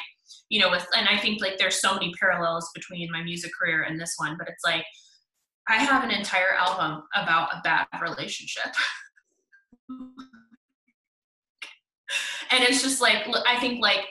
you 0.50 0.60
know, 0.60 0.70
with 0.70 0.86
and 0.96 1.08
I 1.08 1.18
think 1.18 1.42
like 1.42 1.58
there's 1.58 1.80
so 1.80 1.94
many 1.94 2.12
parallels 2.20 2.70
between 2.74 3.12
my 3.12 3.24
music 3.24 3.52
career 3.58 3.84
and 3.84 4.00
this 4.00 4.14
one, 4.18 4.36
but 4.38 4.48
it's 4.48 4.64
like 4.66 4.86
I 5.68 5.78
have 5.78 6.04
an 6.04 6.12
entire 6.12 6.56
album 6.58 7.04
about 7.16 7.50
a 7.54 7.62
bad 7.64 7.88
relationship. 8.02 8.72
and 12.52 12.64
it's 12.64 12.82
just 12.82 13.02
like 13.02 13.28
I 13.46 13.60
think 13.60 13.82
like 13.82 14.06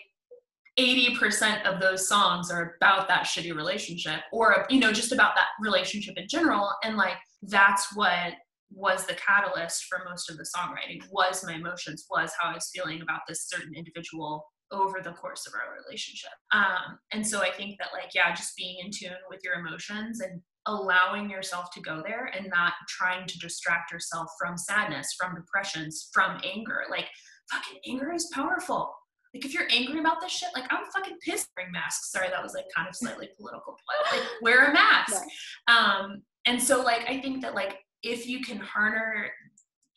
80% 0.79 1.65
of 1.65 1.81
those 1.81 2.09
songs 2.09 2.51
are 2.51 2.77
about 2.81 3.09
that 3.09 3.25
shitty 3.25 3.55
relationship 3.55 4.21
or 4.33 4.67
you 4.69 4.79
know 4.79 4.93
just 4.93 5.13
about 5.13 5.35
that 5.35 5.49
relationship 5.61 6.15
in 6.17 6.27
general. 6.29 6.71
And 6.85 6.97
like 6.97 7.17
that's 7.43 7.95
what 7.95 8.35
was 8.71 9.07
the 9.07 9.15
catalyst 9.15 9.85
for 9.85 10.03
most 10.09 10.31
of 10.31 10.37
the 10.37 10.47
songwriting 10.57 11.01
was 11.11 11.45
my 11.45 11.55
emotions 11.55 12.05
was 12.11 12.33
how 12.39 12.51
i 12.51 12.55
was 12.55 12.69
feeling 12.75 13.01
about 13.01 13.21
this 13.29 13.49
certain 13.49 13.73
individual 13.77 14.45
over 14.73 15.01
the 15.01 15.13
course 15.13 15.47
of 15.47 15.53
our 15.55 15.77
relationship. 15.85 16.33
Um, 16.51 16.99
and 17.13 17.25
so 17.25 17.43
i 17.43 17.51
think 17.51 17.79
that 17.79 17.91
like 17.93 18.13
yeah 18.13 18.35
just 18.35 18.57
being 18.57 18.85
in 18.85 18.91
tune 18.91 19.17
with 19.31 19.41
your 19.45 19.55
emotions 19.55 20.21
and 20.21 20.43
allowing 20.67 21.31
yourself 21.31 21.71
to 21.73 21.81
go 21.81 22.03
there 22.05 22.31
and 22.37 22.49
not 22.51 22.73
trying 22.89 23.27
to 23.27 23.39
distract 23.39 23.93
yourself 23.93 24.29
from 24.39 24.59
sadness 24.59 25.15
from 25.19 25.35
depressions 25.35 26.09
from 26.13 26.41
anger. 26.45 26.83
Like 26.91 27.07
fucking 27.51 27.79
anger 27.87 28.13
is 28.13 28.29
powerful 28.35 28.93
like 29.37 29.45
if 29.45 29.53
you're 29.53 29.69
angry 29.71 30.01
about 30.01 30.21
this 30.21 30.33
shit, 30.33 30.49
like 30.55 30.65
I'm 30.71 30.85
fucking 30.95 31.19
pissed 31.21 31.49
wearing 31.57 31.73
masks. 31.73 32.11
Sorry, 32.11 32.29
that 32.31 32.43
was 32.43 32.55
like 32.55 32.65
kind 32.75 32.89
of 32.89 32.97
slightly 32.97 33.29
political. 33.37 33.77
Like 34.11 34.23
wear 34.41 34.71
a 34.71 34.73
mask. 34.73 35.23
Um, 35.69 36.23
and 36.47 36.63
so 36.63 36.83
like 36.83 37.03
I 37.09 37.21
think 37.21 37.43
that 37.43 37.55
like 37.55 37.79
if 38.03 38.27
you 38.27 38.41
can 38.41 38.59
harness 38.59 39.31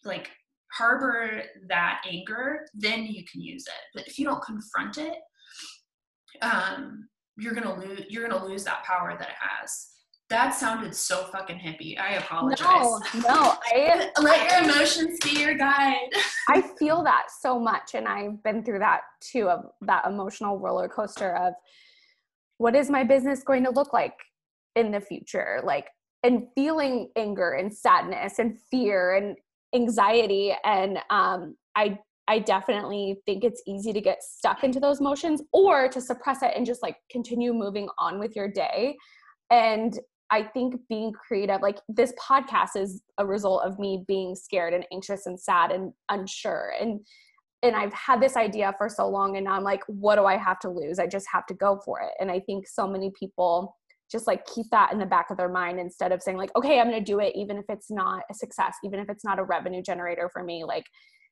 like 0.04 0.30
harbor 0.74 1.42
that 1.70 2.02
anger, 2.10 2.68
then 2.74 3.06
you 3.06 3.24
can 3.32 3.42
use 3.42 3.66
it. 3.66 3.82
But 3.94 4.08
if 4.08 4.20
you 4.20 4.26
don't 4.26 4.44
confront 4.44 4.98
it, 4.98 5.16
um, 6.42 7.08
you're 7.38 7.54
gonna 7.54 7.80
lose 7.80 8.02
you're 8.10 8.28
gonna 8.28 8.46
lose 8.46 8.66
that 8.66 8.84
power 8.84 9.16
that 9.18 9.30
it 9.30 9.36
has. 9.40 9.88
That 10.30 10.53
sounded 10.53 10.95
so 10.95 11.23
fucking 11.23 11.57
hippie. 11.57 11.99
I 11.99 12.15
apologize. 12.15 12.61
No, 12.63 12.99
no. 13.15 13.57
I 13.73 14.11
let 14.21 14.51
your 14.51 14.71
emotions 14.71 15.17
be 15.23 15.39
your 15.39 15.55
guide. 15.55 16.09
I 16.47 16.61
feel 16.80 17.03
that 17.03 17.27
so 17.39 17.59
much, 17.59 17.95
and 17.95 18.07
I've 18.07 18.41
been 18.43 18.63
through 18.63 18.80
that 18.80 19.01
too 19.21 19.49
of 19.49 19.65
that 19.82 20.05
emotional 20.05 20.59
roller 20.59 20.88
coaster 20.88 21.36
of 21.36 21.53
what 22.59 22.75
is 22.75 22.91
my 22.91 23.03
business 23.03 23.41
going 23.41 23.63
to 23.63 23.71
look 23.71 23.91
like 23.91 24.13
in 24.75 24.91
the 24.91 25.01
future, 25.01 25.61
like, 25.63 25.88
and 26.21 26.43
feeling 26.53 27.09
anger 27.15 27.53
and 27.53 27.73
sadness 27.73 28.38
and 28.38 28.59
fear 28.69 29.15
and 29.15 29.36
anxiety, 29.73 30.53
and 30.63 30.99
um, 31.09 31.55
I 31.75 31.97
I 32.27 32.38
definitely 32.38 33.19
think 33.25 33.43
it's 33.43 33.63
easy 33.65 33.91
to 33.93 34.01
get 34.01 34.21
stuck 34.21 34.63
into 34.63 34.80
those 34.80 34.99
emotions 34.99 35.41
or 35.51 35.88
to 35.89 35.99
suppress 35.99 36.43
it 36.43 36.51
and 36.55 36.63
just 36.63 36.84
like 36.84 36.97
continue 37.09 37.51
moving 37.51 37.89
on 37.97 38.19
with 38.19 38.36
your 38.36 38.47
day. 38.47 38.95
And 39.49 39.97
I 40.32 40.43
think 40.43 40.75
being 40.89 41.11
creative, 41.11 41.61
like 41.61 41.80
this 41.88 42.13
podcast 42.19 42.75
is 42.75 43.01
a 43.17 43.25
result 43.25 43.63
of 43.63 43.80
me 43.80 44.03
being 44.07 44.36
scared 44.36 44.73
and 44.73 44.86
anxious 44.93 45.25
and 45.25 45.39
sad 45.39 45.71
and 45.71 45.93
unsure. 46.09 46.73
And 46.80 47.01
and 47.61 47.75
I've 47.75 47.93
had 47.93 48.21
this 48.21 48.38
idea 48.38 48.73
for 48.77 48.88
so 48.88 49.09
long 49.09 49.36
and 49.36 49.43
now 49.43 49.53
I'm 49.53 49.65
like, 49.65 49.84
what 49.88 50.15
do 50.15 50.23
I 50.23 50.38
have 50.38 50.59
to 50.59 50.69
lose? 50.69 50.97
I 50.97 51.07
just 51.07 51.27
have 51.34 51.45
to 51.47 51.53
go 51.53 51.82
for 51.84 51.99
it. 51.99 52.11
And 52.21 52.32
I 52.32 52.39
think 52.39 52.65
so 52.65 52.88
many 52.88 53.11
people 53.19 53.75
just 54.09 54.27
like 54.27 54.45
keep 54.45 54.65
that 54.71 54.93
in 54.93 54.97
the 54.97 55.05
back 55.05 55.30
of 55.30 55.36
their 55.36 55.49
mind 55.49 55.77
instead 55.77 56.13
of 56.13 56.21
saying 56.21 56.38
like, 56.38 56.55
okay, 56.55 56.80
I'm 56.80 56.88
gonna 56.88 57.01
do 57.01 57.19
it 57.19 57.36
even 57.36 57.57
if 57.57 57.65
it's 57.67 57.91
not 57.91 58.23
a 58.32 58.34
success, 58.34 58.77
even 58.84 58.99
if 58.99 59.09
it's 59.09 59.25
not 59.25 59.39
a 59.39 59.43
revenue 59.43 59.82
generator 59.82 60.30
for 60.32 60.41
me. 60.41 60.63
Like 60.63 60.86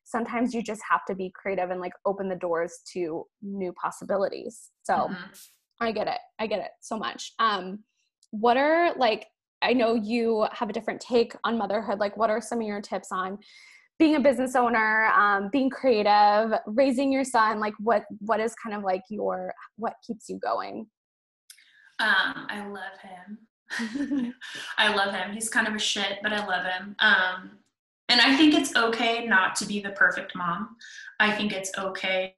sometimes 0.04 0.52
you 0.52 0.62
just 0.62 0.82
have 0.90 1.04
to 1.06 1.14
be 1.14 1.32
creative 1.34 1.70
and 1.70 1.80
like 1.80 1.92
open 2.04 2.28
the 2.28 2.36
doors 2.36 2.80
to 2.92 3.24
new 3.40 3.72
possibilities. 3.72 4.70
So 4.82 4.94
mm-hmm. 4.94 5.32
I 5.80 5.92
get 5.92 6.08
it. 6.08 6.18
I 6.38 6.46
get 6.46 6.60
it 6.60 6.70
so 6.80 6.98
much. 6.98 7.32
Um 7.38 7.84
what 8.30 8.56
are 8.56 8.94
like 8.96 9.26
i 9.62 9.72
know 9.72 9.94
you 9.94 10.46
have 10.52 10.68
a 10.68 10.72
different 10.72 11.00
take 11.00 11.34
on 11.44 11.56
motherhood 11.56 11.98
like 11.98 12.16
what 12.16 12.30
are 12.30 12.40
some 12.40 12.60
of 12.60 12.66
your 12.66 12.80
tips 12.80 13.08
on 13.10 13.38
being 13.98 14.14
a 14.14 14.20
business 14.20 14.54
owner 14.54 15.06
um, 15.16 15.48
being 15.50 15.68
creative 15.68 16.52
raising 16.66 17.12
your 17.12 17.24
son 17.24 17.58
like 17.58 17.74
what 17.80 18.04
what 18.20 18.40
is 18.40 18.54
kind 18.54 18.76
of 18.76 18.82
like 18.82 19.02
your 19.10 19.52
what 19.76 19.94
keeps 20.06 20.28
you 20.28 20.38
going? 20.38 20.86
Um, 21.98 22.46
i 22.48 22.64
love 22.66 22.98
him. 23.02 24.34
I 24.78 24.94
love 24.94 25.14
him. 25.14 25.32
He's 25.32 25.50
kind 25.50 25.66
of 25.66 25.74
a 25.74 25.78
shit 25.78 26.18
but 26.22 26.32
i 26.32 26.46
love 26.46 26.64
him. 26.64 26.94
Um, 27.00 27.58
and 28.08 28.20
i 28.20 28.36
think 28.36 28.54
it's 28.54 28.74
okay 28.76 29.26
not 29.26 29.56
to 29.56 29.66
be 29.66 29.80
the 29.80 29.90
perfect 29.90 30.34
mom. 30.34 30.76
I 31.20 31.32
think 31.32 31.52
it's 31.52 31.72
okay 31.76 32.36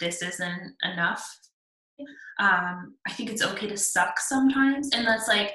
this 0.00 0.20
isn't 0.22 0.74
enough 0.82 1.38
um, 2.38 2.94
I 3.06 3.12
think 3.12 3.30
it's 3.30 3.42
okay 3.42 3.68
to 3.68 3.76
suck 3.76 4.18
sometimes. 4.18 4.90
And 4.92 5.06
that's 5.06 5.28
like, 5.28 5.52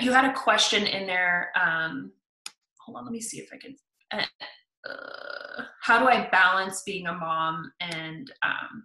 you 0.00 0.12
had 0.12 0.24
a 0.24 0.32
question 0.32 0.86
in 0.86 1.06
there. 1.06 1.50
Um, 1.60 2.12
hold 2.80 2.98
on, 2.98 3.04
let 3.04 3.12
me 3.12 3.20
see 3.20 3.38
if 3.38 3.50
I 3.52 3.58
can. 3.58 3.76
Uh, 4.12 4.88
uh, 4.88 5.64
how 5.82 5.98
do 5.98 6.06
I 6.06 6.28
balance 6.30 6.82
being 6.84 7.06
a 7.06 7.12
mom 7.12 7.70
and 7.80 8.30
um, 8.42 8.84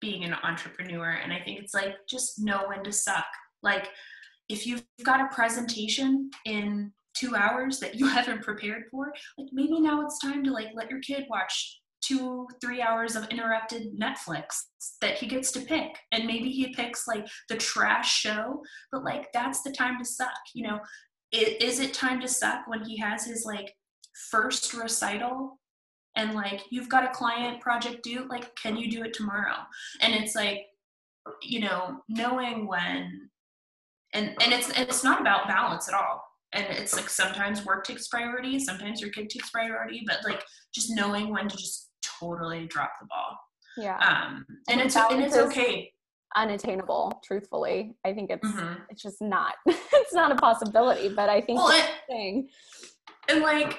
being 0.00 0.24
an 0.24 0.34
entrepreneur? 0.42 1.10
And 1.22 1.32
I 1.32 1.40
think 1.40 1.60
it's 1.60 1.74
like 1.74 1.94
just 2.08 2.42
know 2.42 2.64
when 2.68 2.84
to 2.84 2.92
suck. 2.92 3.26
Like, 3.62 3.88
if 4.48 4.66
you've 4.66 4.84
got 5.02 5.20
a 5.20 5.34
presentation 5.34 6.30
in 6.44 6.92
two 7.14 7.34
hours 7.34 7.80
that 7.80 7.96
you 7.96 8.06
haven't 8.16 8.42
prepared 8.42 8.84
for, 8.90 9.12
like 9.38 9.48
maybe 9.52 9.80
now 9.80 10.04
it's 10.04 10.18
time 10.18 10.44
to 10.44 10.52
like 10.52 10.68
let 10.74 10.90
your 10.90 11.00
kid 11.00 11.24
watch 11.28 11.80
two, 12.06 12.46
three 12.60 12.82
hours 12.82 13.16
of 13.16 13.28
interrupted 13.28 13.98
Netflix 13.98 14.64
that 15.00 15.16
he 15.16 15.26
gets 15.26 15.50
to 15.52 15.60
pick. 15.60 15.96
And 16.12 16.26
maybe 16.26 16.50
he 16.50 16.74
picks 16.74 17.06
like 17.06 17.26
the 17.48 17.56
trash 17.56 18.12
show, 18.12 18.62
but 18.92 19.04
like 19.04 19.28
that's 19.32 19.62
the 19.62 19.72
time 19.72 19.98
to 19.98 20.04
suck. 20.04 20.28
You 20.54 20.68
know, 20.68 20.80
it, 21.32 21.62
is 21.62 21.80
it 21.80 21.94
time 21.94 22.20
to 22.20 22.28
suck 22.28 22.66
when 22.66 22.84
he 22.84 22.98
has 22.98 23.24
his 23.24 23.44
like 23.44 23.74
first 24.30 24.74
recital 24.74 25.58
and 26.16 26.34
like 26.34 26.62
you've 26.70 26.88
got 26.88 27.04
a 27.04 27.14
client 27.14 27.60
project 27.60 28.02
due? 28.02 28.26
Like, 28.28 28.54
can 28.56 28.76
you 28.76 28.90
do 28.90 29.02
it 29.02 29.14
tomorrow? 29.14 29.56
And 30.00 30.14
it's 30.14 30.34
like, 30.34 30.66
you 31.42 31.60
know, 31.60 31.98
knowing 32.08 32.66
when 32.66 33.30
and 34.12 34.34
and 34.40 34.52
it's 34.52 34.70
it's 34.70 35.02
not 35.02 35.20
about 35.20 35.48
balance 35.48 35.88
at 35.88 35.94
all 35.94 36.22
and 36.52 36.64
it's 36.70 36.94
like 36.94 37.08
sometimes 37.08 37.64
work 37.64 37.84
takes 37.84 38.08
priority 38.08 38.58
sometimes 38.58 39.00
your 39.00 39.10
kid 39.10 39.28
takes 39.28 39.50
priority 39.50 40.02
but 40.06 40.18
like 40.24 40.42
just 40.74 40.94
knowing 40.94 41.30
when 41.30 41.48
to 41.48 41.56
just 41.56 41.85
totally 42.20 42.66
drop 42.66 42.92
the 43.00 43.06
ball. 43.06 43.38
Yeah. 43.76 43.98
Um, 43.98 44.46
and 44.68 44.80
it's 44.80 44.96
and 44.96 45.22
it's 45.22 45.36
okay. 45.36 45.92
Unattainable, 46.34 47.20
truthfully. 47.24 47.94
I 48.04 48.12
think 48.12 48.30
it's 48.30 48.46
mm-hmm. 48.46 48.82
it's 48.90 49.02
just 49.02 49.22
not 49.22 49.54
it's 49.66 50.14
not 50.14 50.32
a 50.32 50.36
possibility. 50.36 51.08
But 51.14 51.28
I 51.28 51.40
think 51.40 51.58
well, 51.58 51.72
and, 51.72 51.88
thing. 52.08 52.48
and 53.28 53.40
like 53.40 53.78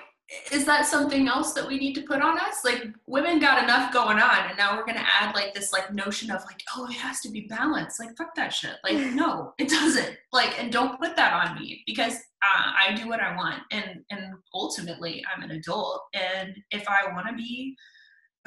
is 0.51 0.65
that 0.65 0.85
something 0.85 1.29
else 1.29 1.53
that 1.53 1.65
we 1.65 1.77
need 1.77 1.93
to 1.93 2.01
put 2.01 2.21
on 2.21 2.37
us? 2.37 2.65
Like 2.65 2.85
women 3.05 3.39
got 3.39 3.63
enough 3.63 3.93
going 3.93 4.19
on 4.19 4.49
and 4.49 4.57
now 4.57 4.75
we're 4.75 4.85
gonna 4.85 5.05
add 5.19 5.33
like 5.35 5.53
this 5.53 5.71
like 5.71 5.93
notion 5.93 6.31
of 6.31 6.43
like, 6.45 6.61
oh, 6.75 6.85
it 6.89 6.95
has 6.95 7.21
to 7.21 7.29
be 7.29 7.47
balanced. 7.49 7.99
Like 7.99 8.15
fuck 8.17 8.35
that 8.35 8.53
shit. 8.53 8.75
Like, 8.83 8.97
no, 9.13 9.53
it 9.57 9.69
doesn't. 9.69 10.17
Like, 10.33 10.59
and 10.61 10.71
don't 10.71 10.99
put 10.99 11.15
that 11.15 11.33
on 11.33 11.55
me 11.55 11.81
because 11.87 12.15
uh, 12.15 12.71
I 12.77 12.93
do 12.93 13.07
what 13.07 13.21
I 13.21 13.35
want 13.35 13.61
and 13.71 14.01
and 14.09 14.33
ultimately 14.53 15.23
I'm 15.33 15.43
an 15.43 15.51
adult. 15.51 16.01
And 16.13 16.57
if 16.71 16.85
I 16.89 17.13
wanna 17.13 17.33
be 17.33 17.77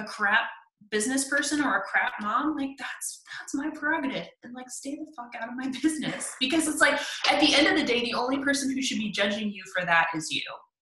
a 0.00 0.04
crap 0.04 0.48
business 0.90 1.28
person 1.28 1.60
or 1.60 1.76
a 1.76 1.82
crap 1.82 2.12
mom 2.22 2.56
like 2.56 2.70
that's 2.78 3.22
that's 3.38 3.54
my 3.54 3.68
prerogative 3.78 4.26
and 4.44 4.54
like 4.54 4.68
stay 4.70 4.96
the 4.96 5.06
fuck 5.14 5.30
out 5.40 5.48
of 5.48 5.54
my 5.54 5.70
business 5.82 6.34
because 6.40 6.66
it's 6.66 6.80
like 6.80 6.98
at 7.30 7.38
the 7.40 7.54
end 7.54 7.66
of 7.66 7.76
the 7.76 7.84
day 7.84 8.00
the 8.00 8.14
only 8.14 8.38
person 8.38 8.74
who 8.74 8.80
should 8.80 8.98
be 8.98 9.10
judging 9.10 9.52
you 9.52 9.62
for 9.76 9.84
that 9.84 10.06
is 10.14 10.30
you 10.30 10.40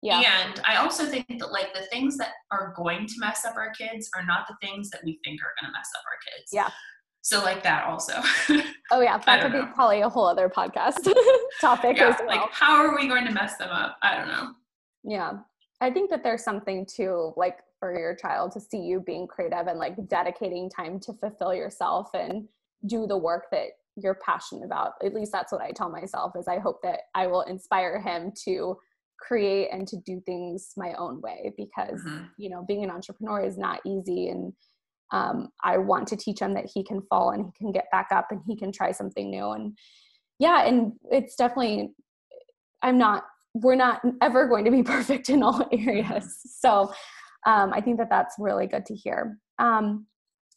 yeah. 0.04 0.22
And 0.44 0.60
I 0.66 0.76
also 0.76 1.06
think 1.06 1.26
that 1.38 1.50
like 1.50 1.72
the 1.72 1.86
things 1.90 2.18
that 2.18 2.28
are 2.50 2.74
going 2.76 3.06
to 3.06 3.14
mess 3.18 3.44
up 3.46 3.56
our 3.56 3.70
kids 3.70 4.10
are 4.14 4.24
not 4.24 4.46
the 4.46 4.54
things 4.60 4.90
that 4.90 5.00
we 5.02 5.18
think 5.24 5.40
are 5.40 5.54
going 5.58 5.72
to 5.72 5.72
mess 5.72 5.88
up 5.96 6.04
our 6.04 6.18
kids. 6.38 6.50
Yeah. 6.52 6.68
So 7.22 7.42
like 7.42 7.62
that 7.62 7.84
also. 7.84 8.20
oh 8.90 9.00
yeah, 9.00 9.16
that 9.16 9.42
could 9.42 9.52
know. 9.52 9.64
be 9.64 9.72
probably 9.72 10.02
a 10.02 10.08
whole 10.10 10.26
other 10.26 10.50
podcast 10.50 11.10
topic 11.60 11.96
yeah, 11.96 12.10
as 12.10 12.16
well. 12.18 12.28
Like 12.28 12.52
how 12.52 12.76
are 12.76 12.94
we 12.94 13.08
going 13.08 13.24
to 13.24 13.32
mess 13.32 13.56
them 13.56 13.70
up? 13.70 13.96
I 14.02 14.18
don't 14.18 14.28
know. 14.28 14.50
Yeah. 15.04 15.32
I 15.80 15.90
think 15.90 16.10
that 16.10 16.22
there's 16.22 16.44
something 16.44 16.84
too 16.84 17.32
like 17.38 17.60
for 17.84 17.98
your 17.98 18.14
child 18.14 18.50
to 18.52 18.60
see 18.60 18.78
you 18.78 18.98
being 18.98 19.26
creative 19.26 19.66
and 19.66 19.78
like 19.78 20.08
dedicating 20.08 20.70
time 20.70 20.98
to 21.00 21.12
fulfill 21.12 21.52
yourself 21.52 22.08
and 22.14 22.48
do 22.86 23.06
the 23.06 23.18
work 23.18 23.44
that 23.52 23.66
you're 23.96 24.18
passionate 24.24 24.64
about. 24.64 24.92
At 25.04 25.12
least 25.12 25.32
that's 25.32 25.52
what 25.52 25.60
I 25.60 25.70
tell 25.70 25.90
myself 25.90 26.32
is 26.38 26.48
I 26.48 26.60
hope 26.60 26.80
that 26.82 27.00
I 27.14 27.26
will 27.26 27.42
inspire 27.42 28.00
him 28.00 28.32
to 28.46 28.78
create 29.18 29.68
and 29.70 29.86
to 29.88 29.98
do 29.98 30.22
things 30.24 30.72
my 30.78 30.94
own 30.94 31.20
way 31.20 31.52
because 31.58 32.00
mm-hmm. 32.00 32.24
you 32.38 32.48
know 32.48 32.64
being 32.66 32.84
an 32.84 32.90
entrepreneur 32.90 33.44
is 33.44 33.58
not 33.58 33.80
easy 33.86 34.28
and 34.28 34.54
um, 35.12 35.50
I 35.62 35.76
want 35.76 36.08
to 36.08 36.16
teach 36.16 36.40
him 36.40 36.54
that 36.54 36.68
he 36.72 36.82
can 36.82 37.02
fall 37.02 37.30
and 37.30 37.44
he 37.44 37.52
can 37.56 37.70
get 37.70 37.90
back 37.92 38.08
up 38.10 38.28
and 38.30 38.40
he 38.46 38.56
can 38.56 38.72
try 38.72 38.92
something 38.92 39.30
new 39.30 39.50
and 39.50 39.76
yeah, 40.38 40.66
and 40.66 40.92
it's 41.10 41.36
definitely, 41.36 41.90
I'm 42.82 42.98
not, 42.98 43.24
we're 43.54 43.76
not 43.76 44.02
ever 44.20 44.48
going 44.48 44.64
to 44.64 44.70
be 44.70 44.82
perfect 44.94 45.30
in 45.30 45.42
all 45.42 45.68
areas. 45.72 46.40
So 46.44 46.92
um, 47.46 47.72
I 47.72 47.80
think 47.80 47.98
that 47.98 48.10
that's 48.10 48.36
really 48.38 48.66
good 48.66 48.86
to 48.86 48.94
hear. 48.94 49.38
Um, 49.58 50.06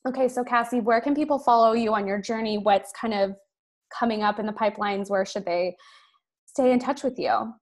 okay, 0.07 0.27
so 0.27 0.43
Cassie, 0.43 0.79
where 0.79 1.01
can 1.01 1.15
people 1.15 1.39
follow 1.39 1.73
you 1.73 1.93
on 1.93 2.07
your 2.07 2.21
journey? 2.21 2.57
What's 2.57 2.91
kind 2.99 3.13
of 3.13 3.35
coming 3.97 4.23
up 4.23 4.39
in 4.39 4.45
the 4.45 4.53
pipelines? 4.53 5.09
Where 5.09 5.25
should 5.25 5.45
they 5.45 5.75
stay 6.45 6.71
in 6.71 6.79
touch 6.79 7.03
with 7.03 7.17
you? 7.19 7.53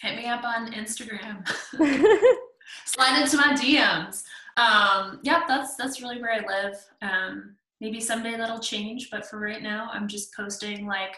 Hit 0.00 0.16
me 0.16 0.26
up 0.26 0.44
on 0.44 0.72
Instagram. 0.72 1.46
Slide 2.86 3.22
into 3.22 3.36
my 3.36 3.52
DMs. 3.54 4.22
Um, 4.56 5.20
yeah, 5.22 5.42
that's 5.48 5.76
that's 5.76 6.02
really 6.02 6.20
where 6.20 6.32
I 6.32 6.46
live. 6.46 6.76
Um, 7.00 7.56
maybe 7.80 8.00
someday 8.00 8.36
that'll 8.36 8.58
change, 8.58 9.08
but 9.10 9.26
for 9.26 9.38
right 9.38 9.62
now, 9.62 9.88
I'm 9.92 10.08
just 10.08 10.34
posting 10.34 10.86
like 10.86 11.16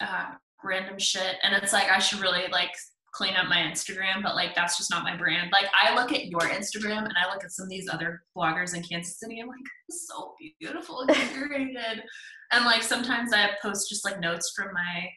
uh, 0.00 0.26
random 0.62 0.98
shit, 0.98 1.36
and 1.42 1.54
it's 1.54 1.72
like 1.72 1.90
I 1.90 1.98
should 1.98 2.20
really 2.20 2.46
like 2.52 2.70
clean 3.14 3.36
up 3.36 3.48
my 3.48 3.58
Instagram, 3.58 4.22
but 4.22 4.34
like 4.34 4.54
that's 4.54 4.76
just 4.76 4.90
not 4.90 5.04
my 5.04 5.16
brand. 5.16 5.50
Like 5.52 5.66
I 5.80 5.94
look 5.94 6.12
at 6.12 6.26
your 6.26 6.40
Instagram 6.40 7.04
and 7.04 7.14
I 7.16 7.32
look 7.32 7.44
at 7.44 7.52
some 7.52 7.64
of 7.64 7.70
these 7.70 7.88
other 7.88 8.24
bloggers 8.36 8.74
in 8.74 8.82
Kansas 8.82 9.18
City. 9.18 9.40
I'm 9.40 9.48
like, 9.48 9.58
so 9.90 10.34
beautiful 10.60 11.00
and 11.02 11.10
curated. 11.10 12.02
and 12.52 12.64
like 12.64 12.82
sometimes 12.82 13.32
I 13.32 13.50
post 13.62 13.88
just 13.88 14.04
like 14.04 14.20
notes 14.20 14.52
from 14.54 14.72
my 14.74 15.08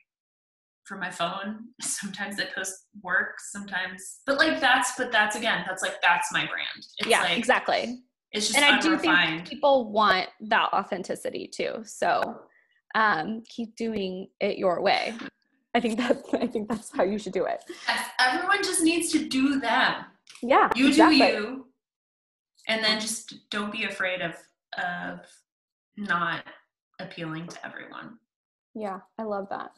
from 0.85 0.99
my 1.01 1.11
phone. 1.11 1.65
Sometimes 1.81 2.39
I 2.39 2.45
post 2.55 2.85
work. 3.03 3.35
Sometimes, 3.39 4.19
but 4.25 4.37
like 4.37 4.61
that's 4.61 4.93
but 4.97 5.11
that's 5.11 5.35
again 5.35 5.65
that's 5.67 5.81
like 5.81 6.01
that's 6.01 6.31
my 6.31 6.45
brand. 6.45 6.85
It's 6.99 7.09
yeah, 7.09 7.23
like, 7.23 7.37
exactly. 7.37 7.99
It's 8.31 8.47
just 8.47 8.57
and 8.57 8.65
I 8.65 8.79
do 8.79 8.97
think 8.97 9.47
people 9.47 9.91
want 9.91 10.27
that 10.41 10.69
authenticity 10.73 11.47
too. 11.47 11.81
So 11.83 12.41
um, 12.95 13.43
keep 13.49 13.75
doing 13.75 14.27
it 14.39 14.57
your 14.57 14.81
way. 14.81 15.13
I 15.77 15.79
think 15.79 15.97
that's 15.99 16.23
I 16.33 16.47
think 16.47 16.67
that's 16.67 16.91
how 16.91 17.03
you 17.03 17.19
should 17.19 17.33
do 17.33 17.45
it. 17.45 17.63
Yes, 17.87 18.09
everyone 18.19 18.63
just 18.63 18.81
needs 18.81 19.11
to 19.11 19.29
do 19.29 19.59
them. 19.59 20.05
Yeah. 20.41 20.69
You 20.75 20.87
exactly. 20.87 21.19
do 21.19 21.25
you. 21.25 21.65
And 22.67 22.83
then 22.83 22.99
just 22.99 23.49
don't 23.49 23.71
be 23.71 23.83
afraid 23.85 24.21
of 24.21 24.35
of 24.77 25.19
not 25.95 26.43
appealing 26.99 27.47
to 27.47 27.65
everyone. 27.65 28.17
Yeah, 28.73 28.99
I 29.17 29.23
love 29.23 29.47
that. 29.49 29.71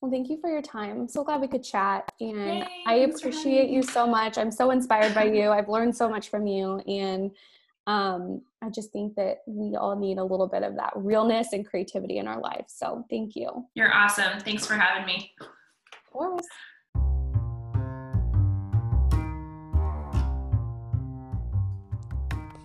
Well, 0.00 0.10
thank 0.10 0.28
you 0.28 0.38
for 0.40 0.50
your 0.50 0.62
time. 0.62 1.02
I'm 1.02 1.08
so 1.08 1.22
glad 1.22 1.40
we 1.40 1.46
could 1.48 1.62
chat. 1.62 2.10
And 2.20 2.58
Yay, 2.58 2.66
I 2.86 2.94
appreciate 2.94 3.70
you 3.70 3.82
so 3.82 4.06
much. 4.06 4.36
I'm 4.36 4.50
so 4.50 4.70
inspired 4.70 5.14
by 5.14 5.24
you. 5.24 5.50
I've 5.50 5.68
learned 5.68 5.94
so 5.96 6.08
much 6.08 6.28
from 6.28 6.46
you. 6.46 6.78
And 6.88 7.30
um, 7.86 8.42
I 8.62 8.70
just 8.70 8.92
think 8.92 9.16
that 9.16 9.38
we 9.46 9.74
all 9.74 9.98
need 9.98 10.18
a 10.18 10.24
little 10.24 10.46
bit 10.46 10.62
of 10.62 10.76
that 10.76 10.92
realness 10.94 11.48
and 11.52 11.66
creativity 11.66 12.18
in 12.18 12.28
our 12.28 12.40
lives. 12.40 12.74
So 12.76 13.04
thank 13.10 13.34
you. 13.34 13.66
You're 13.74 13.92
awesome. 13.92 14.38
Thanks 14.40 14.64
for 14.64 14.74
having 14.74 15.04
me. 15.04 15.32
Of 15.40 16.12
course. 16.12 16.46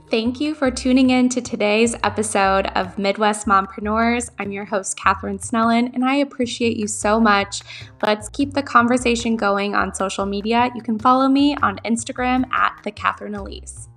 Thank 0.09 0.39
you 0.39 0.55
for 0.55 0.71
tuning 0.71 1.09
in 1.09 1.27
to 1.29 1.41
today's 1.41 1.93
episode 2.03 2.67
of 2.75 2.97
Midwest 2.97 3.45
Mompreneurs. 3.45 4.29
I'm 4.39 4.53
your 4.53 4.63
host, 4.63 4.97
Katherine 4.97 5.39
Snellen, 5.39 5.93
and 5.93 6.05
I 6.05 6.15
appreciate 6.15 6.77
you 6.77 6.87
so 6.87 7.19
much. 7.19 7.61
Let's 8.01 8.29
keep 8.29 8.53
the 8.53 8.63
conversation 8.63 9.35
going 9.35 9.75
on 9.75 9.93
social 9.93 10.25
media. 10.25 10.69
You 10.75 10.81
can 10.81 10.97
follow 10.97 11.27
me 11.27 11.57
on 11.57 11.79
Instagram 11.79 12.49
at 12.53 12.79
the 12.85 12.91
Katherine 12.91 13.35
Elise. 13.35 13.89